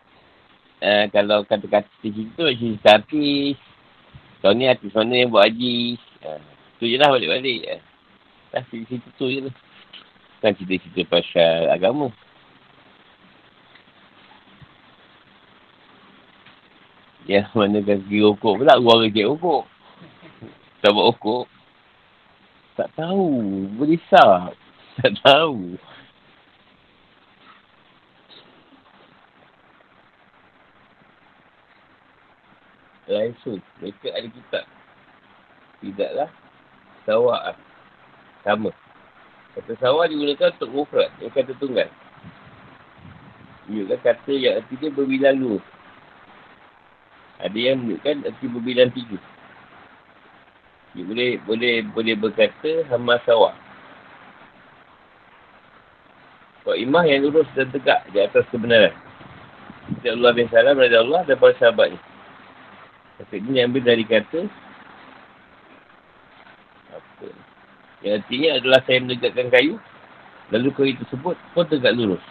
Uh, 0.81 1.05
kalau 1.09 1.41
kata-kata 1.49 1.89
cerita 2.01 2.29
tu, 2.37 2.45
cerita 2.53 3.01
artis. 3.01 3.57
Tahun 4.45 4.53
ni 4.53 4.69
artis 4.69 4.93
mana 4.93 5.13
yang 5.17 5.33
buat 5.33 5.49
haji. 5.49 5.97
Uh, 6.21 6.50
tu 6.81 6.89
je 6.89 6.97
lah 6.97 7.13
balik-balik. 7.13 7.61
Eh. 7.77 7.81
Dah 8.49 8.65
cerita 8.73 8.97
tu 9.13 9.29
je 9.29 9.45
lah. 9.45 9.53
Kan 10.41 10.57
cerita-cerita 10.57 11.05
pasal 11.05 11.69
agama. 11.69 12.09
Ya, 17.29 17.45
mana 17.53 17.85
kaki 17.85 18.25
rokok 18.25 18.65
pula, 18.65 18.81
gua 18.81 19.05
rejek 19.05 19.29
rokok. 19.29 19.69
Tak 20.81 20.89
buat 20.89 21.13
rokok. 21.13 21.45
Tak 22.73 22.89
tahu. 22.97 23.29
Berisap. 23.77 24.57
Tak 24.97 25.13
tahu. 25.21 25.77
Lain 33.05 33.33
Mereka 33.77 34.07
ada 34.09 34.27
kitab. 34.33 34.65
Tidaklah 35.85 36.29
sawak 37.05 37.41
lah. 37.53 37.57
Sama. 38.41 38.71
Kata 39.57 39.73
sawak 39.77 40.09
digunakan 40.09 40.55
untuk 40.57 40.71
mufrad. 40.71 41.11
Dia 41.19 41.29
kata 41.29 41.53
tunggal. 41.59 41.89
Menunjukkan 43.67 43.99
kata 44.03 44.31
yang 44.33 44.59
arti 44.59 44.73
dia 44.79 44.89
berbilang 44.91 45.37
dua. 45.37 45.59
Ada 47.41 47.57
yang 47.57 47.83
menunjukkan 47.83 48.27
arti 48.27 48.45
berbilang 48.47 48.91
tiga. 48.95 49.19
Dia 50.91 51.03
boleh 51.07 51.31
boleh 51.47 51.73
boleh 51.87 52.15
berkata 52.19 52.83
hama 52.91 53.15
sawak. 53.23 53.55
Kau 56.61 56.77
imah 56.77 57.09
yang 57.09 57.25
lurus 57.25 57.49
dan 57.57 57.73
tegak 57.73 58.05
di 58.13 58.21
atas 58.21 58.45
kebenaran. 58.53 58.93
Setiap 59.97 60.13
Allah 60.13 60.31
bin 60.37 60.47
Salam 60.53 60.77
dari 60.77 60.93
Allah 60.93 61.21
dan 61.25 61.35
para 61.41 61.57
sahabatnya. 61.57 61.99
Tapi 63.17 63.41
ini 63.41 63.65
ambil 63.65 63.81
dari 63.81 64.05
kata 64.05 64.45
apa? 66.93 67.27
Yang 68.01 68.13
artinya 68.25 68.49
adalah 68.57 68.79
saya 68.85 68.99
menegakkan 69.01 69.47
kayu. 69.53 69.75
Lalu 70.49 70.69
kayu 70.73 70.93
tersebut 71.05 71.37
pun 71.53 71.65
tegak 71.69 71.93
lurus. 71.93 72.23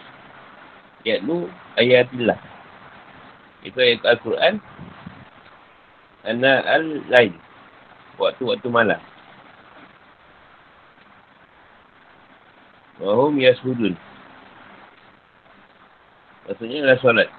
Ayat 1.07 1.23
lu 1.25 1.47
ayatillah. 1.79 2.37
Itu 3.63 3.77
ayat 3.79 4.03
Al-Quran. 4.05 4.59
Ana 6.27 6.61
al-lain. 6.67 7.33
Waktu-waktu 8.19 8.67
malam. 8.69 9.01
Wahum 13.01 13.41
yashudun. 13.41 13.97
Maksudnya 16.45 16.77
adalah 16.85 16.99
solat. 17.01 17.29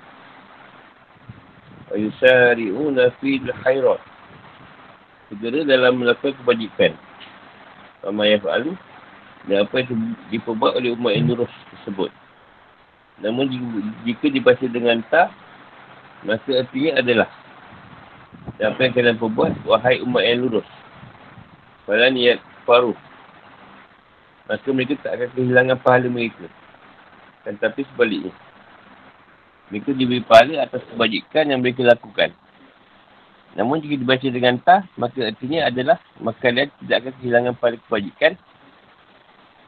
Wa 1.92 1.96
yusari'una 2.00 3.14
fil 3.22 3.46
khairat. 3.62 4.00
Segera 5.30 5.60
dalam 5.62 6.02
melakukan 6.02 6.34
kebajikan. 6.42 6.98
Sama 8.02 8.26
yang 8.26 8.42
fa'alu. 8.42 8.74
Dan 9.46 9.66
apa 9.66 9.82
yang 9.82 10.14
diperbuat 10.30 10.78
oleh 10.78 10.94
umat 10.94 11.14
yang 11.14 11.30
lurus 11.30 11.50
tersebut. 11.74 12.10
Namun 13.22 13.46
jika 14.06 14.26
dibaca 14.30 14.66
dengan 14.66 15.02
ta, 15.06 15.30
maka 16.26 16.62
artinya 16.62 16.98
adalah. 16.98 17.30
Dan 18.58 18.74
apa 18.74 18.80
yang 18.86 18.94
kalian 18.94 19.18
perbuat, 19.18 19.52
wahai 19.66 20.02
umat 20.02 20.22
yang 20.22 20.46
lurus. 20.46 20.68
Pada 21.86 22.10
niat 22.10 22.38
paruh. 22.62 22.94
Maka 24.46 24.68
mereka 24.74 24.98
tak 25.02 25.18
akan 25.18 25.28
kehilangan 25.34 25.78
pahala 25.82 26.06
mereka. 26.10 26.46
Dan 27.42 27.58
tapi 27.58 27.82
sebaliknya. 27.90 28.34
Mereka 29.70 29.90
diberi 29.94 30.22
pahala 30.22 30.62
atas 30.62 30.82
kebajikan 30.90 31.50
yang 31.50 31.58
mereka 31.58 31.82
lakukan. 31.82 32.30
Namun 33.52 33.84
jika 33.84 34.00
dibaca 34.00 34.28
dengan 34.32 34.56
tah, 34.60 34.88
maka 34.96 35.28
artinya 35.28 35.68
adalah 35.68 36.00
maka 36.20 36.48
kalian 36.48 36.72
tidak 36.80 36.96
akan 37.04 37.12
kehilangan 37.20 37.52
pahala 37.60 37.76
kebajikan 37.84 38.32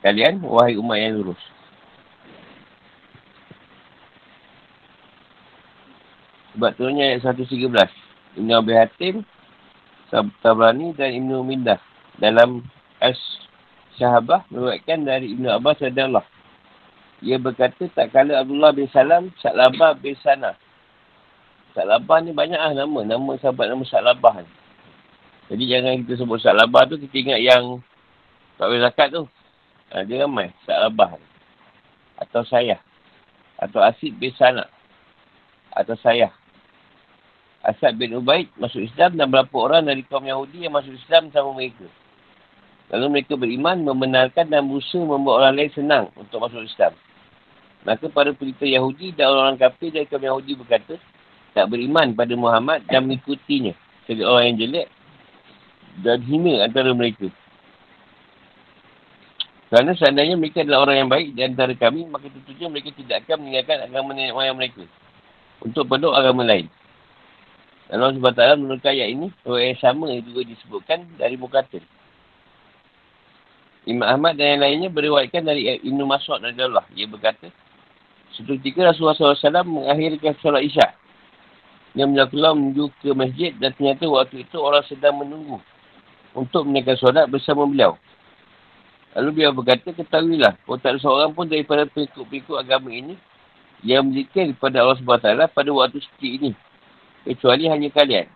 kalian, 0.04 0.40
wahai 0.44 0.76
umat 0.76 1.00
yang 1.00 1.20
lurus. 1.20 1.40
Sebab 6.54 6.70
tu 6.76 6.86
ayat 6.86 7.24
113. 7.24 7.66
Ibn 8.34 8.50
Abi 8.50 8.72
Hatim, 8.74 9.14
Tabrani 10.42 10.94
dan 10.94 11.10
Ibn 11.10 11.42
Mindah 11.42 11.80
dalam 12.22 12.62
As 13.02 13.18
Syahabah 13.98 14.46
meruatkan 14.50 15.06
dari 15.06 15.34
Ibn 15.34 15.58
Abbas 15.58 15.78
adalah 15.82 16.26
ia 17.22 17.38
berkata 17.38 17.86
tak 17.94 18.10
kala 18.10 18.42
Abdullah 18.42 18.74
bin 18.74 18.90
Salam 18.90 19.30
Sa'labah 19.38 19.98
bin 19.98 20.18
Sana. 20.22 20.58
Sa'labah 21.74 22.22
ni 22.22 22.30
banyak 22.30 22.56
lah 22.56 22.72
nama. 22.72 23.00
Nama 23.02 23.30
sahabat 23.42 23.66
nama 23.66 23.84
Sa'labah 23.84 24.42
ni. 24.42 24.50
Jadi 25.50 25.64
jangan 25.68 25.92
kita 26.06 26.14
sebut 26.22 26.38
Sa'labah 26.40 26.86
tu 26.86 26.96
kita 26.96 27.14
ingat 27.18 27.40
yang 27.42 27.82
tak 28.56 28.70
boleh 28.70 28.82
zakat 28.82 29.08
tu. 29.10 29.22
Ha, 29.90 30.06
dia 30.06 30.22
ramai. 30.22 30.54
Sa'labah. 30.64 31.18
Atau 32.22 32.46
saya. 32.46 32.78
Atau 33.58 33.82
Asid 33.82 34.14
bin 34.16 34.30
Sana. 34.38 34.70
Atau 35.74 35.98
saya. 35.98 36.30
Asad 37.64 37.96
bin 37.96 38.12
Ubaid 38.12 38.52
masuk 38.60 38.84
Islam 38.84 39.16
dan 39.16 39.32
berapa 39.32 39.56
orang 39.56 39.88
dari 39.88 40.04
kaum 40.04 40.20
Yahudi 40.20 40.68
yang 40.68 40.76
masuk 40.76 40.92
Islam 41.00 41.32
sama 41.32 41.56
mereka. 41.56 41.88
Lalu 42.92 43.06
mereka 43.18 43.40
beriman, 43.40 43.80
membenarkan 43.80 44.52
dan 44.52 44.68
berusaha 44.68 45.00
membuat 45.00 45.40
orang 45.40 45.54
lain 45.56 45.72
senang 45.72 46.04
untuk 46.12 46.44
masuk 46.44 46.60
Islam. 46.60 46.92
Maka 47.88 48.04
para 48.12 48.36
pelita 48.36 48.68
Yahudi 48.68 49.16
dan 49.16 49.32
orang-orang 49.32 49.56
kafir 49.56 49.88
dari 49.88 50.04
kaum 50.04 50.20
Yahudi 50.20 50.52
berkata, 50.60 51.00
tak 51.54 51.70
beriman 51.70 52.12
pada 52.12 52.34
Muhammad 52.34 52.82
dan 52.90 53.06
mengikutinya. 53.06 53.72
Jadi 54.10 54.20
orang 54.26 54.44
yang 54.52 54.58
jelek 54.60 54.86
dan 56.02 56.18
hina 56.26 56.66
antara 56.66 56.90
mereka. 56.90 57.30
Kerana 59.70 59.90
seandainya 59.96 60.36
mereka 60.38 60.62
adalah 60.62 60.86
orang 60.86 60.96
yang 61.06 61.10
baik 61.10 61.28
di 61.34 61.42
antara 61.42 61.72
kami, 61.74 62.06
maka 62.06 62.30
tentunya 62.30 62.66
mereka 62.70 62.90
tidak 62.94 63.24
akan 63.24 63.36
meninggalkan 63.42 63.78
agama 63.86 64.10
nenek 64.14 64.34
moyang 64.34 64.58
mereka. 64.58 64.84
Untuk 65.62 65.88
penuh 65.88 66.12
agama 66.14 66.44
lain. 66.44 66.68
Dan 67.88 68.00
Allah 68.02 68.14
SWT 68.14 68.60
menurut 68.60 68.84
ayat 68.84 69.08
ini, 69.10 69.30
orang 69.46 69.64
yang 69.74 69.80
sama 69.80 70.10
juga 70.20 70.40
disebutkan 70.46 71.06
dari 71.18 71.34
Mukatil. 71.38 71.82
Imam 73.84 74.08
Ahmad 74.08 74.40
dan 74.40 74.56
yang 74.56 74.62
lainnya 74.64 74.88
beriwayatkan 74.88 75.44
dari 75.44 75.68
Ibn 75.84 76.00
Mas'ud 76.08 76.40
dari 76.40 76.56
Allah. 76.56 76.84
Ia 76.96 77.04
berkata, 77.04 77.52
Suatu 78.34 78.58
ketika 78.58 78.90
Rasulullah 78.90 79.14
SAW 79.14 79.62
mengakhirkan 79.62 80.34
solat 80.42 80.66
isyak. 80.66 80.90
Dia 81.94 82.10
melakukan 82.10 82.58
menuju 82.58 82.90
ke 82.98 83.14
masjid 83.14 83.54
dan 83.54 83.70
ternyata 83.78 84.10
waktu 84.10 84.42
itu 84.42 84.58
orang 84.58 84.82
sedang 84.90 85.14
menunggu 85.22 85.62
untuk 86.34 86.66
menaikkan 86.66 86.98
solat 86.98 87.30
bersama 87.30 87.62
beliau. 87.70 87.94
Lalu 89.14 89.30
beliau 89.30 89.54
berkata, 89.54 89.94
ketahuilah, 89.94 90.58
kalau 90.66 90.78
tak 90.82 90.98
ada 90.98 90.98
seorang 90.98 91.30
pun 91.30 91.46
daripada 91.46 91.86
pengikut-pengikut 91.86 92.58
agama 92.58 92.90
ini 92.90 93.14
yang 93.86 94.10
berzikir 94.10 94.50
kepada 94.58 94.82
Allah 94.82 94.98
SWT 94.98 95.54
pada 95.54 95.70
waktu 95.70 96.02
seperti 96.02 96.28
ini. 96.42 96.50
Kecuali 97.22 97.70
hanya 97.70 97.88
kalian. 97.94 98.26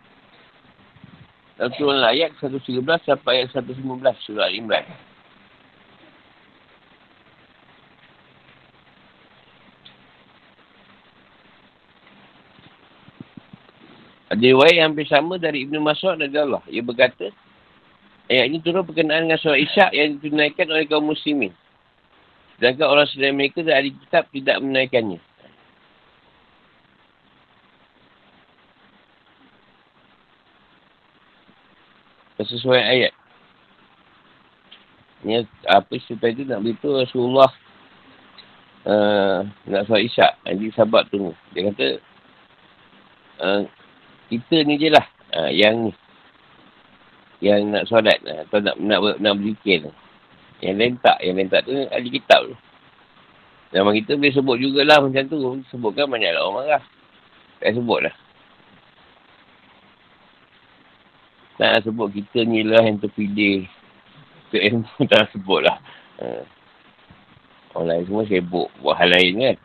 Dalam 1.58 1.74
turun 1.74 1.98
ayat 1.98 2.30
113 2.38 2.78
sampai 3.02 3.42
ayat 3.42 3.50
115 3.50 3.82
surah 4.22 4.54
Imran. 4.54 4.86
Ada 14.28 14.44
riwayat 14.44 14.74
yang 14.76 14.86
hampir 14.92 15.08
sama 15.08 15.40
dari 15.40 15.64
Ibn 15.64 15.80
Mas'ud 15.80 16.20
dari 16.20 16.36
Allah. 16.36 16.60
Ia 16.68 16.84
berkata, 16.84 17.32
ayat 18.28 18.44
ini 18.52 18.60
turun 18.60 18.84
berkenaan 18.84 19.24
dengan 19.24 19.40
solat 19.40 19.64
isyak 19.64 19.90
yang 19.96 20.20
ditunaikan 20.20 20.68
oleh 20.68 20.84
kaum 20.84 21.08
muslimin. 21.08 21.56
Sedangkan 22.60 22.92
orang 22.92 23.08
selain 23.08 23.32
mereka 23.32 23.64
dan 23.64 23.80
ahli 23.80 23.96
kitab 23.96 24.28
tidak 24.28 24.60
menunaikannya. 24.60 25.20
Sesuai 32.38 32.80
ayat. 32.80 33.12
Ini 35.26 35.42
apa 35.66 35.90
cerita 35.98 36.30
itu 36.30 36.46
nak 36.46 36.62
beritahu 36.62 37.02
Rasulullah 37.02 37.50
uh, 38.86 39.42
nak 39.66 39.82
solat 39.88 40.04
isyak. 40.04 40.32
Jadi 40.46 40.70
sahabat 40.76 41.08
tunggu. 41.10 41.32
Dia 41.56 41.72
kata, 41.72 41.88
uh, 43.42 43.60
kita 44.28 44.64
ni 44.64 44.76
je 44.76 44.88
lah 44.92 45.06
ha, 45.34 45.48
yang 45.48 45.92
yang 47.38 47.70
nak 47.70 47.86
solat 47.86 48.18
ha, 48.26 48.44
atau 48.46 48.58
nak 48.62 48.76
nak, 48.78 48.98
nak, 49.00 49.16
nak 49.22 49.34
berzikir 49.38 49.88
Yang 50.58 50.74
lain 50.74 50.94
tak. 50.98 51.18
Yang 51.22 51.34
lain 51.38 51.48
tak 51.54 51.62
tu 51.70 51.72
ahli 51.94 52.08
kitab 52.10 52.40
tu. 52.50 52.56
Zaman 53.68 53.92
kita 54.00 54.18
boleh 54.18 54.32
sebut 54.34 54.56
jugalah 54.58 54.98
macam 54.98 55.22
tu. 55.30 55.38
Sebutkan 55.70 56.10
banyak 56.10 56.34
lah 56.34 56.42
orang 56.42 56.56
marah. 56.66 56.82
Tak 57.62 57.78
sebut 57.78 58.00
lah. 58.02 58.14
Tak 61.58 61.68
nak 61.74 61.82
sebut 61.86 62.08
kita 62.10 62.42
ni 62.42 62.66
lah 62.66 62.82
yang 62.82 62.98
terpilih. 62.98 63.70
Ke 64.50 64.58
ilmu 64.66 64.90
tak 65.10 65.26
nak 65.26 65.30
sebut 65.30 65.60
lah. 65.62 65.78
Ha. 66.18 66.42
Orang 67.78 67.86
lain 67.86 68.02
semua 68.10 68.26
sibuk 68.26 68.66
buat 68.82 68.98
hal 68.98 69.14
lain 69.14 69.34
kan. 69.38 69.56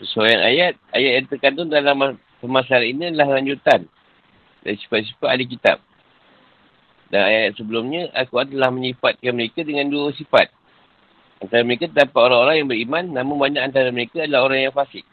Sesuai 0.00 0.32
ayat, 0.32 0.72
ayat 0.96 1.12
yang 1.20 1.26
terkandung 1.28 1.68
dalam 1.68 2.16
permasalahan 2.44 2.92
ini 2.92 3.02
adalah 3.08 3.40
lanjutan 3.40 3.88
dari 4.60 4.76
sifat-sifat 4.84 5.28
ahli 5.32 5.48
kitab. 5.48 5.80
Dan 7.08 7.24
ayat 7.24 7.56
sebelumnya, 7.56 8.12
aku 8.12 8.36
adalah 8.36 8.68
menyifatkan 8.68 9.32
mereka 9.32 9.64
dengan 9.64 9.88
dua 9.88 10.12
sifat. 10.12 10.52
Antara 11.40 11.64
mereka 11.64 11.88
terdapat 11.88 12.20
orang-orang 12.20 12.56
yang 12.60 12.68
beriman, 12.68 13.04
namun 13.12 13.36
banyak 13.40 13.62
antara 13.64 13.88
mereka 13.88 14.24
adalah 14.24 14.48
orang 14.48 14.68
yang 14.68 14.74
fasik. 14.74 15.04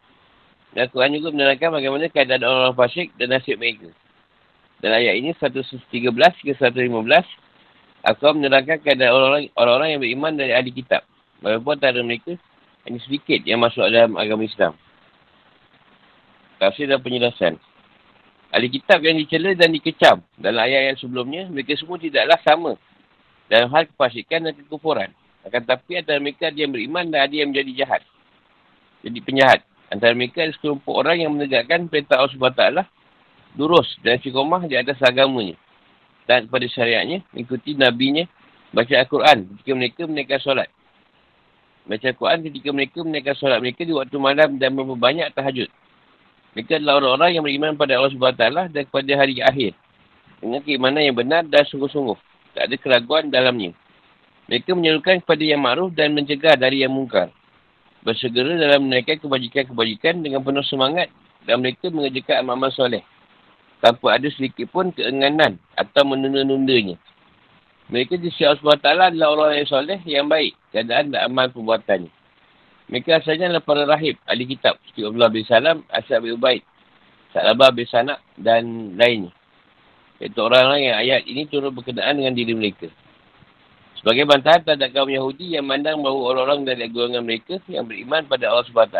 Dan 0.71 0.87
Al-Quran 0.87 1.19
juga 1.19 1.29
menerangkan 1.35 1.69
bagaimana 1.71 2.05
keadaan 2.07 2.41
orang-orang 2.47 2.77
fasik 2.79 3.07
dan 3.19 3.27
nasib 3.31 3.59
mereka. 3.59 3.91
Dan 4.79 4.91
ayat 4.97 5.13
ini 5.19 5.35
113 5.35 5.83
ke 6.41 6.51
115, 6.57 7.27
aku 8.07 8.23
menerangkan 8.33 8.77
keadaan 8.79 9.11
orang-orang, 9.11 9.43
orang-orang 9.59 9.89
yang 9.93 10.01
beriman 10.01 10.33
dari 10.39 10.51
ahli 10.55 10.71
kitab. 10.71 11.03
Walaupun 11.43 11.71
antara 11.75 11.99
mereka 12.01 12.39
hanya 12.87 12.99
sedikit 13.03 13.43
yang 13.45 13.61
masuk 13.61 13.83
dalam 13.91 14.15
agama 14.15 14.47
Islam 14.47 14.73
tafsir 16.61 16.85
dan 16.85 17.01
penjelasan. 17.01 17.57
Ahli 18.53 18.69
kitab 18.69 19.01
yang 19.01 19.17
dicela 19.17 19.57
dan 19.57 19.73
dikecam 19.73 20.21
dalam 20.37 20.61
ayat 20.61 20.93
yang 20.93 20.97
sebelumnya, 21.01 21.49
mereka 21.49 21.73
semua 21.73 21.97
tidaklah 21.97 22.37
sama 22.45 22.71
dalam 23.49 23.73
hal 23.73 23.89
kefasikan 23.89 24.45
dan 24.45 24.53
kekufuran. 24.53 25.09
Akan 25.41 25.65
tapi 25.65 25.97
antara 25.97 26.21
mereka 26.21 26.53
ada 26.53 26.59
yang 26.61 26.69
beriman 26.69 27.09
dan 27.09 27.25
ada 27.25 27.33
yang 27.33 27.49
menjadi 27.49 27.71
jahat. 27.81 28.01
Jadi 29.01 29.17
penjahat. 29.25 29.65
Antara 29.89 30.13
mereka 30.13 30.45
ada 30.45 30.53
sekelompok 30.53 30.93
orang 30.93 31.17
yang 31.17 31.33
menegakkan 31.33 31.89
perintah 31.89 32.21
Allah 32.21 32.31
SWT 32.31 32.63
lurus 33.59 33.99
dan 34.05 34.21
syukumah 34.21 34.63
di 34.69 34.77
atas 34.77 35.01
agamanya. 35.03 35.57
Dan 36.29 36.47
kepada 36.47 36.63
syariatnya, 36.69 37.25
mengikuti 37.33 37.75
nabinya, 37.75 38.23
baca 38.71 38.93
Al-Quran 38.95 39.51
ketika 39.57 39.71
mereka 39.75 40.01
menaikkan 40.07 40.39
solat. 40.39 40.69
Baca 41.83 42.05
Al-Quran 42.07 42.39
ketika 42.47 42.69
mereka 42.71 42.99
menaikkan 43.03 43.35
solat 43.35 43.59
mereka 43.59 43.81
di 43.83 43.91
waktu 43.91 44.15
malam 44.15 44.55
dan 44.61 44.71
memperbanyak 44.71 45.27
tahajud. 45.35 45.67
Mereka 46.51 46.83
adalah 46.83 46.99
orang-orang 46.99 47.31
yang 47.39 47.43
beriman 47.47 47.71
pada 47.79 47.95
Allah 47.95 48.11
SWT 48.11 48.75
dan 48.75 48.83
kepada 48.83 49.11
hari 49.15 49.39
akhir. 49.39 49.71
Dengan 50.43 50.59
keimanan 50.65 51.01
yang 51.05 51.15
benar 51.15 51.47
dan 51.47 51.63
sungguh-sungguh. 51.63 52.17
Tak 52.51 52.67
ada 52.67 52.75
keraguan 52.75 53.31
dalamnya. 53.31 53.71
Mereka 54.51 54.75
menyerukan 54.75 55.23
kepada 55.23 55.43
yang 55.47 55.63
ma'ruf 55.63 55.95
dan 55.95 56.11
mencegah 56.11 56.59
dari 56.59 56.83
yang 56.83 56.91
mungkar. 56.91 57.31
Bersegera 58.03 58.57
dalam 58.59 58.89
menaikkan 58.89 59.21
kebajikan-kebajikan 59.23 60.19
dengan 60.19 60.43
penuh 60.43 60.65
semangat 60.67 61.07
dan 61.47 61.63
mereka 61.63 61.87
mengerjakan 61.87 62.43
amal-amal 62.43 62.73
soleh. 62.73 63.05
Tanpa 63.79 64.19
ada 64.19 64.27
sedikit 64.29 64.67
pun 64.69 64.91
keenganan 64.91 65.55
atau 65.79 66.03
menunda-nundanya. 66.03 66.99
Mereka 67.87 68.19
di 68.19 68.27
sisi 68.27 68.43
Allah 68.43 68.59
SWT 68.59 68.87
adalah 68.87 69.29
orang 69.31 69.49
yang 69.55 69.69
soleh 69.69 69.99
yang 70.03 70.27
baik. 70.27 70.53
Keadaan 70.75 71.15
dan 71.15 71.31
amal 71.31 71.47
perbuatannya. 71.51 72.20
Mereka 72.91 73.23
asalnya 73.23 73.47
adalah 73.47 73.63
para 73.63 73.87
rahib, 73.87 74.19
ahli 74.27 74.43
kitab. 74.43 74.75
Seperti 74.83 75.07
Allah 75.07 75.27
bin 75.31 75.47
Salam, 75.47 75.77
Asyad 75.87 76.19
bin 76.27 76.35
Ubaid, 76.35 76.59
Sa'labah 77.31 77.71
bin 77.71 77.87
Sanak 77.87 78.19
dan 78.35 78.93
lainnya. 78.99 79.31
Iaitu 80.19 80.37
orang-orang 80.43 80.91
yang 80.91 80.97
ayat 80.99 81.23
ini 81.23 81.47
turut 81.47 81.71
berkenaan 81.71 82.19
dengan 82.19 82.35
diri 82.35 82.51
mereka. 82.51 82.91
Sebagai 83.95 84.27
bantahan 84.27 84.67
terhadap 84.67 84.91
kaum 84.91 85.07
Yahudi 85.07 85.55
yang 85.55 85.71
mandang 85.71 86.03
bahawa 86.03 86.35
orang-orang 86.35 86.67
dari 86.67 86.91
golongan 86.91 87.23
mereka 87.23 87.63
yang 87.71 87.87
beriman 87.87 88.27
pada 88.27 88.51
Allah 88.51 88.67
SWT 88.67 88.99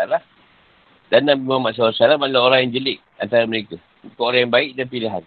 dan 1.12 1.28
Nabi 1.28 1.42
Muhammad 1.44 1.76
SAW 1.76 1.92
adalah 1.92 2.48
orang 2.48 2.64
yang 2.64 2.72
jelik 2.80 2.98
antara 3.20 3.44
mereka. 3.44 3.76
Bukan 4.16 4.24
orang 4.24 4.40
yang 4.48 4.52
baik 4.56 4.70
dan 4.72 4.86
pilihan. 4.88 5.24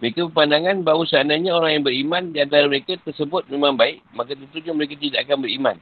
Mereka 0.00 0.18
berpandangan 0.32 0.76
bahawa 0.82 1.04
seandainya 1.04 1.52
orang 1.52 1.70
yang 1.76 1.84
beriman 1.84 2.22
di 2.32 2.38
antara 2.40 2.64
mereka 2.64 2.96
tersebut 3.04 3.44
memang 3.52 3.76
baik, 3.76 4.00
maka 4.16 4.32
tentunya 4.34 4.72
mereka 4.72 4.96
tidak 4.96 5.28
akan 5.28 5.38
beriman 5.44 5.76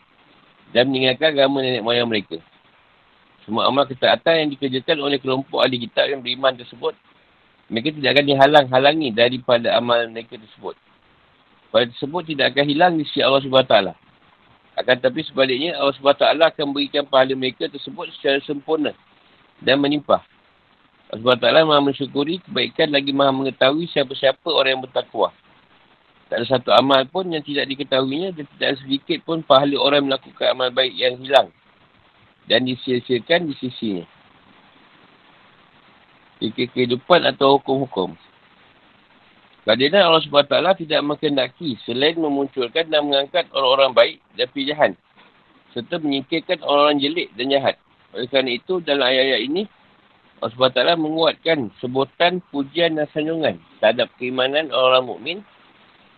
dan 0.70 0.86
meninggalkan 0.86 1.34
agama 1.34 1.62
nenek 1.62 1.82
moyang 1.82 2.06
mereka. 2.06 2.38
Semua 3.44 3.66
amal 3.66 3.88
ketaatan 3.88 4.46
yang 4.46 4.48
dikerjakan 4.54 5.00
oleh 5.02 5.18
kelompok 5.18 5.64
ahli 5.64 5.82
kitab 5.82 6.06
yang 6.06 6.22
beriman 6.22 6.54
tersebut, 6.54 6.94
mereka 7.70 7.94
tidak 7.94 8.10
akan 8.18 8.24
dihalang-halangi 8.26 9.08
daripada 9.14 9.74
amal 9.78 10.02
mereka 10.10 10.38
tersebut. 10.38 10.74
Pada 11.70 11.86
tersebut 11.86 12.22
tidak 12.26 12.54
akan 12.54 12.64
hilang 12.66 12.92
di 12.98 13.06
sisi 13.06 13.22
Allah 13.22 13.42
SWT. 13.42 13.74
Akan 14.74 14.94
tetapi 14.98 15.22
sebaliknya, 15.26 15.78
Allah 15.78 15.94
SWT 15.94 16.24
akan 16.26 16.66
berikan 16.74 17.06
pahala 17.06 17.34
mereka 17.38 17.70
tersebut 17.70 18.10
secara 18.18 18.42
sempurna 18.42 18.90
dan 19.62 19.78
menimpah. 19.78 20.22
Allah 21.10 21.34
SWT 21.38 21.66
maha 21.66 21.80
mensyukuri 21.82 22.38
kebaikan 22.42 22.90
lagi 22.90 23.10
maha 23.10 23.34
mengetahui 23.34 23.86
siapa-siapa 23.90 24.46
orang 24.46 24.78
yang 24.78 24.82
bertakwa. 24.82 25.34
Tak 26.30 26.38
ada 26.38 26.46
satu 26.46 26.70
amal 26.70 27.02
pun 27.10 27.26
yang 27.26 27.42
tidak 27.42 27.66
diketahuinya 27.74 28.30
dan 28.30 28.46
tidak 28.54 28.78
sedikit 28.78 29.18
pun 29.26 29.42
pahala 29.42 29.74
orang 29.82 30.06
melakukan 30.06 30.54
amal 30.54 30.70
baik 30.70 30.94
yang 30.94 31.18
hilang 31.18 31.50
dan 32.46 32.62
disia-siakan 32.62 33.50
di 33.50 33.54
sisinya. 33.58 34.06
Fikir 36.38 36.70
kehidupan 36.70 37.26
atau 37.26 37.58
hukum-hukum. 37.58 38.14
Keadilan 39.66 40.06
Allah 40.06 40.22
SWT 40.22 40.86
tidak 40.86 41.02
mengendaki 41.02 41.76
selain 41.82 42.16
memunculkan 42.16 42.86
dan 42.88 43.10
mengangkat 43.10 43.50
orang-orang 43.50 43.92
baik 43.92 44.16
dan 44.38 44.46
pilihan 44.54 44.92
serta 45.74 46.02
menyingkirkan 46.02 46.62
orang-orang 46.62 46.98
jelik 46.98 47.28
dan 47.38 47.50
jahat. 47.50 47.76
Oleh 48.14 48.26
kerana 48.26 48.50
itu, 48.50 48.82
dalam 48.82 49.06
ayat-ayat 49.06 49.40
ini, 49.46 49.62
Allah 50.40 50.54
SWT 50.56 50.80
menguatkan 50.98 51.58
sebutan 51.78 52.40
pujian 52.50 52.96
dan 52.96 53.06
sanjungan 53.12 53.60
terhadap 53.78 54.08
keimanan 54.16 54.72
orang 54.72 55.06
mukmin 55.06 55.38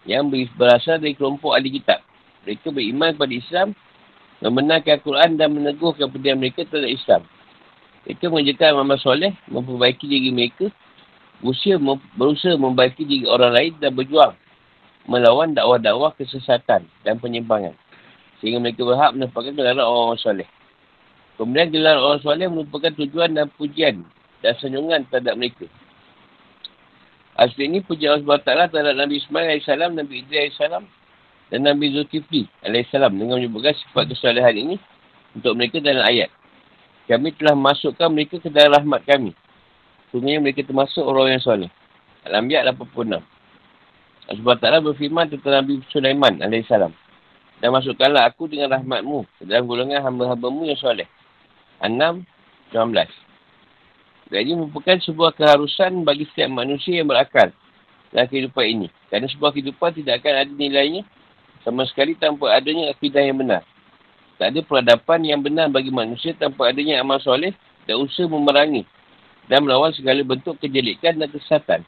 yang 0.08 0.26
berasal 0.58 0.98
dari 0.98 1.14
kelompok 1.14 1.54
ahli 1.54 1.78
kitab. 1.78 2.02
Mereka 2.42 2.74
beriman 2.74 3.14
kepada 3.14 3.34
Islam, 3.34 3.68
membenarkan 4.42 4.98
Al-Quran 4.98 5.30
dan 5.38 5.48
meneguhkan 5.54 6.10
kepada 6.10 6.34
mereka 6.34 6.66
terhadap 6.66 6.90
Islam. 6.90 7.22
Mereka 8.02 8.24
mengerjakan 8.26 8.82
amal 8.82 8.98
soleh, 8.98 9.30
memperbaiki 9.46 10.10
diri 10.10 10.34
mereka, 10.34 10.66
berusaha, 11.38 11.78
berusaha 12.18 12.54
membaiki 12.58 13.06
diri 13.06 13.26
orang 13.30 13.52
lain 13.54 13.72
dan 13.78 13.94
berjuang 13.94 14.34
melawan 15.06 15.50
dakwah-dakwah 15.54 16.14
kesesatan 16.14 16.86
dan 17.02 17.14
penyimpangan. 17.18 17.74
Sehingga 18.38 18.58
mereka 18.58 18.82
berhak 18.86 19.14
menempatkan 19.14 19.54
gelaran 19.54 19.82
orang-orang 19.82 20.22
soleh. 20.22 20.48
Kemudian 21.38 21.70
gelaran 21.70 22.02
orang 22.02 22.22
soleh 22.22 22.46
merupakan 22.50 22.92
tujuan 22.94 23.30
dan 23.34 23.46
pujian 23.54 24.02
dan 24.42 24.52
senyuman 24.58 25.06
terhadap 25.10 25.38
mereka. 25.38 25.66
Asli 27.32 27.64
ini 27.64 27.80
puji 27.80 28.04
Allah 28.04 28.20
SWT 28.20 28.44
terhadap 28.76 28.92
Nabi 28.92 29.16
Ismail 29.24 29.56
AS, 29.56 29.68
Nabi 29.68 30.20
Idris 30.20 30.60
AS 30.60 30.84
dan 31.48 31.64
Nabi 31.64 31.92
Zulkifli 31.92 32.48
AS 32.64 32.92
dengan 32.92 33.36
menyebutkan 33.40 33.72
sifat 33.76 34.08
kesalahan 34.08 34.56
ini 34.56 34.76
untuk 35.36 35.56
mereka 35.56 35.80
dalam 35.80 36.04
ayat. 36.04 36.28
Kami 37.08 37.32
telah 37.36 37.56
masukkan 37.56 38.08
mereka 38.12 38.40
ke 38.40 38.48
dalam 38.52 38.72
rahmat 38.76 39.04
kami. 39.08 39.32
Sungguhnya 40.12 40.44
mereka 40.44 40.64
termasuk 40.64 41.04
orang 41.04 41.36
yang 41.36 41.42
soleh. 41.44 41.70
Al-Anbiya 42.28 42.68
86. 42.68 43.20
Allah 44.28 44.38
SWT 44.38 44.66
berfirman 44.92 45.26
tentang 45.32 45.64
Nabi 45.64 45.80
Sulaiman 45.88 46.36
AS. 46.40 46.72
Dan 47.60 47.68
masukkanlah 47.72 48.28
aku 48.28 48.48
dengan 48.48 48.76
rahmatmu 48.76 49.24
ke 49.40 49.42
dalam 49.48 49.64
golongan 49.64 50.04
hamba-hambamu 50.04 50.68
yang 50.68 50.78
soleh. 50.80 51.08
6, 51.80 52.22
19. 52.72 53.31
Dan 54.32 54.48
ini 54.48 54.52
merupakan 54.64 54.96
sebuah 54.96 55.36
keharusan 55.36 56.08
bagi 56.08 56.24
setiap 56.32 56.48
manusia 56.48 57.04
yang 57.04 57.12
berakal 57.12 57.52
dalam 58.08 58.26
kehidupan 58.32 58.64
ini. 58.64 58.86
Kerana 59.12 59.28
sebuah 59.28 59.52
kehidupan 59.52 59.92
tidak 60.00 60.24
akan 60.24 60.32
ada 60.40 60.52
nilainya 60.56 61.04
sama 61.60 61.84
sekali 61.84 62.16
tanpa 62.16 62.48
adanya 62.48 62.88
akidah 62.96 63.20
yang 63.20 63.36
benar. 63.36 63.60
Tak 64.40 64.56
ada 64.56 64.60
peradaban 64.64 65.20
yang 65.20 65.44
benar 65.44 65.68
bagi 65.68 65.92
manusia 65.92 66.32
tanpa 66.32 66.72
adanya 66.72 67.04
amal 67.04 67.20
soleh 67.20 67.52
dan 67.84 68.00
usaha 68.00 68.24
memerangi 68.24 68.88
dan 69.52 69.68
melawan 69.68 69.92
segala 69.92 70.24
bentuk 70.24 70.56
kejelikan 70.64 71.12
dan 71.20 71.28
kesesatan. 71.28 71.84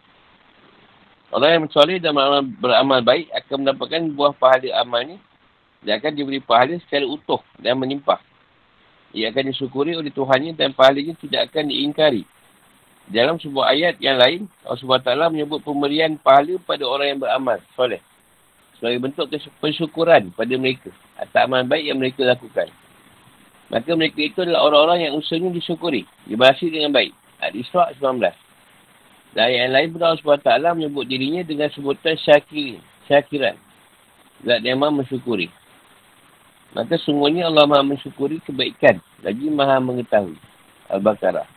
Orang 1.33 1.49
yang 1.49 1.65
soleh 1.73 1.97
dan 1.97 2.13
beramal, 2.61 3.01
baik 3.01 3.33
akan 3.33 3.65
mendapatkan 3.65 4.05
buah 4.13 4.37
pahala 4.37 4.69
amalnya 4.85 5.17
dan 5.81 5.97
akan 5.97 6.13
diberi 6.13 6.45
pahala 6.45 6.77
secara 6.85 7.09
utuh 7.09 7.41
dan 7.57 7.81
menimpah. 7.81 8.21
Ia 9.17 9.33
akan 9.33 9.51
disyukuri 9.51 9.97
oleh 9.97 10.13
Tuhannya 10.13 10.53
dan 10.55 10.77
pahalanya 10.77 11.17
tidak 11.19 11.49
akan 11.51 11.73
diingkari. 11.73 12.27
Dalam 13.05 13.37
sebuah 13.37 13.77
ayat 13.77 14.01
yang 14.01 14.17
lain, 14.17 14.49
Allah 14.65 14.81
SWT 14.81 15.29
menyebut 15.29 15.61
pemberian 15.61 16.17
pahala 16.17 16.57
pada 16.65 16.85
orang 16.89 17.07
yang 17.13 17.21
beramal 17.21 17.61
soleh. 17.77 18.01
Sebagai 18.81 19.01
bentuk 19.05 19.29
pensyukuran 19.61 20.33
pada 20.33 20.55
mereka 20.57 20.89
atas 21.21 21.45
amal 21.45 21.63
baik 21.69 21.85
yang 21.85 22.01
mereka 22.01 22.25
lakukan. 22.25 22.73
Maka 23.69 23.91
mereka 23.97 24.21
itu 24.21 24.39
adalah 24.45 24.65
orang-orang 24.67 25.09
yang 25.09 25.13
usahanya 25.17 25.53
disyukuri. 25.53 26.05
Dibalaskan 26.29 26.73
dengan 26.73 26.93
baik. 26.93 27.13
Al-Isra' 27.41 27.97
19. 27.97 28.33
Dan 29.35 29.43
ayat 29.51 29.61
yang 29.67 29.73
lain 29.73 29.89
pun 29.93 30.01
Allah 30.05 30.21
SWT 30.21 30.51
menyebut 30.77 31.05
dirinya 31.09 31.43
dengan 31.45 31.69
sebutan 31.73 32.17
syakirin. 32.21 32.81
Syakiran. 33.09 33.57
Dan 34.45 34.61
dia 34.65 34.77
maha 34.77 34.93
mensyukuri. 34.93 35.49
Maka 36.77 36.99
sungguhnya 37.01 37.49
Allah 37.49 37.65
maha 37.69 37.85
mensyukuri 37.85 38.41
kebaikan. 38.45 39.01
Lagi 39.25 39.49
maha 39.49 39.81
mengetahui. 39.81 40.37
Al-Baqarah. 40.93 41.54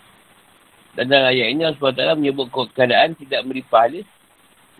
Dan 0.98 1.14
dalam 1.14 1.30
ayat 1.30 1.54
ini 1.54 1.62
Allah 1.62 1.78
SWT 1.78 2.18
menyebut 2.18 2.50
keadaan 2.74 3.14
tidak 3.14 3.45
beri 3.45 3.62
pahala 3.62 4.02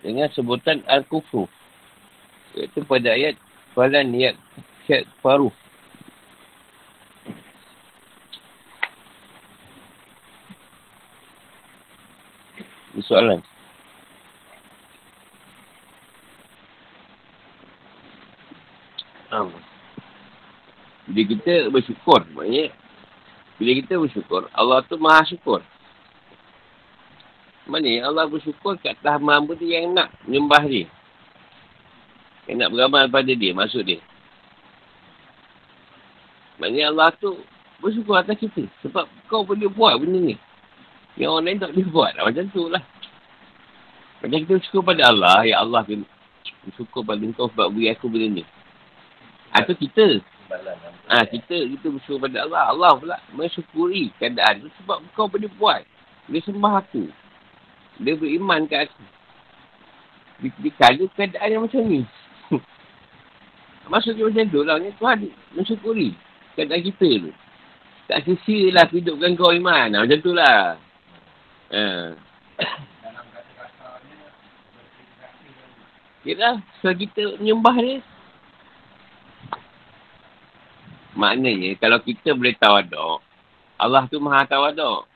dengan 0.02 0.26
sebutan 0.34 0.82
Al-Kufru. 0.90 1.46
Iaitu 2.58 2.82
pada 2.82 3.14
ayat 3.14 3.38
Falan 3.78 4.10
Niat 4.10 4.34
Syed 4.90 5.06
Faruh. 5.22 5.54
Ini 12.98 13.02
soalan. 13.06 13.38
Um. 19.30 19.54
Bila 21.06 21.24
kita 21.30 21.70
bersyukur, 21.70 22.26
maknanya 22.34 22.74
bila 23.54 23.70
kita 23.78 23.94
bersyukur, 24.02 24.50
Allah 24.50 24.82
tu 24.82 24.98
maha 24.98 25.22
syukur. 25.30 25.62
Mana 27.68 28.08
Allah 28.08 28.24
bersyukur 28.24 28.80
kat 28.80 28.96
atas 28.96 29.20
hamba 29.20 29.52
tu 29.52 29.68
yang 29.68 29.92
nak 29.92 30.08
menyembah 30.24 30.64
dia. 30.64 30.88
Yang 32.48 32.56
nak 32.64 32.70
beramal 32.72 33.04
pada 33.12 33.32
dia, 33.36 33.52
maksud 33.52 33.84
dia. 33.84 34.00
Maknanya 36.56 36.90
Allah 36.90 37.08
tu 37.20 37.36
bersyukur 37.78 38.16
atas 38.16 38.40
kita. 38.40 38.64
Sebab 38.80 39.04
kau 39.28 39.44
boleh 39.44 39.68
buat 39.68 40.00
benda 40.00 40.32
ni. 40.32 40.36
Yang 41.20 41.28
orang 41.28 41.44
lain 41.44 41.60
tak 41.60 41.70
boleh 41.76 41.88
buat. 41.92 42.12
Macam 42.16 42.44
tu 42.50 42.62
lah. 42.72 42.82
Macam 44.24 44.38
kita 44.42 44.52
bersyukur 44.56 44.82
pada 44.82 45.02
Allah. 45.12 45.38
Ya 45.44 45.60
Allah, 45.60 45.84
bersyukur 46.64 47.04
pada 47.04 47.22
kau 47.36 47.52
sebab 47.52 47.68
beri 47.68 47.92
aku 47.92 48.08
benda 48.08 48.40
ni. 48.40 48.44
Atau 49.52 49.76
kita 49.76 50.24
Ah 51.08 51.24
ha, 51.24 51.28
kita 51.28 51.56
kita 51.76 51.86
bersyukur 51.92 52.24
pada 52.24 52.44
Allah. 52.44 52.72
Allah 52.72 52.92
pula 52.96 53.16
mensyukuri 53.36 54.12
keadaan 54.16 54.64
tu 54.64 54.68
sebab 54.80 55.00
kau 55.12 55.28
boleh 55.28 55.48
buat. 55.60 55.84
Dia 56.28 56.40
sembah 56.44 56.84
aku. 56.84 57.08
Dia 57.98 58.14
beriman 58.14 58.62
kat 58.70 58.90
aku. 58.90 59.02
Dia, 60.38 60.70
kala 60.78 61.04
keadaan 61.18 61.50
yang 61.50 61.62
macam 61.66 61.82
ni. 61.82 62.06
Maksudnya 63.90 64.30
macam 64.30 64.46
tu 64.46 64.62
lah. 64.62 64.78
Tuhan 64.78 65.18
mensyukuri 65.58 66.14
keadaan 66.54 66.86
kita 66.86 67.08
tu. 67.26 67.30
Tak 68.06 68.22
sisi 68.24 68.70
lah 68.70 68.86
hidupkan 68.88 69.34
kau 69.34 69.50
iman. 69.50 69.98
Ha, 69.98 70.06
macam 70.06 70.20
tu 70.22 70.30
lah. 70.30 70.78
Ha. 71.74 72.14
Kira 76.28 76.60
so 76.84 76.92
kita 76.92 77.40
menyembah 77.40 77.76
dia. 77.80 78.04
Maknanya 81.18 81.74
kalau 81.82 81.98
kita 81.98 82.30
boleh 82.36 82.54
tawaduk, 82.54 83.18
Allah 83.74 84.06
tu 84.06 84.22
maha 84.22 84.46
tawaduk. 84.46 85.07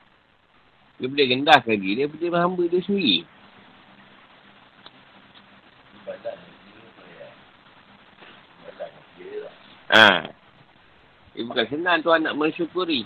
Dia 1.01 1.07
boleh 1.09 1.25
rendahkan 1.25 1.75
diri, 1.77 2.05
dia 2.05 2.09
boleh 2.09 2.41
hamba 2.41 2.63
dia 2.69 2.79
sendiri. 2.85 3.25
Ha. 9.93 10.25
Dia 11.33 11.41
bukan 11.45 11.65
senang 11.69 12.01
tuan 12.01 12.25
nak 12.25 12.33
mensyukuri. 12.33 13.05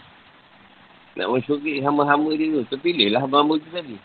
Nak 1.20 1.28
mensyukuri 1.28 1.84
hamba-hamba 1.84 2.32
dia 2.36 2.56
tu. 2.56 2.64
Terpilihlah 2.72 3.20
hamba-hamba 3.24 3.60
tu 3.60 3.70
tadi. 3.72 3.98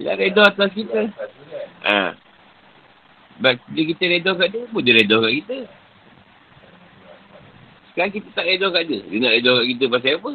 Dia 0.00 0.16
reda 0.16 0.42
atas 0.48 0.70
kita. 0.72 1.00
Ha. 1.84 2.16
Bila 3.40 3.82
kita 3.88 4.04
reda 4.08 4.30
kat 4.36 4.48
dia, 4.52 4.64
pun 4.68 4.80
dia 4.80 4.96
reda 4.96 5.16
kat 5.20 5.32
kita. 5.42 5.58
Sekarang 7.94 8.10
kita 8.10 8.28
tak 8.34 8.50
reda 8.50 8.66
kat 8.74 8.90
dia. 8.90 9.00
Dia 9.06 9.18
nak 9.22 9.32
reda 9.38 9.50
kat 9.54 9.66
kita 9.70 9.84
pasal 9.86 10.18
apa? 10.18 10.32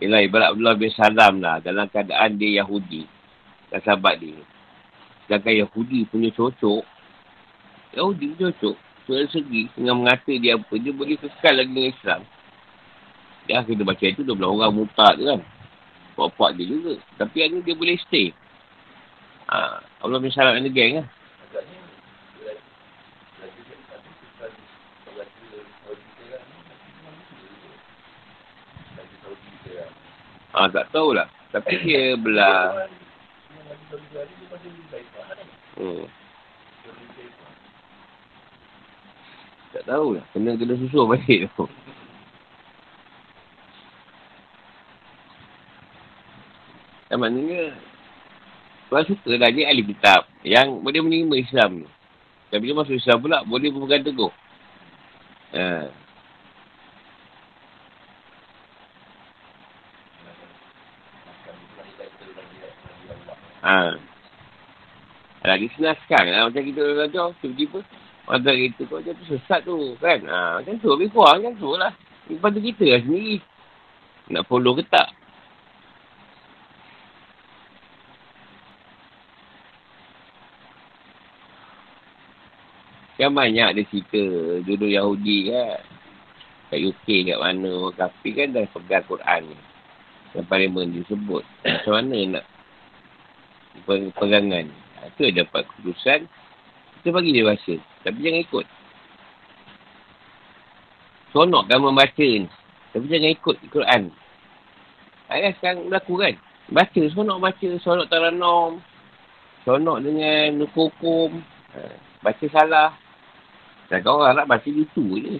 Ialah 0.00 0.20
ibarat 0.24 0.48
Abdullah 0.56 0.76
bin 0.80 0.92
Salam 0.96 1.44
lah 1.44 1.60
dalam 1.60 1.92
keadaan 1.92 2.40
dia 2.40 2.64
Yahudi. 2.64 3.04
Dan 3.68 3.84
sahabat 3.84 4.16
dia. 4.24 4.40
Sedangkan 5.28 5.60
Yahudi 5.60 6.08
punya 6.08 6.32
cocok. 6.32 6.84
Yahudi 8.00 8.32
cocok. 8.40 8.76
Dari 9.04 9.28
segi 9.28 9.68
dengan 9.76 10.00
mengata 10.00 10.32
dia 10.32 10.56
apa. 10.56 10.72
Dia 10.80 10.92
boleh 10.96 11.20
kekal 11.20 11.52
lagi 11.60 11.68
dengan 11.68 11.92
Islam. 11.92 12.20
Ya 13.44 13.60
kita 13.60 13.84
baca 13.84 14.04
itu 14.08 14.24
12 14.24 14.40
orang 14.40 14.72
mutak 14.72 15.20
tu 15.20 15.28
kan. 15.28 15.40
Bapak 16.16 16.56
dia 16.56 16.64
juga. 16.64 16.96
Tapi 17.20 17.44
ada 17.44 17.56
dia 17.60 17.76
boleh 17.76 18.00
stay. 18.08 18.32
Ha, 19.48 19.84
Allah 20.00 20.30
Salam 20.32 20.56
and 20.56 20.66
the 20.66 20.72
gang 20.72 21.04
lah. 21.04 21.08
Ah, 30.54 30.70
tak 30.70 30.86
tahulah. 30.94 31.26
Tapi 31.50 31.74
dia 31.82 32.14
belah. 32.14 32.86
Hmm. 35.74 36.06
Tak 39.74 39.82
tahulah. 39.90 40.22
Kena 40.30 40.54
kena 40.54 40.78
susu 40.78 41.02
balik 41.10 41.50
tu. 41.58 41.66
Dan 47.10 47.18
maknanya, 47.18 47.74
Tuan 48.94 49.10
suka 49.10 49.34
lah 49.34 49.50
dia 49.50 49.66
ahli 49.66 49.82
kitab 49.82 50.22
yang 50.46 50.78
boleh 50.78 51.02
menerima 51.02 51.34
Islam 51.42 51.82
ni. 51.82 51.86
Tapi 52.46 52.62
dia 52.62 52.78
masuk 52.78 52.94
Islam 52.94 53.18
pula, 53.26 53.42
boleh 53.42 53.74
berpegang 53.74 54.06
teguh. 54.06 54.30
Ha. 55.50 55.90
Ha. 63.66 63.98
Alah, 65.42 65.56
disenaskan 65.58 66.24
lah. 66.30 66.46
Macam 66.46 66.62
kita 66.62 66.78
orang 66.86 67.10
tu, 67.10 67.50
tiba-tiba. 67.50 67.82
Masa 68.30 68.50
kita 68.54 68.80
tu, 68.86 68.94
macam 68.94 69.12
tu 69.18 69.24
sesat 69.26 69.60
tu, 69.66 69.98
kan? 69.98 70.22
Ha, 70.22 70.62
macam 70.62 70.78
tu, 70.78 70.94
lebih 70.94 71.10
kurang 71.10 71.42
macam 71.42 71.54
tu 71.58 71.74
lah. 71.74 71.90
Lepas 72.30 72.54
tu 72.54 72.62
kita 72.62 72.94
lah 72.94 73.02
sendiri. 73.02 73.42
Nak 74.30 74.46
follow 74.46 74.78
ke 74.78 74.86
tak? 74.86 75.10
Kan 83.24 83.32
banyak 83.32 83.72
ada 83.72 83.82
cerita 83.88 84.20
duduk 84.68 84.92
Yahudi 84.92 85.48
kan. 85.48 85.80
Kat 86.68 86.76
UK 86.76 87.24
kat 87.24 87.40
mana 87.40 87.88
orang 87.88 87.96
kafir 87.96 88.36
kan 88.36 88.52
dah 88.52 88.68
pegang 88.68 89.04
Quran 89.08 89.40
ni. 89.48 89.56
Yang 90.36 90.44
paling 90.52 90.92
disebut. 90.92 91.40
Macam 91.64 91.92
mana 91.96 92.18
nak 92.28 92.44
pegangan. 94.20 94.68
Itu 95.08 95.24
ha, 95.24 95.32
dapat 95.40 95.62
keputusan. 95.72 96.20
Kita 97.00 97.08
bagi 97.16 97.32
dia 97.32 97.48
baca. 97.48 97.74
Tapi 98.04 98.18
jangan 98.20 98.44
ikut. 98.44 98.66
Sonok 101.32 101.64
kan 101.64 101.80
membaca 101.80 102.26
ni. 102.28 102.44
Tapi 102.92 103.04
jangan 103.08 103.30
ikut 103.40 103.56
Quran. 103.72 104.02
Ayah 105.32 105.56
sekarang 105.56 105.88
berlaku 105.88 106.20
kan. 106.20 106.36
Baca, 106.68 107.02
sonok 107.08 107.40
baca, 107.40 107.68
sonok 107.80 108.12
taranom. 108.12 108.84
Sonok 109.64 110.04
dengan 110.04 110.68
hukum. 110.76 111.40
Ha, 111.72 111.80
baca 112.20 112.46
salah. 112.52 112.92
Dan 113.94 114.02
kau 114.02 114.18
orang 114.18 114.42
Arab 114.42 114.58
baca 114.58 114.66
itu 114.66 115.04
je. 115.22 115.38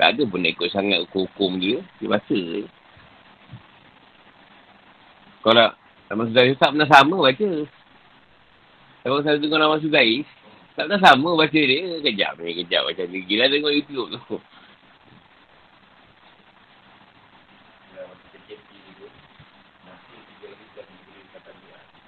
Tak 0.00 0.16
ada 0.16 0.22
pun 0.24 0.40
ikut 0.40 0.72
sangat 0.72 1.04
hukum 1.12 1.60
dia. 1.60 1.84
Dia 2.00 2.08
baca 2.08 2.32
je. 2.32 2.64
Kalau 5.44 5.68
Nama 6.12 6.28
Sudais 6.28 6.60
tak 6.60 6.76
pernah 6.76 6.88
sama 6.92 7.16
baca. 7.24 7.50
Kalau 9.00 9.24
saya 9.24 9.40
tengok 9.40 9.56
nama 9.56 9.80
Sudais, 9.80 10.28
tak 10.76 10.84
pernah 10.84 11.00
sama 11.00 11.40
baca 11.40 11.56
dia. 11.56 12.04
Kejap 12.04 12.36
ni, 12.36 12.52
kejap 12.52 12.84
macam 12.84 13.06
ni. 13.08 13.24
Gila 13.24 13.48
tengok 13.48 13.72
YouTube 13.72 14.08
tu. 14.12 14.36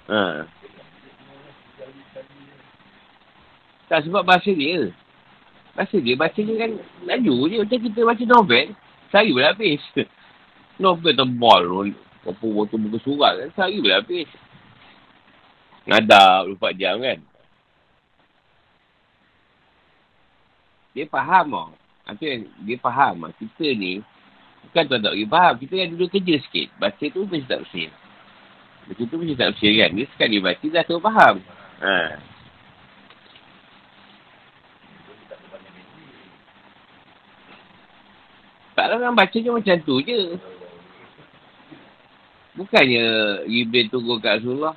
Ha. 0.05 0.45
Tak 3.89 4.05
sebab 4.05 4.21
bahasa 4.21 4.53
dia. 4.53 4.93
Bahasa 5.75 5.99
dia, 5.99 6.15
baca 6.15 6.39
dia 6.39 6.55
kan 6.55 6.71
laju 7.03 7.35
je. 7.51 7.55
Macam 7.59 7.79
kita 7.83 7.99
baca 8.07 8.23
novel. 8.23 8.67
Saya 9.11 9.29
boleh 9.29 9.47
habis. 9.51 9.83
Novel 10.75 11.15
tebal 11.15 11.63
Berapa 12.25 12.45
waktu 12.51 12.75
buka 12.81 12.97
surat 13.05 13.37
kan, 13.37 13.49
sehari 13.53 13.79
boleh 13.79 13.95
habis. 14.01 14.29
Ngadap 15.85 16.49
24 16.57 16.81
jam 16.81 16.95
kan. 16.97 17.19
Dia 20.97 21.05
faham 21.11 21.45
tau. 21.53 21.69
Yang 22.17 22.49
dia 22.65 22.77
faham 22.81 23.27
lah. 23.27 23.31
Kita 23.35 23.67
ni, 23.75 23.99
bukan 24.67 24.83
tuan 24.89 25.01
tak 25.03 25.13
boleh 25.13 25.29
faham. 25.29 25.53
Kita 25.59 25.73
yang 25.75 25.89
duduk 25.93 26.09
kerja 26.17 26.35
sikit. 26.39 26.67
Baca 26.79 27.03
tu 27.03 27.19
mesti 27.27 27.45
tak 27.45 27.59
bersih. 27.67 27.91
Baca 28.89 29.01
tu 29.03 29.15
mesti 29.19 29.35
tak 29.37 29.49
bersih 29.53 29.71
kan. 29.75 29.89
Dia 29.93 30.05
sekali 30.15 30.37
baca 30.41 30.65
dah 30.65 30.83
tahu 30.87 30.99
faham. 31.03 31.35
Ha. 31.83 31.95
Taklah 38.75 38.99
orang 38.99 39.15
baca 39.15 39.37
je 39.39 39.47
macam 39.47 39.75
tu 39.87 40.03
je. 40.03 40.35
Bukannya 42.59 43.05
Jibril 43.47 43.87
tunggu 43.87 44.19
kat 44.19 44.43
Rasulullah. 44.43 44.75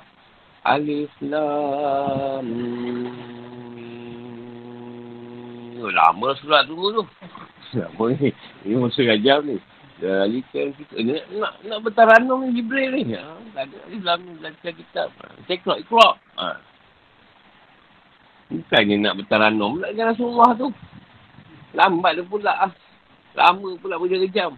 Alif 0.63 1.11
Lam. 1.23 2.47
Oh, 5.79 5.91
lama 5.91 6.27
surat 6.39 6.67
tunggu 6.67 6.99
tu. 6.99 7.03
Lama 7.75 8.03
ni. 8.15 8.31
Ini 8.67 8.75
masa 8.79 9.03
gajam 9.03 9.47
ni. 9.47 9.55
Alikan 9.99 10.71
kita. 10.79 10.95
Nak, 11.03 11.23
nak, 11.35 11.53
nak 11.67 11.79
bertaranum 11.83 12.47
ni 12.47 12.59
Jibril 12.59 13.03
ni. 13.03 13.15
Ha, 13.15 13.35
tak 13.51 13.67
ada 13.67 13.77
Alif 13.83 14.01
Lam 14.03 14.19
ni 14.23 14.31
belajar 14.39 14.71
kitab. 14.75 15.07
Cekrak, 15.47 15.83
ikrak. 15.83 16.15
Ha. 16.39 16.55
Bukannya 18.47 18.95
nak 18.95 19.15
bertaranum. 19.23 19.83
Nak 19.83 19.91
dengan 19.91 20.15
Rasulullah 20.15 20.55
tu. 20.55 20.71
Lambat 21.75 22.15
dia 22.15 22.23
pula. 22.27 22.55
Ah. 22.63 22.71
Lama 23.39 23.69
pula 23.79 23.95
berjam-jam. 23.95 24.51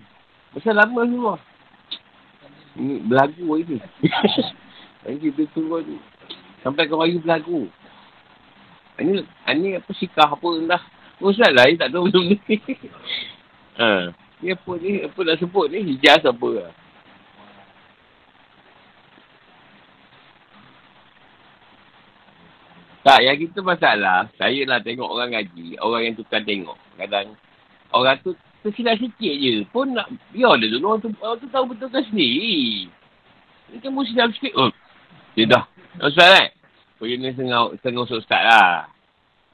Pasal 0.58 0.74
lama 0.74 1.06
semua. 1.06 1.36
Ini 2.74 3.06
belagu 3.06 3.46
ini. 3.62 3.78
Ini 5.06 5.18
kita 5.22 5.46
tunggu 5.54 5.86
tu. 5.86 6.02
Sampai 6.66 6.90
kau 6.90 6.98
bagi 6.98 7.22
belagu. 7.22 7.70
Ini, 9.02 9.26
ini 9.50 9.82
apa 9.82 9.92
sikah 9.98 10.30
apa 10.30 10.50
dah. 10.70 10.82
Ustaz 11.22 11.50
lah, 11.54 11.66
tak 11.74 11.90
tahu 11.90 12.06
benda 12.06 12.22
ni. 12.22 12.38
ha. 13.82 14.14
Ni 14.42 14.54
apa 14.54 14.72
ni, 14.78 15.02
apa 15.02 15.20
nak 15.26 15.38
sebut 15.42 15.66
ni, 15.74 15.78
hijaz 15.94 16.22
apa 16.26 16.50
lah. 16.54 16.74
Tak, 23.02 23.26
yang 23.26 23.38
kita 23.42 23.66
masalah, 23.66 24.30
saya 24.38 24.62
lah 24.70 24.78
tengok 24.86 25.10
orang 25.10 25.34
ngaji, 25.34 25.82
orang 25.82 26.02
yang 26.06 26.16
tukar 26.18 26.46
tengok. 26.46 26.78
Kadang, 27.02 27.34
orang 27.90 28.22
tu 28.22 28.38
tersilap 28.62 28.96
sikit 29.02 29.34
je 29.42 29.66
pun 29.74 29.90
nak 29.90 30.08
biar 30.30 30.58
dia 30.62 30.70
dulu 30.70 30.94
orang 30.94 31.02
tu, 31.02 31.10
orang 31.18 31.38
tu 31.42 31.48
tahu 31.50 31.66
betul 31.74 31.90
kan 31.90 32.06
sendiri 32.06 32.86
Ini 33.72 33.80
kan 33.80 33.92
mesti 33.96 34.14
dalam 34.14 34.32
sikit. 34.36 34.54
Oh, 34.60 34.70
dia 35.34 35.48
dah. 35.48 35.64
Ustaz 36.04 36.28
kan? 36.28 36.48
Oh, 37.00 37.08
ini 37.08 37.32
setengah, 37.32 37.72
setengah 37.80 38.04
usut 38.04 38.20
ustaz 38.20 38.44
lah. 38.44 38.92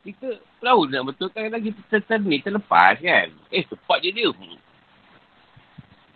Kita 0.02 0.42
tahu 0.58 0.90
nak 0.90 1.14
betulkan 1.14 1.54
lagi 1.54 1.70
kita 1.70 2.02
ter, 2.02 2.20
ni 2.26 2.42
terlepas 2.42 2.98
kan. 2.98 3.30
Eh, 3.54 3.64
tepat 3.64 3.98
je 4.02 4.10
dia. 4.10 4.30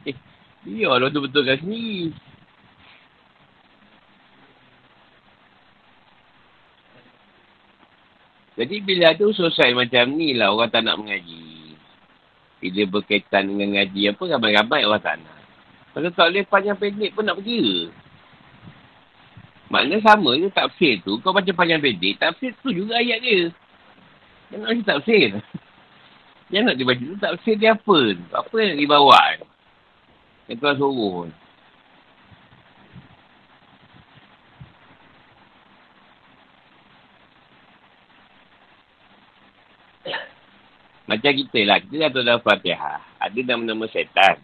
Eh, 0.09 0.17
dia 0.65 0.89
lah 0.89 1.07
betul-betulkan 1.07 1.61
sendiri. 1.61 2.09
Jadi 8.61 8.75
bila 8.83 9.09
ada 9.09 9.25
selesai 9.25 9.73
macam 9.73 10.05
ni 10.13 10.37
lah 10.37 10.53
orang 10.53 10.69
tak 10.69 10.85
nak 10.85 10.99
mengaji. 11.01 11.50
Bila 12.61 13.01
berkaitan 13.01 13.49
dengan 13.49 13.81
ngaji 13.81 14.13
apa, 14.13 14.23
ramai-ramai 14.37 14.85
orang 14.85 15.01
tak 15.01 15.15
nak. 15.17 15.41
Kalau 15.91 16.09
tak 16.13 16.27
boleh 16.31 16.45
panjang 16.45 16.77
pendek 16.77 17.11
pun 17.11 17.25
nak 17.25 17.41
pergi. 17.41 17.89
Maknanya 19.73 19.99
sama 20.05 20.37
je 20.37 20.47
tafsir 20.53 21.01
tu. 21.01 21.17
Kau 21.19 21.33
baca 21.33 21.51
panjang 21.51 21.81
pendek, 21.81 22.21
tafsir 22.21 22.53
tu 22.61 22.69
juga 22.69 23.01
ayat 23.01 23.19
dia. 23.19 23.41
Jangan 24.53 24.61
nak 24.61 24.69
baca 24.71 24.83
tafsir. 24.95 25.29
Jangan 26.51 26.65
nak 26.69 26.77
dibaca 26.77 27.03
tu 27.03 27.17
tafsir 27.19 27.55
dia 27.57 27.73
apa. 27.73 27.99
Apa 28.35 28.55
yang 28.61 28.77
dibawa. 28.77 29.19
Yang 30.47 30.57
tuan 30.59 30.75
suruh. 30.77 31.27
Macam 41.11 41.35
kita 41.35 41.59
lah. 41.67 41.83
Kita 41.83 42.07
dah 42.07 42.09
tahu 42.15 42.23
dalam 42.23 42.39
Fatihah. 42.39 43.03
Ada 43.19 43.39
nama-nama 43.43 43.83
setan. 43.91 44.39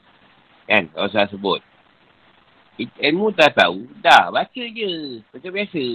Kan? 0.68 0.92
Kalau 0.92 1.08
saya 1.08 1.32
sebut. 1.32 1.64
Ilmu 2.76 3.32
tak 3.32 3.56
tahu. 3.56 3.88
Dah. 4.04 4.28
Baca 4.36 4.52
je. 4.52 5.24
Macam 5.32 5.52
biasa. 5.56 5.86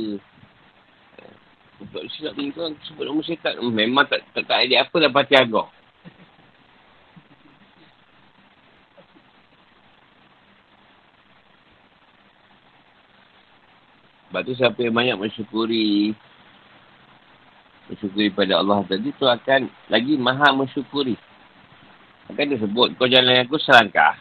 Tak 1.92 2.04
silap 2.16 2.32
ni 2.40 2.48
kan 2.56 2.72
sebut 2.88 3.04
nama 3.04 3.20
setan. 3.20 3.60
Memang 3.68 4.08
tak, 4.08 4.24
tak, 4.32 4.48
tak 4.48 4.64
ada 4.64 4.80
apa 4.80 4.96
dalam 4.96 5.12
Fatihah 5.12 5.44
kau. 5.52 5.68
Sebab 14.32 14.40
tu 14.48 14.56
siapa 14.56 14.80
yang 14.80 14.96
banyak 14.96 15.20
mensyukuri 15.20 16.16
bersyukuri 17.92 18.32
pada 18.32 18.64
Allah 18.64 18.80
tadi 18.88 19.12
tu 19.20 19.28
akan 19.28 19.68
lagi 19.92 20.16
maha 20.16 20.48
mensyukuri. 20.56 21.20
Akan 22.32 22.48
dia 22.48 22.56
sebut, 22.56 22.96
kau 22.96 23.04
jalan 23.04 23.44
aku 23.44 23.60
selangkah. 23.60 24.16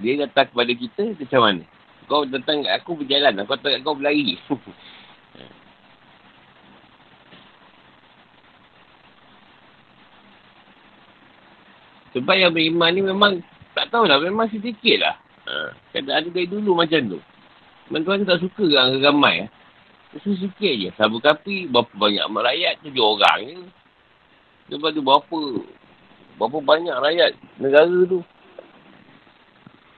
Dia 0.00 0.26
datang 0.26 0.48
kepada 0.50 0.72
kita, 0.72 1.12
macam 1.14 1.40
mana? 1.44 1.62
Kau 2.08 2.24
datang 2.24 2.64
kat 2.64 2.72
aku 2.80 2.96
berjalan, 3.04 3.44
kau 3.44 3.56
kat 3.60 3.84
kau 3.84 3.94
berlari. 3.94 4.40
Sebab 12.14 12.34
yang 12.38 12.54
beriman 12.54 12.94
ni 12.94 13.02
memang, 13.02 13.42
tak 13.74 13.90
tahulah, 13.90 14.22
memang 14.22 14.46
sedikit 14.46 15.02
lah. 15.02 15.18
Ha. 15.50 15.74
Ada 15.98 16.30
dari 16.30 16.46
dulu 16.46 16.78
macam 16.78 17.18
tu. 17.18 17.18
Memang 17.90 18.22
tak 18.22 18.38
suka 18.38 18.64
orang 18.64 19.02
ramai. 19.02 19.34
Itu 19.44 19.63
sikit 20.22 20.74
je. 20.78 20.90
Sabu 20.94 21.18
kapi, 21.18 21.66
berapa 21.66 21.90
banyak 21.90 22.22
amat 22.30 22.42
rakyat, 22.54 22.74
tujuh 22.86 23.02
orang 23.02 23.38
je. 23.42 23.54
Lepas 24.70 24.90
tu 24.94 25.02
berapa, 25.02 25.40
berapa 26.38 26.58
banyak 26.62 26.96
rakyat 26.96 27.30
negara 27.58 27.98
tu. 28.06 28.20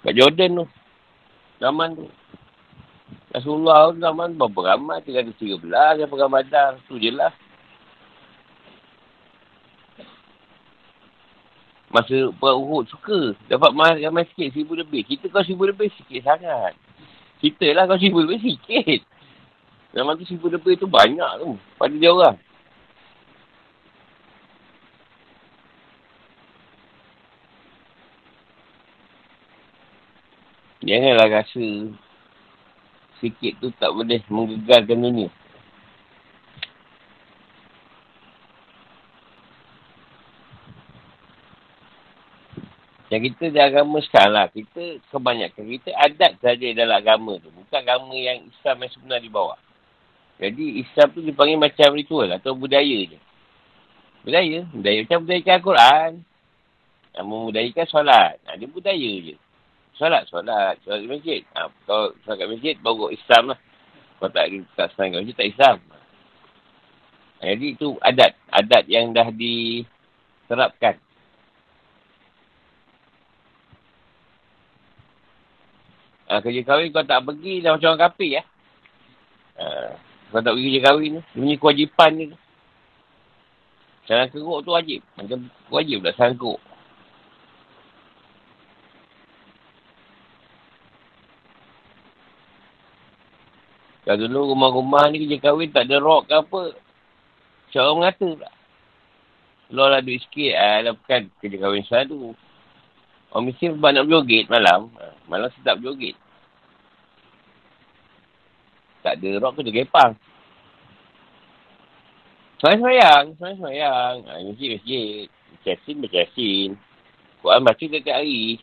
Kat 0.07 0.13
Jordan 0.17 0.63
tu. 0.63 0.67
Zaman 1.61 1.89
tu. 1.97 2.07
Rasulullah 3.37 3.93
tu 3.93 4.01
zaman 4.01 4.33
berapa 4.41 4.75
ramai, 4.75 5.05
313, 5.05 6.01
yang 6.01 6.09
pegang 6.09 6.33
badar. 6.33 6.81
Tu 6.89 6.97
je 6.97 7.13
lah. 7.13 7.35
Masa 11.93 12.29
perang 12.37 12.61
Uhud 12.61 12.89
suka. 12.89 13.33
Dapat 13.49 13.71
mahal 13.73 14.01
ramai 14.01 14.29
sikit, 14.33 14.53
seribu 14.53 14.77
lebih. 14.77 15.05
Kita 15.05 15.29
kau 15.29 15.45
seribu 15.45 15.69
lebih 15.69 15.93
sikit 15.97 16.25
sangat. 16.25 16.75
Kita 17.41 17.67
lah 17.77 17.85
kau 17.85 18.01
seribu 18.01 18.25
lebih 18.25 18.41
sikit. 18.43 19.01
Zaman 19.97 20.21
tu 20.21 20.29
seribu 20.29 20.53
lebih 20.53 20.77
tu 20.77 20.85
banyak 20.85 21.41
tu. 21.41 21.57
Pada 21.81 21.97
dia 21.97 22.13
orang. 22.13 22.37
Janganlah 30.85 31.41
rasa 31.41 31.67
sikit 33.25 33.53
tu 33.57 33.73
tak 33.81 33.89
boleh 33.97 34.21
menggegarkan 34.29 35.01
dunia. 35.01 35.33
Yang 43.09 43.33
kita 43.33 43.45
di 43.49 43.61
agama 43.65 43.97
sekarang 44.05 44.35
lah. 44.37 44.47
Kita 44.53 45.01
kebanyakan 45.09 45.65
kita 45.73 45.91
adat 45.97 46.37
saja 46.45 46.69
dalam 46.77 47.01
agama 47.01 47.41
tu. 47.41 47.49
Bukan 47.49 47.81
agama 47.81 48.13
yang 48.13 48.45
Islam 48.45 48.85
yang 48.85 48.93
sebenar 48.93 49.25
di 49.25 49.33
bawah. 49.33 49.57
Jadi 50.37 50.85
Islam 50.85 51.09
tu 51.17 51.25
dipanggil 51.25 51.57
macam 51.57 51.97
ritual 51.97 52.29
atau 52.29 52.53
budaya 52.53 52.99
je. 53.09 53.19
Budaya. 54.21 54.69
Budaya 54.69 54.99
macam 55.01 55.19
budaya 55.25 55.53
Al-Quran. 55.57 56.11
Yang 57.17 57.27
membudayakan 57.27 57.87
solat. 57.89 58.37
Ha, 58.45 58.61
dia 58.61 58.69
budaya 58.69 59.13
je. 59.25 59.35
Solat, 59.97 60.29
solat. 60.29 60.77
Solat 60.85 61.01
di 61.01 61.09
masjid. 61.09 61.41
Ha, 61.57 61.73
kalau 61.89 62.13
solat 62.29 62.37
kat 62.45 62.49
masjid, 62.53 62.75
baru 62.77 63.09
Islam 63.09 63.57
lah. 63.57 63.59
Kalau 64.21 64.31
tak, 64.33 64.47
tak 64.77 64.89
senang 64.93 65.09
kat 65.17 65.21
masjid, 65.25 65.37
tak 65.41 65.49
Islam. 65.49 65.77
Ha, 67.41 67.43
jadi 67.57 67.67
itu 67.73 67.89
adat. 68.05 68.33
Adat 68.53 68.85
yang 68.93 69.17
dah 69.17 69.29
diterapkan. 69.33 71.01
Ha, 76.29 76.43
kerja 76.45 76.61
kahwin 76.67 76.93
kau 76.93 77.07
tak 77.09 77.25
pergi 77.25 77.65
dah 77.65 77.73
macam 77.73 77.97
orang 77.97 78.05
kapi 78.13 78.29
ya. 78.37 78.43
Ha, 79.57 79.65
kau 80.33 80.43
tak 80.43 80.53
pergi 80.59 80.69
kerja 80.69 80.81
kahwin 80.91 81.17
tu. 81.19 81.23
Ini 81.39 81.55
kewajipan 81.57 82.11
je 82.19 82.25
tu. 82.35 82.39
Sarang 84.07 84.31
keruk 84.31 84.59
tu 84.67 84.71
wajib. 84.75 85.01
Macam 85.19 85.39
wajib 85.71 86.03
tak 86.03 86.15
sarang 86.19 86.39
keruk. 86.39 86.61
Kalau 94.07 94.23
dulu 94.23 94.55
rumah-rumah 94.55 95.11
ni 95.11 95.27
kerja 95.27 95.51
kahwin 95.51 95.75
tak 95.75 95.91
ada 95.91 95.99
rock 95.99 96.31
ke 96.31 96.35
apa. 96.39 96.63
Siapa 97.75 97.83
orang 97.83 97.99
mengata 97.99 98.27
pula. 98.39 98.51
Keluar 99.67 99.89
lah 99.91 100.01
duit 100.03 100.23
sikit. 100.23 100.55
Ah, 100.55 100.95
bukan 100.95 101.21
kerja 101.43 101.57
kahwin 101.59 101.85
saya 101.91 102.07
tu. 102.07 102.35
Orang 103.35 103.51
mesti 103.51 103.75
banyak 103.75 104.07
berjoget 104.07 104.47
malam. 104.47 104.95
Ah, 104.99 105.15
malam 105.27 105.51
sedap 105.59 105.83
berjoget. 105.83 106.15
Tak 109.07 109.23
ada 109.23 109.39
rock 109.39 109.63
ke 109.63 109.71
dia 109.71 109.87
gepang. 109.87 110.19
Semayang-semayang. 112.59 113.39
Semayang-semayang. 113.39 114.15
Ha, 114.27 114.43
masjid-masjid. 114.51 115.31
Bercasin, 115.31 115.97
bercasin. 116.03 116.71
Quran 117.39 117.63
baca 117.63 117.79
tiap 117.87 118.03
hari. 118.03 118.59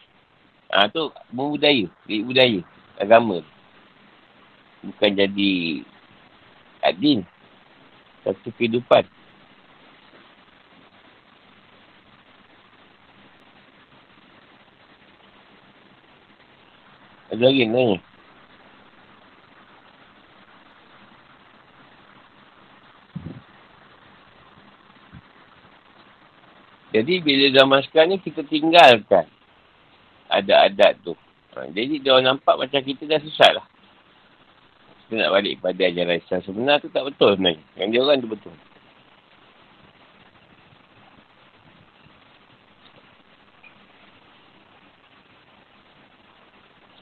Ha, 0.67 0.91
tu 0.91 1.07
budaya. 1.31 1.87
Jadi 2.03 2.27
budaya. 2.27 2.59
Agama. 2.99 3.39
Bukan 4.83 5.11
jadi 5.15 5.79
adin. 6.83 7.23
Satu 8.27 8.51
kehidupan. 8.59 9.07
Ada 17.31 17.47
lagi 17.47 17.63
ni. 17.63 18.12
Jadi 26.93 27.25
bila 27.25 27.45
zaman 27.49 27.81
sekarang 27.89 28.13
ni 28.13 28.17
kita 28.21 28.45
tinggalkan 28.45 29.25
adat-adat 30.29 31.01
tu. 31.01 31.17
Ha, 31.57 31.65
jadi 31.73 31.97
dia 31.97 32.13
orang 32.13 32.37
nampak 32.37 32.53
macam 32.53 32.85
kita 32.85 33.09
dah 33.09 33.17
sesat 33.17 33.57
lah. 33.57 33.65
Kita 35.09 35.17
nak 35.17 35.33
balik 35.33 35.57
kepada 35.57 35.81
ajaran 35.89 36.21
Islam 36.21 36.39
sebenar 36.45 36.75
tu 36.85 36.93
tak 36.93 37.09
betul 37.09 37.33
sebenarnya. 37.33 37.65
Yang 37.81 37.89
dia 37.89 37.99
orang 38.05 38.17
tu 38.21 38.29
betul. 38.29 38.55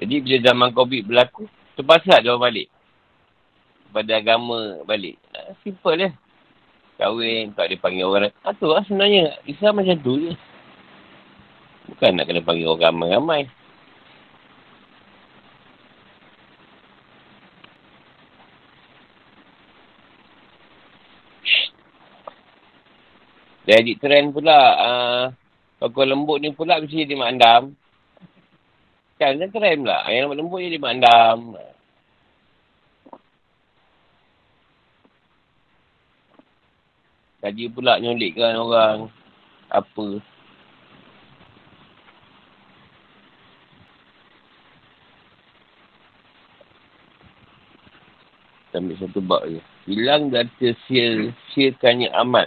Jadi 0.02 0.16
bila 0.18 0.38
zaman 0.42 0.70
COVID 0.72 1.02
berlaku, 1.04 1.44
terpaksa 1.76 2.24
dia 2.24 2.32
orang 2.32 2.48
balik. 2.48 2.68
Kepada 3.92 4.12
agama 4.16 4.60
balik. 4.88 5.20
Ha, 5.36 5.52
simple 5.68 6.00
lah. 6.00 6.12
Eh 6.16 6.31
kahwin, 7.02 7.50
tak 7.58 7.74
ada 7.74 7.76
panggil 7.82 8.06
orang. 8.06 8.30
Ha, 8.46 8.54
tu 8.54 8.70
lah 8.70 8.86
sebenarnya. 8.86 9.42
Islam 9.50 9.82
macam 9.82 9.98
tu 10.06 10.14
je. 10.22 10.32
Bukan 11.90 12.14
nak 12.14 12.26
kena 12.30 12.46
panggil 12.46 12.70
orang 12.70 12.94
ramai-ramai. 12.94 13.42
Jadi 23.66 23.98
trend 23.98 24.38
pula. 24.38 24.60
Uh, 24.78 25.24
Tokoh 25.82 26.06
lembut 26.06 26.38
ni 26.38 26.54
pula 26.54 26.78
mesti 26.78 27.10
dia 27.10 27.18
mandam. 27.18 27.74
Kan, 29.18 29.42
dia 29.42 29.50
trend 29.50 29.82
pula. 29.82 30.06
Yang 30.06 30.38
lembut-lembut 30.38 30.60
dia 30.62 30.78
mandam. 30.78 31.58
Kaji 37.42 37.74
pula 37.74 37.98
nyulikkan 37.98 38.54
orang. 38.54 39.10
Apa. 39.74 40.22
Sambil 48.70 48.96
satu 49.02 49.20
bak 49.26 49.42
je. 49.50 49.60
Hilang 49.90 50.30
dan 50.30 50.48
tersia-siakannya 50.62 52.14
amal. 52.14 52.46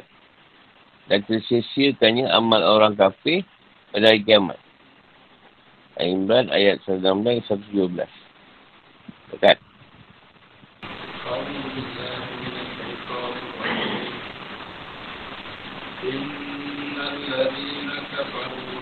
Dan 1.10 1.20
tersia-siakannya 1.26 2.30
amal 2.30 2.62
orang 2.62 2.94
kafir 2.94 3.42
pada 3.90 4.14
hari 4.14 4.22
kiamat. 4.22 4.56
Ayat 5.98 6.78
19 6.86 7.42
117. 7.42 8.06
Dekat. 9.34 9.63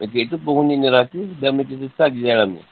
Mereka 0.00 0.16
itu 0.32 0.36
penghuni 0.40 0.80
neraka 0.80 1.20
dan 1.44 1.60
mereka 1.60 1.76
sesal 1.76 2.08
di 2.08 2.24
dalamnya. 2.24 2.64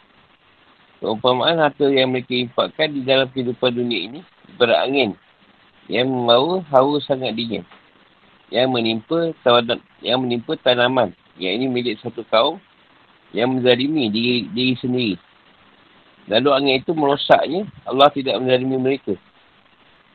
Keumpamaan 0.99 1.61
harta 1.61 1.85
yang 1.93 2.11
mereka 2.11 2.33
infakkan 2.33 2.89
di 2.91 3.05
dalam 3.05 3.29
kehidupan 3.29 3.71
dunia 3.71 4.01
ini 4.09 4.21
berangin 4.57 5.13
yang 5.93 6.09
membawa 6.09 6.65
hawa 6.73 6.97
sangat 7.05 7.37
dingin. 7.37 7.69
Yang 8.49 8.69
menimpa 8.73 9.37
tawadan, 9.45 9.79
yang 10.01 10.25
menimpa 10.25 10.57
tanaman. 10.57 11.13
Yang 11.37 11.53
ini 11.61 11.67
milik 11.69 11.95
satu 12.01 12.25
kaum 12.33 12.57
yang 13.37 13.53
menzalimi 13.53 14.09
diri, 14.09 14.49
diri 14.49 14.75
sendiri. 14.81 15.15
Lalu 16.33 16.49
angin 16.53 16.75
itu 16.81 16.93
merosaknya, 16.97 17.69
Allah 17.85 18.09
tidak 18.13 18.41
menzalimi 18.41 18.77
mereka. 18.81 19.15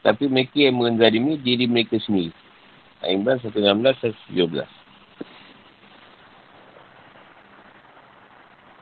Tapi 0.01 0.25
mereka 0.25 0.57
yang 0.57 0.81
menzalimi 0.81 1.37
diri 1.37 1.69
mereka 1.69 2.01
sendiri. 2.01 2.33
Al-Imran 3.05 3.37
116 3.37 4.01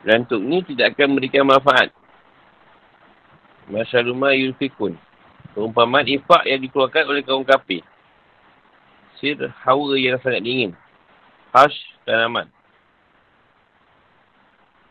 117. 0.02 0.08
Rantuk 0.08 0.41
ni 0.41 0.66
tidak 0.66 0.97
akan 0.97 1.14
memberikan 1.14 1.45
manfaat. 1.45 1.93
Masyarumah 3.70 4.34
yulfikun. 4.34 4.97
Perumpamaan 5.54 6.08
ifak 6.08 6.47
yang 6.47 6.64
dikeluarkan 6.64 7.06
oleh 7.12 7.22
kaum 7.22 7.45
kafir. 7.45 7.86
Sir 9.20 9.38
hawa 9.62 9.93
yang 9.99 10.18
sangat 10.24 10.41
dingin. 10.41 10.72
Hash 11.54 11.78
tanaman. 12.08 12.49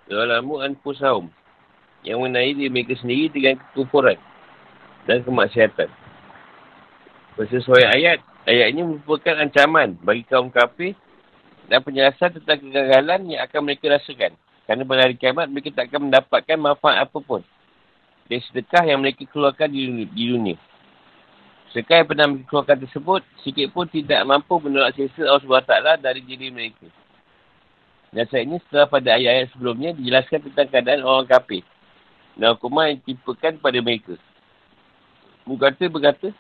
Dalamu 0.06 0.62
anfusahum. 0.62 1.26
Yang 2.06 2.16
mengenai 2.22 2.52
diri 2.56 2.70
mereka 2.72 2.94
sendiri 3.00 3.26
dengan 3.32 3.54
kekufuran. 3.58 4.18
Dan 5.08 5.26
kemaksiatan. 5.26 5.90
Bersesuai 7.34 7.84
ayat. 7.98 8.22
Ayat 8.48 8.72
ini 8.72 8.80
merupakan 8.86 9.36
ancaman 9.36 10.00
bagi 10.00 10.24
kaum 10.24 10.48
kafir 10.48 10.96
dan 11.68 11.84
penjelasan 11.84 12.40
tentang 12.40 12.58
kegagalan 12.66 13.30
yang 13.30 13.40
akan 13.46 13.60
mereka 13.62 13.94
rasakan. 13.94 14.34
Kerana 14.70 14.86
pada 14.86 15.02
hari 15.02 15.18
kiamat 15.18 15.50
mereka 15.50 15.74
tak 15.74 15.90
akan 15.90 16.06
mendapatkan 16.06 16.54
manfaat 16.54 17.02
apapun 17.02 17.42
dari 18.30 18.38
sedekah 18.46 18.86
yang 18.86 19.02
mereka 19.02 19.26
keluarkan 19.26 19.66
di, 19.66 20.06
di 20.06 20.24
dunia. 20.30 20.54
Sedekah 21.74 21.98
yang 21.98 22.06
pernah 22.06 22.26
mereka 22.30 22.46
keluarkan 22.46 22.78
tersebut, 22.86 23.26
sikit 23.42 23.66
pun 23.74 23.90
tidak 23.90 24.22
mampu 24.22 24.62
menolak 24.62 24.94
sisa 24.94 25.26
Allah 25.26 25.42
SWT 25.42 25.74
dari 25.98 26.22
diri 26.22 26.54
mereka. 26.54 26.86
Dan 28.14 28.30
saat 28.30 28.46
ini 28.46 28.62
setelah 28.62 28.86
pada 28.86 29.18
ayat-ayat 29.18 29.50
sebelumnya 29.50 29.90
dijelaskan 29.98 30.38
tentang 30.46 30.66
keadaan 30.70 31.02
orang 31.02 31.26
kafir 31.26 31.66
dan 32.38 32.54
hukuman 32.54 32.94
yang 32.94 33.02
tipukan 33.02 33.58
pada 33.58 33.78
mereka. 33.82 34.14
Mukata 35.50 35.82
berkata, 35.90 36.30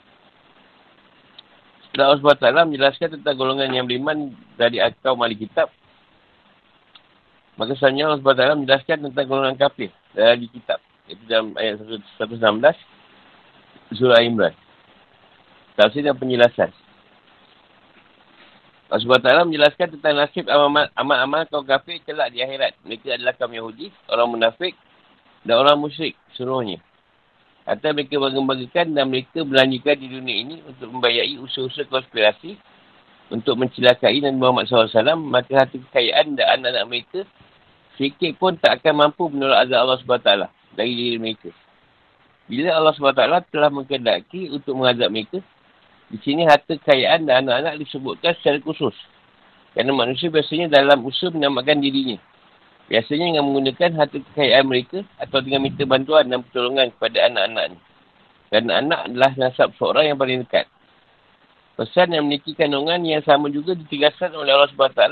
setelah 1.90 2.14
Allah 2.14 2.22
SWT 2.22 2.70
menjelaskan 2.70 3.08
tentang 3.18 3.34
golongan 3.34 3.74
yang 3.74 3.90
beriman 3.90 4.30
dari 4.54 4.78
kaum 5.02 5.18
ahli 5.18 5.34
kitab. 5.34 5.66
Maka 7.60 7.76
selanjutnya 7.76 8.08
Allah 8.08 8.24
SWT 8.24 8.64
menjelaskan 8.64 8.96
tentang 9.04 9.26
golongan 9.28 9.56
kafir 9.60 9.92
dari 10.16 10.48
kitab. 10.48 10.80
Itu 11.04 11.20
dalam 11.28 11.52
ayat 11.60 11.84
116 11.84 12.40
surah 14.00 14.24
Imran. 14.24 14.56
Tafsir 15.76 16.00
dan 16.00 16.16
penjelasan. 16.16 16.72
Allah 18.88 19.04
SWT 19.04 19.52
menjelaskan 19.52 19.86
tentang 19.92 20.14
nasib 20.16 20.48
amal-amal 20.96 21.44
kaum 21.52 21.68
kafir 21.68 22.00
celak 22.08 22.32
di 22.32 22.40
akhirat. 22.40 22.80
Mereka 22.80 23.12
adalah 23.12 23.36
kaum 23.36 23.52
Yahudi, 23.52 23.92
orang 24.08 24.32
munafik 24.32 24.72
dan 25.44 25.60
orang 25.60 25.76
musyrik 25.76 26.16
seluruhnya. 26.32 26.80
Atau 27.68 27.92
mereka 27.92 28.16
bangga-banggakan 28.16 28.96
dan 28.96 29.04
mereka 29.12 29.44
belanjakan 29.44 30.00
di 30.00 30.08
dunia 30.08 30.36
ini 30.48 30.56
untuk 30.64 30.88
membayai 30.96 31.36
usaha-usaha 31.36 31.92
konspirasi 31.92 32.56
untuk 33.30 33.54
mencelakai 33.60 34.18
Nabi 34.24 34.42
Muhammad 34.42 34.66
SAW, 34.66 35.14
maka 35.22 35.54
hati 35.54 35.78
kekayaan 35.86 36.34
dan 36.34 36.58
anak-anak 36.58 36.84
mereka 36.88 37.20
sedikit 38.00 38.40
pun 38.40 38.56
tak 38.56 38.80
akan 38.80 39.12
mampu 39.12 39.28
menolak 39.28 39.68
azab 39.68 39.84
Allah 39.84 40.00
SWT 40.00 40.30
dari 40.72 40.92
diri 40.96 41.20
mereka. 41.20 41.52
Bila 42.48 42.72
Allah 42.72 42.96
SWT 42.96 43.52
telah 43.52 43.68
mengkedaki 43.68 44.48
untuk 44.48 44.72
mengazab 44.72 45.12
mereka, 45.12 45.44
di 46.08 46.16
sini 46.24 46.48
harta 46.48 46.80
kekayaan 46.80 47.28
dan 47.28 47.44
anak-anak 47.44 47.76
disebutkan 47.84 48.32
secara 48.40 48.56
khusus. 48.64 48.96
Kerana 49.76 49.92
manusia 49.92 50.32
biasanya 50.32 50.72
dalam 50.72 51.04
usaha 51.04 51.28
menyelamatkan 51.28 51.76
dirinya. 51.76 52.16
Biasanya 52.88 53.36
dengan 53.36 53.44
menggunakan 53.52 53.90
harta 53.92 54.16
kekayaan 54.16 54.64
mereka 54.64 55.04
atau 55.20 55.38
dengan 55.44 55.60
minta 55.68 55.84
bantuan 55.84 56.24
dan 56.24 56.40
pertolongan 56.40 56.88
kepada 56.96 57.18
anak-anak 57.28 57.64
ni. 57.76 57.78
Kerana 58.48 58.72
anak 58.80 59.00
adalah 59.12 59.32
nasab 59.36 59.76
seorang 59.76 60.08
yang 60.08 60.16
paling 60.16 60.40
dekat. 60.40 60.64
Pesan 61.76 62.16
yang 62.16 62.24
memiliki 62.24 62.56
kandungan 62.56 63.04
yang 63.04 63.20
sama 63.28 63.52
juga 63.52 63.76
ditegaskan 63.76 64.32
oleh 64.32 64.56
Allah 64.56 64.72
SWT 64.72 65.04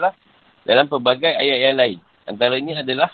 dalam 0.64 0.88
pelbagai 0.88 1.36
ayat 1.36 1.58
yang 1.68 1.76
lain. 1.76 2.07
Antaranya 2.28 2.84
adalah 2.84 3.08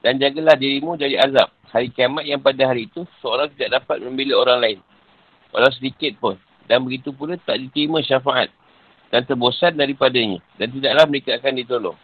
dan 0.00 0.16
jagalah 0.16 0.56
dirimu 0.56 0.96
dari 0.96 1.20
azab. 1.20 1.52
Hari 1.68 1.92
kiamat 1.92 2.24
yang 2.24 2.40
pada 2.40 2.64
hari 2.64 2.88
itu 2.88 3.04
seorang 3.20 3.52
tidak 3.52 3.82
dapat 3.82 4.00
membela 4.00 4.40
orang 4.40 4.58
lain. 4.64 4.78
Walau 5.52 5.68
sedikit 5.74 6.16
pun. 6.16 6.40
Dan 6.64 6.84
begitu 6.84 7.12
pula 7.12 7.36
tak 7.36 7.60
diterima 7.60 8.00
syafaat. 8.00 8.48
Dan 9.12 9.24
terbosan 9.28 9.76
daripadanya. 9.76 10.40
Dan 10.56 10.72
tidaklah 10.72 11.04
mereka 11.04 11.36
akan 11.36 11.52
ditolong. 11.60 11.98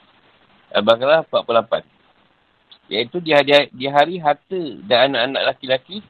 Al-Baqarah 0.74 1.24
48. 1.32 2.92
Iaitu 2.92 3.16
di 3.24 3.32
hari, 3.32 3.72
di 3.72 3.86
hari 3.88 4.20
harta 4.20 4.60
dan 4.84 5.16
anak-anak 5.16 5.56
laki-laki 5.56 6.04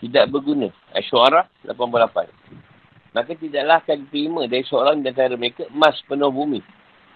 tidak 0.00 0.32
berguna. 0.32 0.72
Asyuara 0.96 1.44
88. 1.68 2.28
Maka 3.12 3.32
tidaklah 3.36 3.78
akan 3.84 3.96
diterima 4.08 4.42
dari 4.48 4.64
seorang 4.64 5.04
antara 5.04 5.36
mereka 5.36 5.68
emas 5.68 6.00
penuh 6.08 6.32
bumi. 6.32 6.64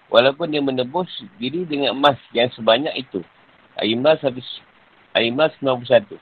Walaupun 0.09 0.49
dia 0.49 0.61
menebus 0.61 1.09
diri 1.37 1.69
dengan 1.69 1.93
emas 1.93 2.17
yang 2.33 2.49
sebanyak 2.57 2.93
itu. 2.97 3.21
Ayimah 3.77 4.17
91. 4.21 6.17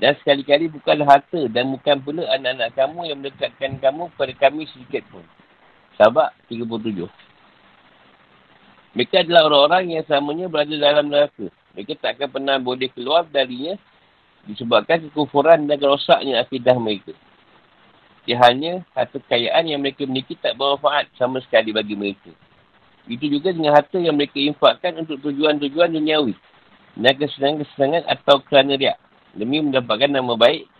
Dan 0.00 0.16
sekali-kali 0.18 0.66
bukanlah 0.72 1.18
harta 1.18 1.44
dan 1.52 1.70
bukan 1.76 2.00
pula 2.00 2.24
anak-anak 2.34 2.72
kamu 2.72 3.00
yang 3.06 3.18
mendekatkan 3.20 3.72
kamu 3.78 4.08
kepada 4.14 4.32
kami 4.48 4.64
sedikit 4.72 5.04
pun. 5.12 5.22
Sabak 6.00 6.32
37. 6.48 7.06
Mereka 8.96 9.22
adalah 9.22 9.46
orang-orang 9.46 10.00
yang 10.00 10.04
samanya 10.10 10.50
berada 10.50 10.74
dalam 10.74 11.06
neraka. 11.06 11.46
Mereka 11.76 11.94
tak 12.02 12.18
akan 12.18 12.28
pernah 12.32 12.56
boleh 12.58 12.90
keluar 12.90 13.22
darinya 13.28 13.78
disebabkan 14.48 15.06
kekufuran 15.06 15.68
dan 15.68 15.78
rosaknya 15.78 16.42
akidah 16.42 16.74
mereka. 16.74 17.14
Dia 18.24 18.40
hanya 18.48 18.82
harta 18.96 19.20
kekayaan 19.20 19.68
yang 19.68 19.80
mereka 19.84 20.08
miliki 20.08 20.34
tak 20.34 20.56
bermanfaat 20.56 21.12
sama 21.20 21.38
sekali 21.44 21.70
bagi 21.70 21.94
mereka. 21.94 22.32
Itu 23.10 23.26
juga 23.26 23.50
dengan 23.50 23.74
harta 23.74 23.98
yang 23.98 24.14
mereka 24.14 24.38
infakkan 24.38 25.02
untuk 25.02 25.18
tujuan-tujuan 25.26 25.90
duniawi. 25.98 26.38
Dan 26.94 27.18
kesenangan-kesenangan 27.18 28.06
atau 28.06 28.38
kerana 28.46 28.78
riak. 28.78 28.98
Demi 29.34 29.58
mendapatkan 29.58 30.10
nama 30.10 30.38
baik, 30.38 30.70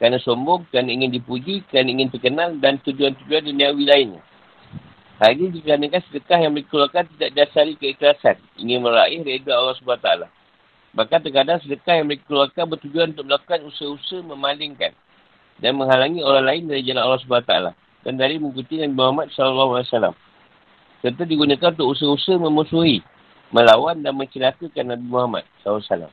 kerana 0.00 0.16
sombong, 0.24 0.64
kerana 0.72 0.88
ingin 0.88 1.12
dipuji, 1.12 1.60
kerana 1.68 1.92
ingin 1.92 2.08
terkenal 2.08 2.56
dan 2.56 2.80
tujuan-tujuan 2.80 3.52
duniawi 3.52 3.84
lainnya. 3.84 4.24
Hal 5.20 5.36
ini 5.38 5.60
dikarenakan 5.60 6.02
sedekah 6.10 6.38
yang 6.42 6.52
dikeluarkan 6.56 7.04
tidak 7.14 7.30
dasari 7.36 7.78
keikhlasan. 7.78 8.40
Ingin 8.58 8.82
meraih 8.82 9.22
reda 9.22 9.54
Allah 9.54 9.76
SWT. 9.78 10.08
Bahkan 10.96 11.20
terkadang 11.22 11.62
sedekah 11.62 12.02
yang 12.02 12.08
dikeluarkan 12.10 12.64
bertujuan 12.66 13.14
untuk 13.14 13.28
melakukan 13.28 13.62
usaha-usaha 13.68 14.26
memalingkan 14.26 14.90
dan 15.62 15.72
menghalangi 15.78 16.18
orang 16.24 16.44
lain 16.44 16.62
dari 16.66 16.82
jalan 16.82 17.02
Allah 17.06 17.20
SWT. 17.22 17.54
Dan 18.04 18.18
dari 18.18 18.42
mengikuti 18.42 18.82
Nabi 18.82 18.94
Muhammad 18.96 19.30
SAW. 19.32 20.12
Serta 21.04 21.28
digunakan 21.28 21.68
untuk 21.76 21.92
usaha-usaha 21.92 22.40
memusuhi, 22.40 23.04
melawan 23.52 24.00
dan 24.00 24.16
mencelakakan 24.16 24.88
Nabi 24.88 25.04
Muhammad 25.04 25.44
SAW. 25.60 26.08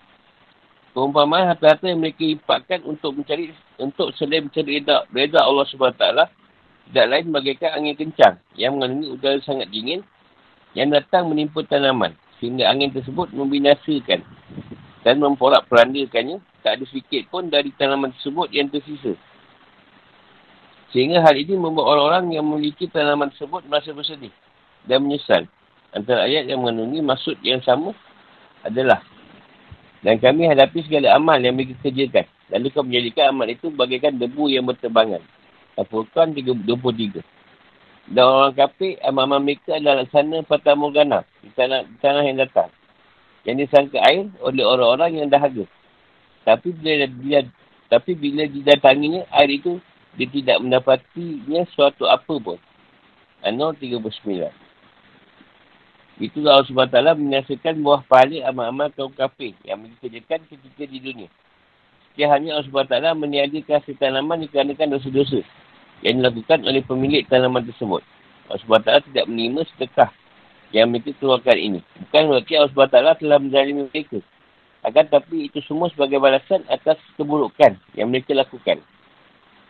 Perumpamaan 0.92 1.48
harta-harta 1.48 1.88
yang 1.88 2.04
mereka 2.04 2.28
impakkan 2.28 2.84
untuk 2.84 3.16
mencari, 3.16 3.56
untuk 3.80 4.12
selain 4.20 4.52
mencari 4.52 4.84
reda, 4.84 5.08
reda 5.16 5.48
Allah 5.48 5.64
SWT 5.64 6.04
tidak 6.92 7.08
lain 7.08 7.32
bagaikan 7.32 7.72
angin 7.72 7.96
kencang 7.96 8.36
yang 8.60 8.76
mengandungi 8.76 9.16
udara 9.16 9.40
sangat 9.48 9.72
dingin 9.72 10.04
yang 10.76 10.92
datang 10.92 11.32
menimpa 11.32 11.64
tanaman 11.64 12.12
sehingga 12.44 12.68
angin 12.68 12.92
tersebut 12.92 13.32
membinasakan 13.32 14.28
dan 15.08 15.16
memporak 15.24 15.72
perandakannya 15.72 16.44
tak 16.68 16.76
ada 16.76 16.84
sedikit 16.92 17.32
pun 17.32 17.48
dari 17.48 17.72
tanaman 17.80 18.12
tersebut 18.20 18.52
yang 18.52 18.68
tersisa. 18.68 19.16
Sehingga 20.92 21.24
hal 21.24 21.40
ini 21.40 21.56
membuat 21.56 21.96
orang-orang 21.96 22.36
yang 22.36 22.44
memiliki 22.44 22.92
tanaman 22.92 23.32
tersebut 23.32 23.64
merasa 23.72 23.96
bersedih 23.96 24.36
dan 24.86 25.06
menyesal. 25.06 25.46
Antara 25.92 26.24
ayat 26.24 26.48
yang 26.48 26.64
mengandungi 26.64 27.04
maksud 27.04 27.36
yang 27.44 27.60
sama 27.66 27.92
adalah 28.64 29.04
dan 30.02 30.18
kami 30.18 30.50
hadapi 30.50 30.82
segala 30.90 31.14
amal 31.14 31.38
yang 31.38 31.54
mereka 31.54 31.78
kerjakan. 31.86 32.26
Lalu 32.50 32.68
kau 32.74 32.82
menjadikan 32.82 33.38
amal 33.38 33.48
itu 33.48 33.70
bagaikan 33.70 34.18
debu 34.18 34.50
yang 34.50 34.66
berterbangan. 34.66 35.22
Al-Furqan 35.78 36.34
23. 36.34 37.22
Dan 38.12 38.26
orang 38.26 38.58
kafir, 38.58 38.98
amal-amal 39.06 39.40
mereka 39.40 39.78
adalah 39.78 40.04
laksana 40.04 40.42
Fatah 40.50 40.76
Morgana 40.76 41.22
di 41.46 41.54
tanah, 41.54 41.86
di 41.86 41.96
tanah 42.02 42.24
yang 42.26 42.38
datang. 42.42 42.70
Yang 43.46 43.70
disangka 43.70 44.02
air 44.04 44.26
oleh 44.42 44.66
orang-orang 44.66 45.22
yang 45.22 45.30
dahaga. 45.30 45.70
Tapi 46.44 46.74
bila 46.74 47.06
dia, 47.22 47.46
tapi 47.88 48.18
bila 48.18 48.50
didatanginya, 48.50 49.30
air 49.38 49.54
itu 49.54 49.78
dia 50.18 50.28
tidak 50.28 50.58
mendapatinya 50.66 51.62
suatu 51.78 52.10
apa 52.10 52.34
pun. 52.42 52.58
An-Nur 53.46 53.78
39. 53.78 54.50
Itulah 56.22 56.62
Allah 56.62 56.70
SWT 56.70 57.18
menyaksikan 57.18 57.82
buah 57.82 58.06
pahala 58.06 58.46
amal-amal 58.46 58.94
kaum 58.94 59.10
kafir 59.10 59.58
yang 59.66 59.82
dikerjakan 59.82 60.46
ketika 60.46 60.86
di 60.86 61.02
dunia. 61.02 61.30
Dia 62.14 62.30
hanya 62.30 62.62
Allah 62.62 62.70
SWT 62.70 63.18
meniadakan 63.18 63.82
hasil 63.82 63.98
tanaman 63.98 64.46
dikarenakan 64.46 65.02
dosa-dosa 65.02 65.42
yang 66.06 66.22
dilakukan 66.22 66.62
oleh 66.62 66.86
pemilik 66.86 67.26
tanaman 67.26 67.66
tersebut. 67.66 68.06
Allah 68.46 68.62
SWT 68.62 69.10
tidak 69.10 69.26
menerima 69.26 69.66
sedekah 69.74 70.14
yang 70.70 70.94
mereka 70.94 71.10
keluarkan 71.18 71.58
ini. 71.58 71.80
Bukan 72.06 72.22
berarti 72.30 72.54
Allah 72.54 72.70
SWT 72.70 72.98
telah 73.18 73.38
menjalani 73.42 73.74
mereka. 73.90 74.20
Akan 74.86 75.06
tapi 75.10 75.50
itu 75.50 75.58
semua 75.66 75.90
sebagai 75.90 76.22
balasan 76.22 76.62
atas 76.70 77.02
keburukan 77.18 77.82
yang 77.98 78.14
mereka 78.14 78.38
lakukan. 78.38 78.78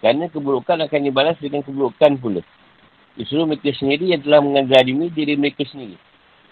Kerana 0.04 0.28
keburukan 0.28 0.84
akan 0.84 1.00
dibalas 1.00 1.40
dengan 1.40 1.64
keburukan 1.64 2.20
pula. 2.20 2.44
Justru 3.16 3.40
mereka 3.48 3.72
sendiri 3.72 4.12
yang 4.12 4.20
telah 4.20 4.44
mengazalimi 4.44 5.08
diri 5.16 5.40
mereka 5.40 5.64
sendiri. 5.64 6.11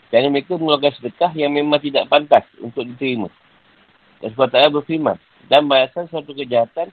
Kerana 0.10 0.28
mereka 0.34 0.58
mengeluarkan 0.58 0.94
sedekah 0.98 1.32
yang 1.38 1.54
memang 1.54 1.78
tidak 1.78 2.10
pantas 2.10 2.42
untuk 2.58 2.82
diterima. 2.82 3.30
Allah 4.20 4.34
SWT 4.34 4.74
berfirman. 4.74 5.18
Dan 5.46 5.70
balasan 5.70 6.10
suatu 6.10 6.34
kejahatan 6.34 6.90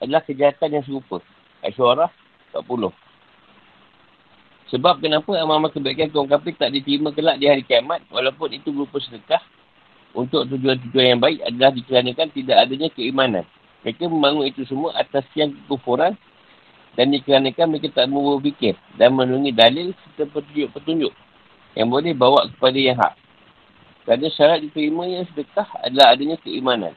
adalah 0.00 0.20
kejahatan 0.24 0.68
yang 0.80 0.84
serupa. 0.84 1.24
Asyurah 1.64 2.12
40. 2.52 2.92
Sebab 4.72 5.04
kenapa 5.04 5.36
amal-amal 5.36 5.68
kebaikan 5.68 6.08
kaum 6.08 6.28
kafir 6.28 6.56
tak 6.56 6.72
diterima 6.72 7.12
kelak 7.12 7.36
di 7.36 7.44
hari 7.44 7.60
kiamat 7.60 8.00
walaupun 8.08 8.56
itu 8.56 8.72
berupa 8.72 8.96
sedekah 9.04 9.40
untuk 10.16 10.48
tujuan-tujuan 10.48 11.16
yang 11.16 11.20
baik 11.20 11.44
adalah 11.44 11.72
dikarenakan 11.76 12.28
tidak 12.32 12.56
adanya 12.56 12.88
keimanan. 12.92 13.44
Mereka 13.84 14.08
membangun 14.08 14.48
itu 14.48 14.64
semua 14.64 14.96
atas 14.96 15.28
yang 15.36 15.52
kekufuran 15.52 16.16
dan 16.96 17.06
dikarenakan 17.12 17.68
mereka 17.68 17.92
tak 17.92 18.08
mau 18.08 18.36
berfikir 18.36 18.76
dan 18.96 19.12
menunggu 19.12 19.52
dalil 19.52 19.92
serta 19.92 20.28
petunjuk-petunjuk 20.32 21.12
yang 21.76 21.88
boleh 21.88 22.12
bawa 22.12 22.48
kepada 22.52 22.78
yang 22.78 22.98
hak. 22.98 23.14
Kerana 24.02 24.26
syarat 24.34 24.58
diterimanya 24.66 25.24
sedekah 25.30 25.68
adalah 25.86 26.12
adanya 26.12 26.36
keimanan. 26.42 26.94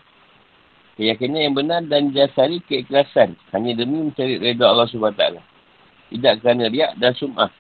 Keyakinan 0.95 1.51
yang 1.51 1.55
benar 1.55 1.81
dan 1.85 2.09
jasari 2.15 2.63
keikhlasan. 2.65 3.35
Hanya 3.51 3.75
demi 3.77 3.99
mencari 4.09 4.39
reda 4.39 4.71
Allah 4.71 4.87
SWT. 4.87 5.23
Tidak 6.15 6.33
kerana 6.39 6.71
riak 6.71 6.95
dan 6.97 7.11
sum'ah. 7.13 7.51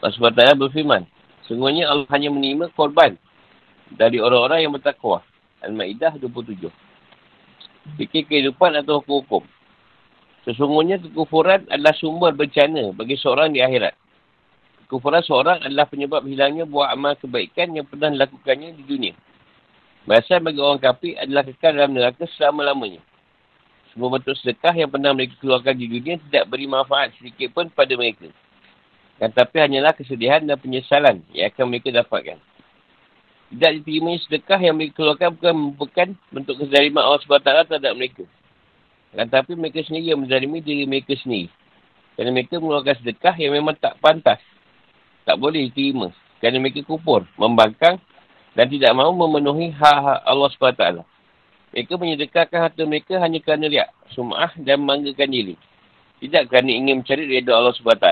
Allah 0.00 0.12
SWT 0.14 0.42
berfirman. 0.54 1.02
Sungguhnya 1.44 1.90
Allah 1.90 2.06
hanya 2.14 2.30
menerima 2.30 2.70
korban. 2.78 3.18
Dari 3.90 4.22
orang-orang 4.22 4.64
yang 4.64 4.72
bertakwa. 4.72 5.20
Al-Ma'idah 5.66 6.14
27. 6.22 6.70
Fikir 7.98 8.22
kehidupan 8.30 8.78
atau 8.78 9.02
hukum-hukum. 9.02 9.42
Sesungguhnya 10.46 11.02
kekufuran 11.02 11.66
adalah 11.68 11.92
sumber 11.98 12.32
bencana 12.32 12.94
bagi 12.94 13.18
seorang 13.18 13.52
di 13.52 13.60
akhirat. 13.60 13.92
Kekufuran 14.88 15.20
seorang 15.20 15.60
adalah 15.60 15.84
penyebab 15.84 16.24
hilangnya 16.24 16.64
buah 16.64 16.96
amal 16.96 17.12
kebaikan 17.20 17.76
yang 17.76 17.84
pernah 17.84 18.08
dilakukannya 18.08 18.72
di 18.72 18.88
dunia. 18.88 19.12
Balasan 20.08 20.40
bagi 20.40 20.64
orang 20.64 20.80
kafir 20.80 21.12
adalah 21.20 21.44
kekal 21.44 21.76
dalam 21.76 21.92
neraka 21.92 22.24
selama-lamanya. 22.40 23.04
Semua 23.92 24.16
bentuk 24.16 24.32
sedekah 24.40 24.72
yang 24.72 24.88
pernah 24.88 25.12
mereka 25.12 25.36
keluarkan 25.44 25.76
di 25.76 25.92
dunia 25.92 26.16
tidak 26.16 26.48
beri 26.48 26.64
manfaat 26.64 27.12
sedikit 27.20 27.52
pun 27.52 27.68
pada 27.68 27.92
mereka. 28.00 28.32
Dan 29.20 29.28
tapi 29.28 29.60
hanyalah 29.60 29.92
kesedihan 29.92 30.40
dan 30.40 30.56
penyesalan 30.56 31.20
yang 31.36 31.52
akan 31.52 31.68
mereka 31.68 31.92
dapatkan. 31.92 32.40
Tidak 33.52 33.70
diterima 33.84 34.16
sedekah 34.24 34.60
yang 34.64 34.80
mereka 34.80 35.04
keluarkan 35.04 35.36
bukan 35.36 35.52
merupakan 35.52 36.08
bentuk 36.32 36.64
kezaliman 36.64 37.04
Allah 37.04 37.20
SWT 37.20 37.44
terhadap 37.44 37.92
mereka. 37.92 38.24
Dan 39.12 39.28
tapi 39.28 39.52
mereka 39.52 39.84
sendiri 39.84 40.16
yang 40.16 40.24
menzalimi 40.24 40.64
diri 40.64 40.88
mereka 40.88 41.12
sendiri. 41.20 41.52
Kerana 42.16 42.32
mereka 42.32 42.56
mengeluarkan 42.56 42.96
sedekah 43.04 43.36
yang 43.36 43.52
memang 43.52 43.76
tak 43.76 44.00
pantas. 44.00 44.40
Tak 45.28 45.36
boleh 45.36 45.68
diterima. 45.68 46.08
Kerana 46.40 46.56
mereka 46.56 46.80
kupur, 46.88 47.28
membangkang 47.36 48.00
dan 48.56 48.64
tidak 48.72 48.96
mahu 48.96 49.12
memenuhi 49.12 49.76
hak-hak 49.76 50.24
Allah 50.24 50.48
SWT. 50.56 50.84
Mereka 51.76 51.92
menyedekahkan 52.00 52.58
harta 52.64 52.82
mereka 52.88 53.20
hanya 53.20 53.36
kerana 53.44 53.68
riak, 53.68 53.92
sum'ah 54.16 54.56
dan 54.56 54.80
membanggakan 54.80 55.28
diri. 55.28 55.54
Tidak 56.24 56.48
kerana 56.48 56.72
ingin 56.72 57.04
mencari 57.04 57.28
reda 57.28 57.60
Allah 57.60 57.76
SWT. 57.76 58.08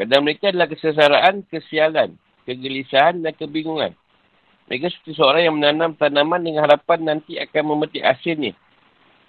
Kadang 0.00 0.22
mereka 0.24 0.48
adalah 0.48 0.72
kesesaraan, 0.72 1.44
kesialan, 1.52 2.16
kegelisahan 2.48 3.20
dan 3.20 3.36
kebingungan. 3.36 3.92
Mereka 4.72 4.88
seperti 4.88 5.20
seorang 5.20 5.44
yang 5.44 5.54
menanam 5.60 5.92
tanaman 5.92 6.40
dengan 6.40 6.64
harapan 6.64 7.04
nanti 7.04 7.36
akan 7.36 7.76
memetik 7.76 8.00
hasilnya 8.00 8.56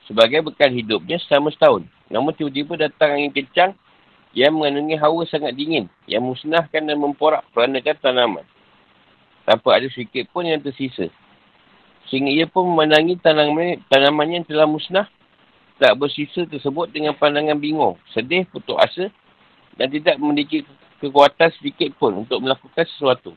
sebagai 0.07 0.39
bekal 0.45 0.71
hidupnya 0.71 1.19
selama 1.27 1.51
setahun. 1.51 1.83
Namun 2.07 2.31
tiba-tiba 2.37 2.87
datang 2.87 3.19
angin 3.19 3.33
kencang 3.35 3.75
yang 4.35 4.51
mengandungi 4.51 4.99
hawa 4.99 5.23
sangat 5.31 5.55
dingin 5.55 5.87
yang 6.11 6.21
musnahkan 6.21 6.83
dan 6.83 6.99
memporak 6.99 7.47
perandakan 7.55 7.95
tanaman 8.03 8.45
tanpa 9.47 9.79
ada 9.79 9.87
sedikit 9.87 10.27
pun 10.35 10.43
yang 10.43 10.59
tersisa. 10.59 11.07
Sehingga 12.11 12.29
ia 12.29 12.45
pun 12.45 12.67
memandangi 12.69 13.17
tanaman, 13.17 13.81
tanaman 13.89 14.27
yang 14.29 14.43
telah 14.45 14.67
musnah, 14.67 15.07
tak 15.79 15.95
bersisa 15.95 16.43
tersebut 16.45 16.91
dengan 16.91 17.15
pandangan 17.15 17.57
bingung, 17.57 17.95
sedih, 18.11 18.43
putus 18.51 18.77
asa 18.77 19.05
dan 19.79 19.87
tidak 19.87 20.19
memiliki 20.19 20.67
kekuatan 20.99 21.49
sedikit 21.55 21.95
pun 21.95 22.27
untuk 22.27 22.43
melakukan 22.43 22.85
sesuatu. 22.95 23.31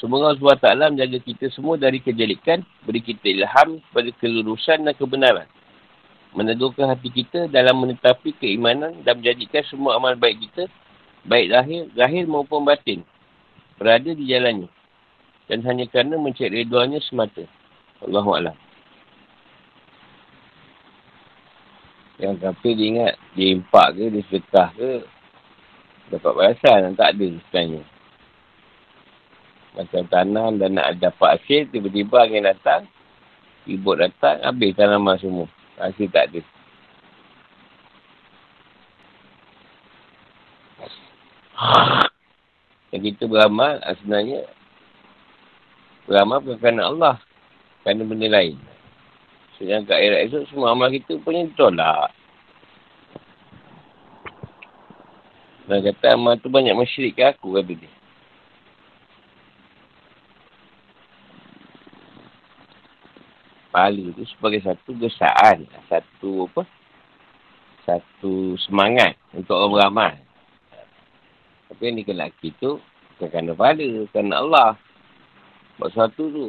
Semoga 0.00 0.34
Allah 0.36 0.60
SWT 0.60 0.92
menjaga 0.92 1.18
kita 1.22 1.46
semua 1.54 1.80
dari 1.80 2.02
kejelikan, 2.02 2.60
beri 2.84 3.00
kita 3.00 3.24
ilham 3.30 3.80
pada 3.94 4.10
kelurusan 4.20 4.84
dan 4.84 4.94
kebenaran. 4.96 5.48
Meneguhkan 6.34 6.90
hati 6.90 7.14
kita 7.14 7.46
dalam 7.46 7.78
menetapi 7.78 8.34
keimanan 8.42 9.06
dan 9.06 9.22
menjadikan 9.22 9.62
semua 9.70 9.96
amal 9.96 10.18
baik 10.18 10.42
kita, 10.50 10.66
baik 11.24 11.46
lahir, 11.54 11.86
lahir 11.94 12.26
maupun 12.26 12.66
batin, 12.66 13.06
berada 13.78 14.10
di 14.10 14.26
jalannya 14.26 14.66
dan 15.48 15.60
hanya 15.68 15.84
kerana 15.88 16.16
mencari 16.16 16.64
reduanya 16.64 17.00
semata. 17.04 17.44
Allahu 18.00 18.30
Alam. 18.36 18.56
Yang 22.18 22.34
kafir 22.46 22.72
dia 22.78 22.86
ingat, 22.94 23.14
dia 23.34 23.46
impak 23.58 23.88
ke, 23.98 24.04
dia 24.06 24.22
sedekah 24.30 24.68
ke, 24.78 24.92
dapat 26.14 26.32
balasan, 26.32 26.94
tak 26.94 27.18
ada 27.18 27.28
sebenarnya. 27.50 27.82
Macam 29.74 30.02
tanam 30.06 30.50
dan 30.62 30.78
nak 30.78 30.94
dapat 31.02 31.42
hasil, 31.42 31.74
tiba-tiba 31.74 32.22
angin 32.22 32.46
datang. 32.46 32.86
Ribut 33.66 33.98
datang, 33.98 34.38
habis 34.46 34.76
tanaman 34.78 35.18
semua. 35.18 35.50
Hasil 35.78 36.06
tak 36.14 36.30
ada. 36.30 36.40
Yang 42.94 43.02
kita 43.14 43.26
beramal, 43.26 43.82
ah, 43.82 43.94
sebenarnya 43.98 44.46
beramal 46.06 46.38
bukan 46.42 46.58
kerana 46.62 46.82
Allah. 46.90 47.16
Kerana 47.82 48.02
benda 48.06 48.28
lain. 48.30 48.56
Sedangkan 49.58 49.86
kat 49.86 49.98
akhirat 49.98 50.20
esok, 50.30 50.42
semua 50.50 50.74
amal 50.74 50.90
kita 50.90 51.18
punya 51.22 51.46
ditolak. 51.46 52.10
Dan 55.64 55.80
kata 55.80 56.06
amal 56.14 56.36
tu 56.38 56.52
banyak 56.52 56.76
masyrik 56.76 57.16
ke 57.16 57.24
aku, 57.24 57.56
kata 57.58 57.72
dia. 57.74 57.90
Pahala 63.74 64.14
tu 64.14 64.22
sebagai 64.30 64.62
satu 64.62 64.94
gesaan. 64.94 65.66
Satu 65.90 66.46
apa? 66.46 66.62
Satu 67.82 68.54
semangat 68.62 69.18
untuk 69.34 69.58
orang 69.58 69.74
beramal. 69.74 70.14
Tapi 71.66 71.82
yang 71.90 71.98
ni 71.98 72.06
lelaki 72.06 72.54
tu 72.62 72.78
bukan 73.18 73.26
kerana 73.34 73.52
pahala, 73.58 74.06
kerana 74.14 74.34
Allah. 74.38 74.70
Buat 75.74 75.90
sesuatu 75.90 76.22
tu. 76.30 76.48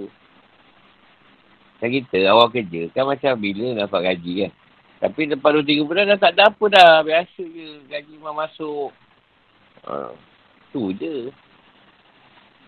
Kan 1.81 1.89
kita 1.89 2.29
awal 2.29 2.53
kerja 2.53 2.93
kan 2.93 3.09
macam 3.09 3.33
bila 3.41 3.73
dapat 3.73 4.13
gaji 4.13 4.45
kan. 4.45 4.51
Tapi 4.95 5.27
lepas 5.27 5.51
2-3 5.51 5.81
bulan 5.83 6.07
dah 6.13 6.19
tak 6.21 6.37
ada 6.37 6.53
apa 6.53 6.65
dah. 6.69 6.93
Biasa 7.01 7.41
je 7.41 7.83
gaji 7.89 8.13
memang 8.21 8.45
masuk. 8.45 8.93
Ha, 9.89 10.13
tu 10.69 10.93
je. 10.93 11.33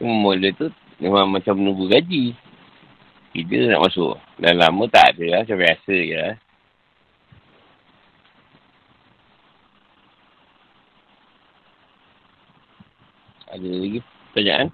Mula 0.02 0.50
tu 0.58 0.68
memang 0.98 1.30
macam 1.30 1.56
menunggu 1.56 1.88
gaji. 1.88 2.34
Tidak 3.36 3.72
nak 3.72 3.84
masuk. 3.88 4.16
Dah 4.40 4.54
lama 4.56 4.84
tak 4.92 5.16
ada 5.16 5.26
lah. 5.28 5.40
Macam 5.44 5.60
biasa 5.60 5.96
je 5.96 6.16
lah. 6.16 6.36
Ada 13.48 13.70
lagi 13.74 14.00
pertanyaan? 14.30 14.68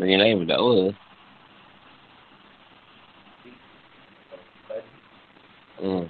Tanya 0.00 0.16
lain 0.16 0.38
pun 0.40 0.48
tak 0.48 0.60
apa. 0.60 0.76
Hmm. 5.80 6.04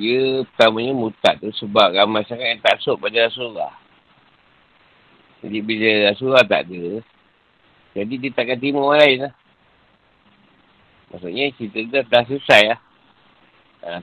Dia 0.00 0.44
pertamanya 0.48 0.92
mutat 0.96 1.36
tu 1.40 1.52
sebab 1.52 1.92
ramai 1.92 2.24
sangat 2.24 2.56
yang 2.56 2.60
tak 2.64 2.80
sok 2.80 3.00
pada 3.04 3.28
Rasulullah. 3.28 3.72
Jadi 5.44 5.58
bila 5.64 6.12
Rasulullah 6.12 6.44
tak 6.44 6.68
ada, 6.68 7.04
jadi 7.90 8.14
dia 8.22 8.30
takkan 8.30 8.58
terima 8.58 8.86
orang 8.86 9.00
lain 9.02 9.18
lah. 9.26 9.34
Maksudnya 11.10 11.50
cerita 11.58 11.78
tu 11.82 12.06
dah 12.06 12.22
selesai 12.22 12.62
lah. 12.70 12.80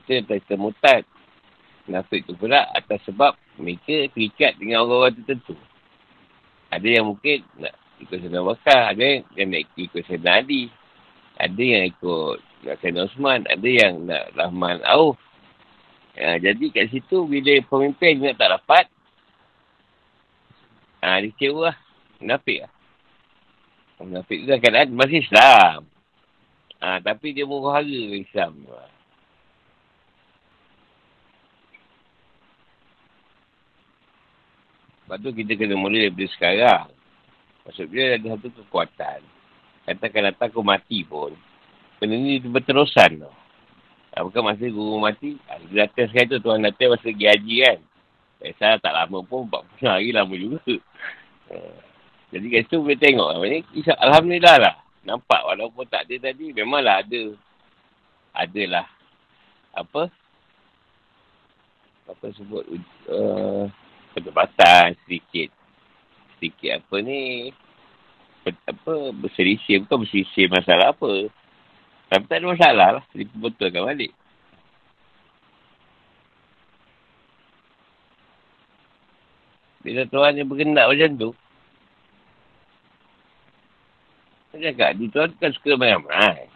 Tu 0.04 0.12
yang 0.12 0.26
cerita 0.28 0.54
mutad. 0.60 1.02
Nafik 1.88 2.28
tu 2.28 2.36
pula 2.36 2.68
atas 2.76 3.00
sebab 3.08 3.32
mereka 3.56 4.12
terikat 4.12 4.60
dengan 4.60 4.84
orang-orang 4.84 5.24
tertentu. 5.24 5.56
Ada 6.68 7.00
yang 7.00 7.08
mungkin 7.08 7.40
nak 7.56 7.72
ikut 8.04 8.12
Sayyidina 8.20 8.44
Bakar. 8.44 8.92
Ada 8.92 9.24
yang 9.40 9.48
nak 9.48 9.62
ikut 9.72 10.02
Sayyidina 10.04 10.32
Ali. 10.36 10.68
Ada 11.40 11.62
yang 11.64 11.84
ikut 11.88 12.36
Sayyidina 12.60 13.08
Osman. 13.08 13.40
Ada 13.48 13.68
yang 13.72 14.04
nak 14.04 14.24
Rahman 14.36 14.84
Auf. 14.84 15.16
Ha, 16.20 16.36
jadi 16.36 16.64
kat 16.68 16.92
situ 16.92 17.24
bila 17.24 17.56
pemimpin 17.64 18.20
nak 18.20 18.36
tak 18.36 18.52
dapat. 18.52 18.84
Ha, 21.00 21.24
dia 21.24 21.32
kecewa 21.32 21.72
lah. 21.72 21.76
Nafik 22.20 22.68
lah. 22.68 22.72
Munafik 23.98 24.46
tu 24.46 24.54
keadaan 24.62 24.94
masih 24.94 25.26
Islam. 25.26 25.82
Ha, 26.78 27.02
tapi 27.02 27.34
dia 27.34 27.42
murah 27.42 27.82
harga 27.82 27.98
Islam. 28.14 28.62
Lepas 35.02 35.18
tu 35.24 35.30
kita 35.34 35.52
kena 35.58 35.74
mula 35.74 35.98
daripada 35.98 36.28
sekarang. 36.30 36.86
Maksud 37.66 37.86
dia 37.90 38.14
ada 38.14 38.26
satu 38.38 38.48
kekuatan. 38.62 39.20
Katakan 39.88 40.30
datang 40.30 40.52
aku 40.52 40.62
mati 40.62 41.02
pun. 41.02 41.32
Benda 41.98 42.14
ni 42.14 42.38
berterusan 42.38 43.26
tau. 43.26 43.34
Ha, 44.14 44.22
bukan 44.22 44.42
masa 44.46 44.68
guru 44.70 45.02
mati. 45.02 45.34
Ha, 45.50 45.58
dia 45.66 45.90
datang 45.90 46.12
sekali 46.12 46.30
tu 46.30 46.38
tuan 46.38 46.62
datang 46.62 46.94
masa 46.94 47.10
pergi 47.10 47.26
haji 47.26 47.56
kan. 47.66 47.78
Biasa 48.38 48.78
tak 48.78 48.92
lama 48.94 49.18
pun 49.26 49.50
40 49.50 49.82
hari 49.90 50.14
lama 50.14 50.34
juga. 50.38 50.60
Ha. 51.48 51.87
Jadi 52.28 52.46
kat 52.52 52.60
situ 52.68 52.84
boleh 52.84 53.00
tengok. 53.00 53.28
Ini, 53.40 53.58
Alhamdulillah 53.96 54.56
lah. 54.60 54.74
Nampak 55.08 55.40
walaupun 55.48 55.88
tak 55.88 56.04
ada 56.04 56.28
tadi, 56.28 56.52
memanglah 56.52 57.00
ada. 57.00 57.32
Adalah. 58.36 58.84
Apa? 59.72 60.12
Apa 62.08 62.24
sebut? 62.36 62.64
Uh, 63.08 63.72
perdebatan 64.12 64.92
sedikit. 65.04 65.48
Sedikit 66.36 66.84
apa 66.84 66.96
ni? 67.00 67.48
Apa? 68.44 69.16
Berselisih. 69.16 69.88
Bukan 69.88 70.04
berselisih 70.04 70.52
masalah 70.52 70.92
apa. 70.92 71.32
Tapi 72.12 72.24
tak 72.28 72.40
ada 72.40 72.46
masalah 72.52 72.88
lah. 73.00 73.04
Dibetulkan 73.16 73.88
balik. 73.88 74.12
Bila 79.80 80.04
Tuhan 80.04 80.36
yang 80.36 80.48
berkendak 80.52 80.84
macam 80.84 81.10
tu, 81.16 81.30
Saya 84.58 84.74
cakap, 84.74 84.90
dia 84.98 85.06
tuan 85.14 85.30
kan 85.38 85.50
suka 85.54 85.78
ramai-ramai. 85.78 86.50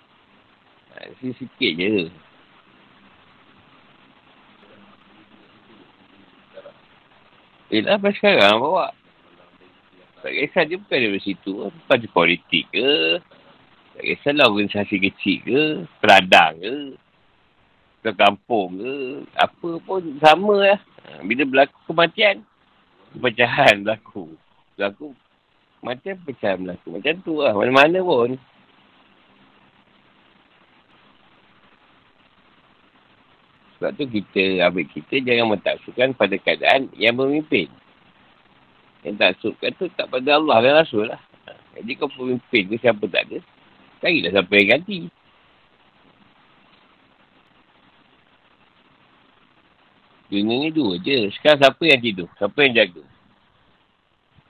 Ha, 0.91 1.15
sikit 1.23 1.73
je. 1.79 2.11
Eh, 7.71 7.79
dah 7.79 7.95
sampai 7.95 8.11
sekarang 8.19 8.59
bawa. 8.59 8.91
Tak 10.19 10.35
kisah 10.35 10.67
dia 10.67 10.83
bukan 10.83 10.99
dari 10.99 11.23
situ. 11.23 11.71
Parti 11.87 12.11
politik 12.11 12.67
ke. 12.75 13.23
Tak 13.95 14.03
kisahlah 14.03 14.51
organisasi 14.51 14.99
kecil 14.99 15.39
ke. 15.47 15.63
Peradang 16.03 16.59
ke. 16.59 16.75
Ke 18.03 18.11
kampung 18.19 18.83
ke. 18.83 18.95
Apa 19.39 19.79
pun 19.79 20.03
sama 20.19 20.75
lah. 20.75 20.81
Bila 21.23 21.47
berlaku 21.47 21.79
kematian. 21.87 22.43
Pecahan 23.15 23.87
berlaku. 23.87 24.35
Berlaku 24.75 25.15
macam 25.83 26.15
pecah 26.23 26.55
berlaku. 26.55 26.89
Macam 26.95 27.15
tu 27.27 27.35
lah. 27.43 27.53
Mana-mana 27.59 27.99
pun. 28.01 28.39
Sebab 33.77 33.99
tu 33.99 34.07
kita, 34.07 34.63
ambil 34.63 34.87
kita 34.87 35.15
jangan 35.27 35.59
mentaksubkan 35.59 36.15
pada 36.15 36.39
keadaan 36.39 36.87
yang 36.95 37.19
memimpin. 37.19 37.67
Yang 39.03 39.15
tak 39.19 39.29
taksubkan 39.35 39.71
tu 39.75 39.91
tak 39.99 40.07
pada 40.07 40.39
Allah 40.39 40.57
dan 40.63 40.73
Rasul 40.79 41.11
lah. 41.11 41.19
Jadi 41.75 41.99
kau 41.99 42.07
pemimpin 42.07 42.63
ke 42.71 42.79
siapa 42.79 43.03
tak 43.11 43.27
ada. 43.27 43.39
Carilah 43.99 44.31
siapa 44.31 44.53
yang 44.55 44.69
ganti. 44.79 45.11
Dunia 50.31 50.55
ni 50.63 50.71
dua 50.71 50.97
je. 51.03 51.29
Sekarang 51.35 51.59
siapa 51.61 51.83
yang 51.83 52.01
tidur? 52.01 52.29
Siapa 52.39 52.59
yang 52.63 52.73
jaga? 52.79 53.03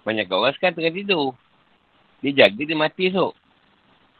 Banyak 0.02 0.26
orang 0.30 0.54
sekarang 0.58 0.74
tengah 0.78 0.94
tidur. 0.94 1.38
Dia 2.22 2.46
jaga, 2.46 2.62
dia 2.62 2.78
mati 2.78 3.10
esok. 3.10 3.34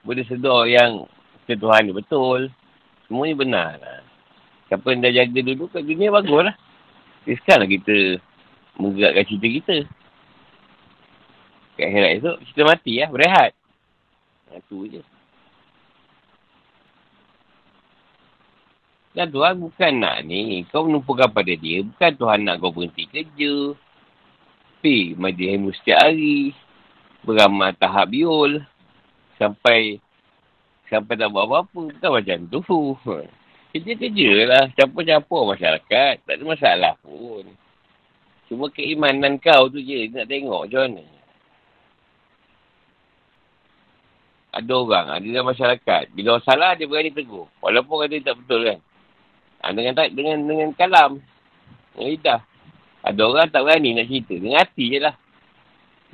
Boleh 0.03 0.27
sedar 0.27 0.67
yang 0.67 1.07
ketuhan 1.47 1.87
dia 1.87 1.95
betul. 1.95 2.51
Semuanya 3.07 3.35
benar 3.39 3.71
lah. 3.79 4.03
Siapa 4.71 4.87
yang 4.95 5.03
dah 5.03 5.13
jaga 5.15 5.39
dulu 5.43 5.65
kat 5.71 5.83
dunia, 5.83 6.15
bagus 6.15 6.43
lah. 6.51 6.57
Jadi 7.23 7.37
sekarang 7.43 7.69
kita 7.71 7.97
menggerakkan 8.79 9.25
cerita 9.27 9.49
kita. 9.49 9.77
Kat 11.79 11.87
akhirat 11.87 12.11
esok, 12.19 12.37
kita 12.51 12.61
mati 12.67 12.93
lah, 12.99 13.11
berehat. 13.11 13.51
Itu 14.53 14.87
je. 14.87 15.03
Dan 19.13 19.29
Tuhan 19.29 19.61
bukan 19.61 19.93
nak 20.01 20.25
ni. 20.25 20.65
Kau 20.73 20.89
menumpukan 20.89 21.29
pada 21.29 21.53
dia. 21.53 21.85
Bukan 21.85 22.11
Tuhan 22.17 22.49
nak 22.49 22.65
kau 22.65 22.73
berhenti 22.73 23.05
kerja 23.13 23.77
kafe 24.83 25.15
majlis 25.15 25.79
setiap 25.79 26.11
hari 26.11 26.51
beramal 27.23 27.71
tahap 27.79 28.11
biol 28.11 28.59
sampai 29.39 30.03
sampai 30.91 31.15
tak 31.15 31.31
buat 31.31 31.47
apa-apa 31.47 31.95
bukan 31.95 32.11
macam 32.11 32.39
tu. 32.51 32.61
Kerja-kerja 33.73 34.31
lah 34.51 34.65
campur-campur 34.75 35.55
masyarakat 35.55 36.15
tak 36.27 36.35
ada 36.35 36.43
masalah 36.43 36.93
pun. 36.99 37.47
Cuma 38.51 38.67
keimanan 38.75 39.39
kau 39.39 39.71
tu 39.71 39.79
je 39.79 40.11
nak 40.11 40.27
tengok 40.27 40.67
macam 40.67 40.83
mana. 40.83 41.05
Ada 44.53 44.73
orang 44.75 45.07
ada 45.15 45.27
dalam 45.31 45.47
masyarakat. 45.47 46.03
Bila 46.11 46.37
orang 46.37 46.45
salah 46.45 46.75
dia 46.75 46.91
berani 46.91 47.15
tegur. 47.15 47.47
Walaupun 47.63 48.03
kata 48.03 48.19
tak 48.21 48.37
betul 48.43 48.67
kan. 48.67 48.79
Ha, 49.63 49.71
dengan 49.71 49.95
dengan 50.11 50.37
dengan 50.43 50.69
kalam 50.75 51.23
dengan 51.95 52.09
lidah 52.11 52.41
ada 53.03 53.21
orang 53.27 53.51
tak 53.51 53.67
berani 53.67 53.99
nak 53.99 54.07
cerita. 54.07 54.35
Dengan 54.39 54.63
hati 54.63 54.85
je 54.95 54.99
lah. 55.03 55.15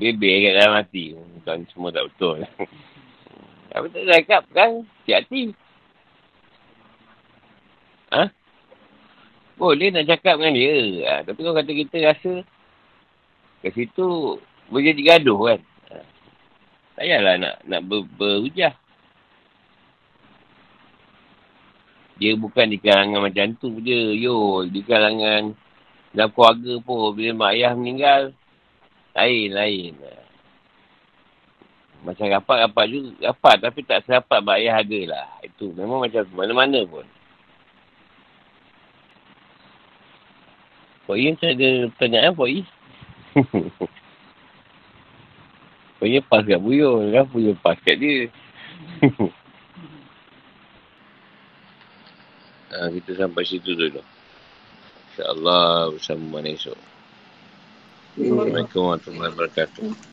Bebel 0.00 0.36
kat 0.40 0.52
dalam 0.56 0.74
hati. 0.80 1.04
Bukan 1.12 1.56
semua 1.68 1.92
tak 1.92 2.08
betul. 2.08 2.36
Tapi 3.72 3.86
tak 3.92 4.04
cakap 4.08 4.42
kan? 4.56 4.70
Siap 5.04 5.18
hati. 5.28 5.42
Ha? 8.08 8.32
Boleh 9.60 9.92
nak 9.92 10.08
cakap 10.08 10.40
dengan 10.40 10.54
dia. 10.56 10.76
Ha, 11.04 11.14
tapi 11.26 11.42
kalau 11.42 11.56
kata 11.58 11.72
kita 11.74 11.96
rasa 12.08 12.32
kat 13.60 13.72
situ 13.74 14.38
boleh 14.70 14.84
jadi 14.94 15.02
gaduh 15.02 15.40
kan. 15.44 15.60
Ha. 15.92 15.96
Tak 16.96 17.04
payahlah 17.04 17.34
nak, 17.36 17.54
nak 17.66 17.80
ber, 17.84 18.06
berhujah. 18.16 18.72
Dia 22.22 22.32
bukan 22.38 22.70
di 22.70 22.78
kalangan 22.80 23.28
macam 23.28 23.54
tu 23.58 23.82
je. 23.82 24.14
Yo, 24.16 24.64
di 24.64 24.80
kalangan 24.86 25.52
dalam 26.12 26.32
keluarga 26.32 26.72
pun 26.80 27.12
bila 27.12 27.30
mak 27.36 27.52
ayah 27.56 27.72
meninggal, 27.76 28.32
lain-lain. 29.12 29.92
Macam 32.06 32.30
rapat-rapat 32.30 32.86
juga, 32.88 33.10
rapat 33.28 33.56
tapi 33.60 33.80
tak 33.84 34.00
serapat 34.06 34.40
mak 34.40 34.58
ayah 34.62 34.80
ada 34.80 35.00
lah. 35.04 35.26
Itu 35.44 35.74
memang 35.76 36.04
macam 36.04 36.24
mana-mana 36.32 36.80
pun. 36.88 37.04
Yi 41.08 41.32
macam 41.32 41.48
ada 41.48 41.88
pertanyaan? 41.96 42.36
Pak 42.36 42.48
Yi 42.52 42.60
pas 46.28 46.44
kat 46.44 46.60
Buyur 46.60 47.00
kan? 47.10 47.24
Buyur 47.32 47.56
pas 47.64 47.80
kat 47.80 47.96
dia. 47.96 48.28
Ha, 52.68 52.90
kita 53.00 53.16
sampai 53.16 53.48
situ 53.48 53.72
dulu. 53.72 54.04
InsyaAllah 55.18 55.90
bersama 55.98 56.38
mana 56.38 56.54
esok. 56.54 56.78
Assalamualaikum 58.14 58.86
warahmatullahi 58.86 59.34
wabarakatuh. 59.34 59.98